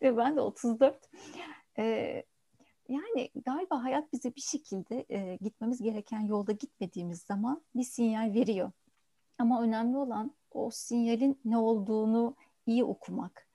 ben 0.17 0.37
de 0.37 0.41
34. 0.41 1.09
Ee, 1.79 2.25
yani 2.89 3.31
galiba 3.47 3.85
hayat 3.85 4.13
bize 4.13 4.35
bir 4.35 4.41
şekilde 4.41 5.07
e, 5.11 5.37
gitmemiz 5.37 5.83
gereken 5.83 6.21
yolda 6.21 6.53
gitmediğimiz 6.53 7.23
zaman 7.23 7.63
bir 7.75 7.85
sinyal 7.85 8.35
veriyor. 8.35 8.71
Ama 9.39 9.63
önemli 9.63 9.97
olan 9.97 10.33
o 10.51 10.71
sinyalin 10.71 11.41
ne 11.45 11.59
olduğunu 11.59 12.37
iyi 12.67 12.85
okumak. 12.85 13.49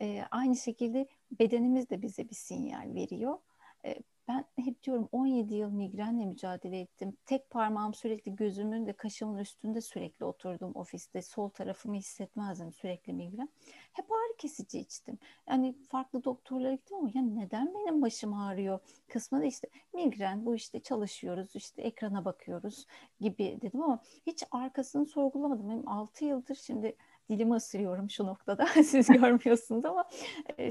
E, 0.00 0.22
aynı 0.30 0.56
şekilde 0.56 1.08
bedenimiz 1.30 1.90
de 1.90 2.02
bize 2.02 2.28
bir 2.30 2.34
sinyal 2.34 2.94
veriyor. 2.94 3.38
E, 3.84 3.98
ben 4.28 4.44
hep 4.64 4.82
diyorum 4.82 5.08
17 5.12 5.54
yıl 5.54 5.70
migrenle 5.70 6.26
mücadele 6.26 6.80
ettim. 6.80 7.16
Tek 7.26 7.50
parmağım 7.50 7.94
sürekli 7.94 8.36
gözümün 8.36 8.86
ve 8.86 8.92
kaşımın 8.92 9.38
üstünde 9.38 9.80
sürekli 9.80 10.24
oturdum 10.24 10.72
ofiste. 10.74 11.22
Sol 11.22 11.48
tarafımı 11.48 11.94
hissetmezdim 11.94 12.72
sürekli 12.72 13.12
migren. 13.12 13.48
Hep 13.92 14.12
ağrı 14.12 14.36
kesici 14.38 14.78
içtim. 14.78 15.18
Yani 15.48 15.74
farklı 15.88 16.24
doktorlara 16.24 16.72
gittim 16.74 16.96
ama 16.96 17.10
ya 17.14 17.22
neden 17.22 17.74
benim 17.74 18.02
başım 18.02 18.34
ağrıyor? 18.34 18.78
Kısmı 19.08 19.40
da 19.40 19.44
işte 19.44 19.68
migren 19.92 20.46
bu 20.46 20.54
işte 20.54 20.80
çalışıyoruz 20.80 21.56
işte 21.56 21.82
ekrana 21.82 22.24
bakıyoruz 22.24 22.86
gibi 23.20 23.58
dedim 23.62 23.82
ama 23.82 24.02
hiç 24.26 24.44
arkasını 24.50 25.06
sorgulamadım. 25.06 25.68
Benim 25.68 25.88
6 25.88 26.24
yıldır 26.24 26.54
şimdi 26.54 26.96
dilimi 27.28 27.54
ısırıyorum 27.54 28.10
şu 28.10 28.26
noktada. 28.26 28.66
Siz 28.84 29.06
görmüyorsunuz 29.06 29.84
ama 29.84 30.04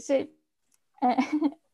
şey 0.08 0.32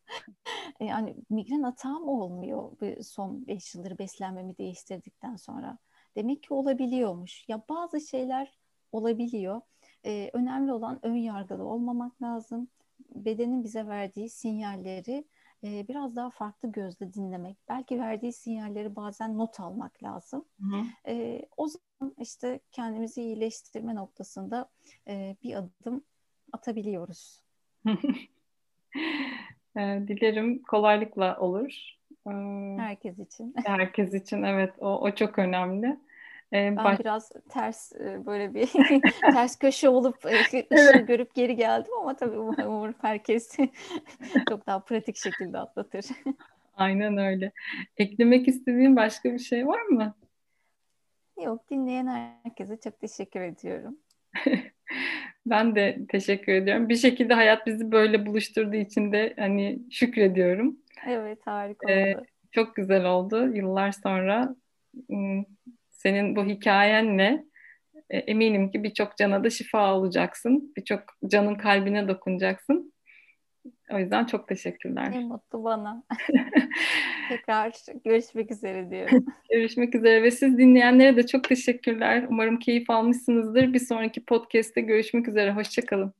yani 0.79 1.15
migren 1.29 1.63
atağım 1.63 2.07
olmuyor 2.07 2.71
son 3.03 3.47
5 3.47 3.75
yıldır 3.75 3.97
beslenmemi 3.97 4.57
değiştirdikten 4.57 5.35
sonra. 5.35 5.77
Demek 6.15 6.43
ki 6.43 6.53
olabiliyormuş. 6.53 7.45
Ya 7.47 7.63
bazı 7.69 8.01
şeyler 8.01 8.57
olabiliyor. 8.91 9.61
Ee, 10.05 10.29
önemli 10.33 10.73
olan 10.73 10.99
ön 11.03 11.15
yargılı 11.15 11.63
olmamak 11.63 12.21
lazım. 12.21 12.67
Bedenin 13.15 13.63
bize 13.63 13.87
verdiği 13.87 14.29
sinyalleri 14.29 15.25
e, 15.63 15.87
biraz 15.87 16.15
daha 16.15 16.29
farklı 16.29 16.71
gözle 16.71 17.13
dinlemek. 17.13 17.57
Belki 17.69 17.99
verdiği 17.99 18.33
sinyalleri 18.33 18.95
bazen 18.95 19.37
not 19.37 19.59
almak 19.59 20.03
lazım. 20.03 20.45
E, 21.07 21.45
o 21.57 21.67
zaman 21.67 22.15
işte 22.19 22.59
kendimizi 22.71 23.21
iyileştirme 23.21 23.95
noktasında 23.95 24.69
e, 25.07 25.35
bir 25.43 25.55
adım 25.55 26.03
atabiliyoruz. 26.51 27.43
Dilerim 30.07 30.61
kolaylıkla 30.63 31.37
olur. 31.39 31.99
Herkes 32.77 33.19
için. 33.19 33.53
Herkes 33.65 34.13
için 34.13 34.43
evet 34.43 34.73
o, 34.79 35.01
o 35.01 35.11
çok 35.11 35.39
önemli. 35.39 35.87
Ee, 36.53 36.75
ben 36.75 36.75
baş... 36.75 36.99
biraz 36.99 37.31
ters 37.49 37.91
böyle 37.99 38.53
bir 38.53 38.69
ters 39.33 39.59
köşe 39.59 39.89
olup 39.89 40.25
ışığı 40.25 40.65
evet. 40.71 41.07
görüp 41.07 41.35
geri 41.35 41.55
geldim 41.55 41.91
ama 42.01 42.15
tabii 42.15 42.37
umarım 42.39 42.95
herkes 43.01 43.57
çok 44.49 44.67
daha 44.67 44.79
pratik 44.79 45.17
şekilde 45.17 45.57
atlatır. 45.57 46.05
Aynen 46.75 47.17
öyle. 47.17 47.51
Eklemek 47.97 48.47
istediğin 48.47 48.95
başka 48.95 49.33
bir 49.33 49.39
şey 49.39 49.67
var 49.67 49.81
mı? 49.81 50.15
Yok 51.43 51.69
dinleyen 51.69 52.07
herkese 52.43 52.79
çok 52.79 52.99
teşekkür 52.99 53.41
ediyorum. 53.41 53.97
Ben 55.45 55.75
de 55.75 55.99
teşekkür 56.09 56.53
ediyorum. 56.53 56.89
Bir 56.89 56.95
şekilde 56.95 57.33
hayat 57.33 57.67
bizi 57.67 57.91
böyle 57.91 58.25
buluşturduğu 58.25 58.75
için 58.75 59.11
de 59.11 59.33
hani 59.39 59.79
şükrediyorum. 59.91 60.77
Evet 61.07 61.39
harika 61.45 61.91
ee, 61.91 62.15
oldu. 62.15 62.25
Çok 62.51 62.75
güzel 62.75 63.05
oldu. 63.05 63.55
Yıllar 63.55 63.91
sonra 63.91 64.55
senin 65.89 66.35
bu 66.35 66.45
hikayenle 66.45 67.43
e, 68.09 68.17
eminim 68.17 68.71
ki 68.71 68.83
birçok 68.83 69.17
cana 69.17 69.43
da 69.43 69.49
şifa 69.49 69.93
olacaksın. 69.93 70.73
Birçok 70.77 71.03
canın 71.27 71.55
kalbine 71.55 72.07
dokunacaksın. 72.07 72.93
O 73.93 73.99
yüzden 73.99 74.25
çok 74.25 74.47
teşekkürler. 74.47 75.11
Ne 75.11 75.19
mutlu 75.19 75.63
bana. 75.63 76.03
Tekrar 77.29 77.73
görüşmek 78.05 78.51
üzere 78.51 78.89
diyorum. 78.89 79.25
görüşmek 79.49 79.95
üzere 79.95 80.23
ve 80.23 80.31
siz 80.31 80.57
dinleyenlere 80.57 81.15
de 81.15 81.27
çok 81.27 81.43
teşekkürler. 81.43 82.25
Umarım 82.29 82.59
keyif 82.59 82.89
almışsınızdır. 82.89 83.73
Bir 83.73 83.79
sonraki 83.79 84.25
podcast'te 84.25 84.81
görüşmek 84.81 85.27
üzere. 85.27 85.51
Hoşçakalın. 85.51 86.13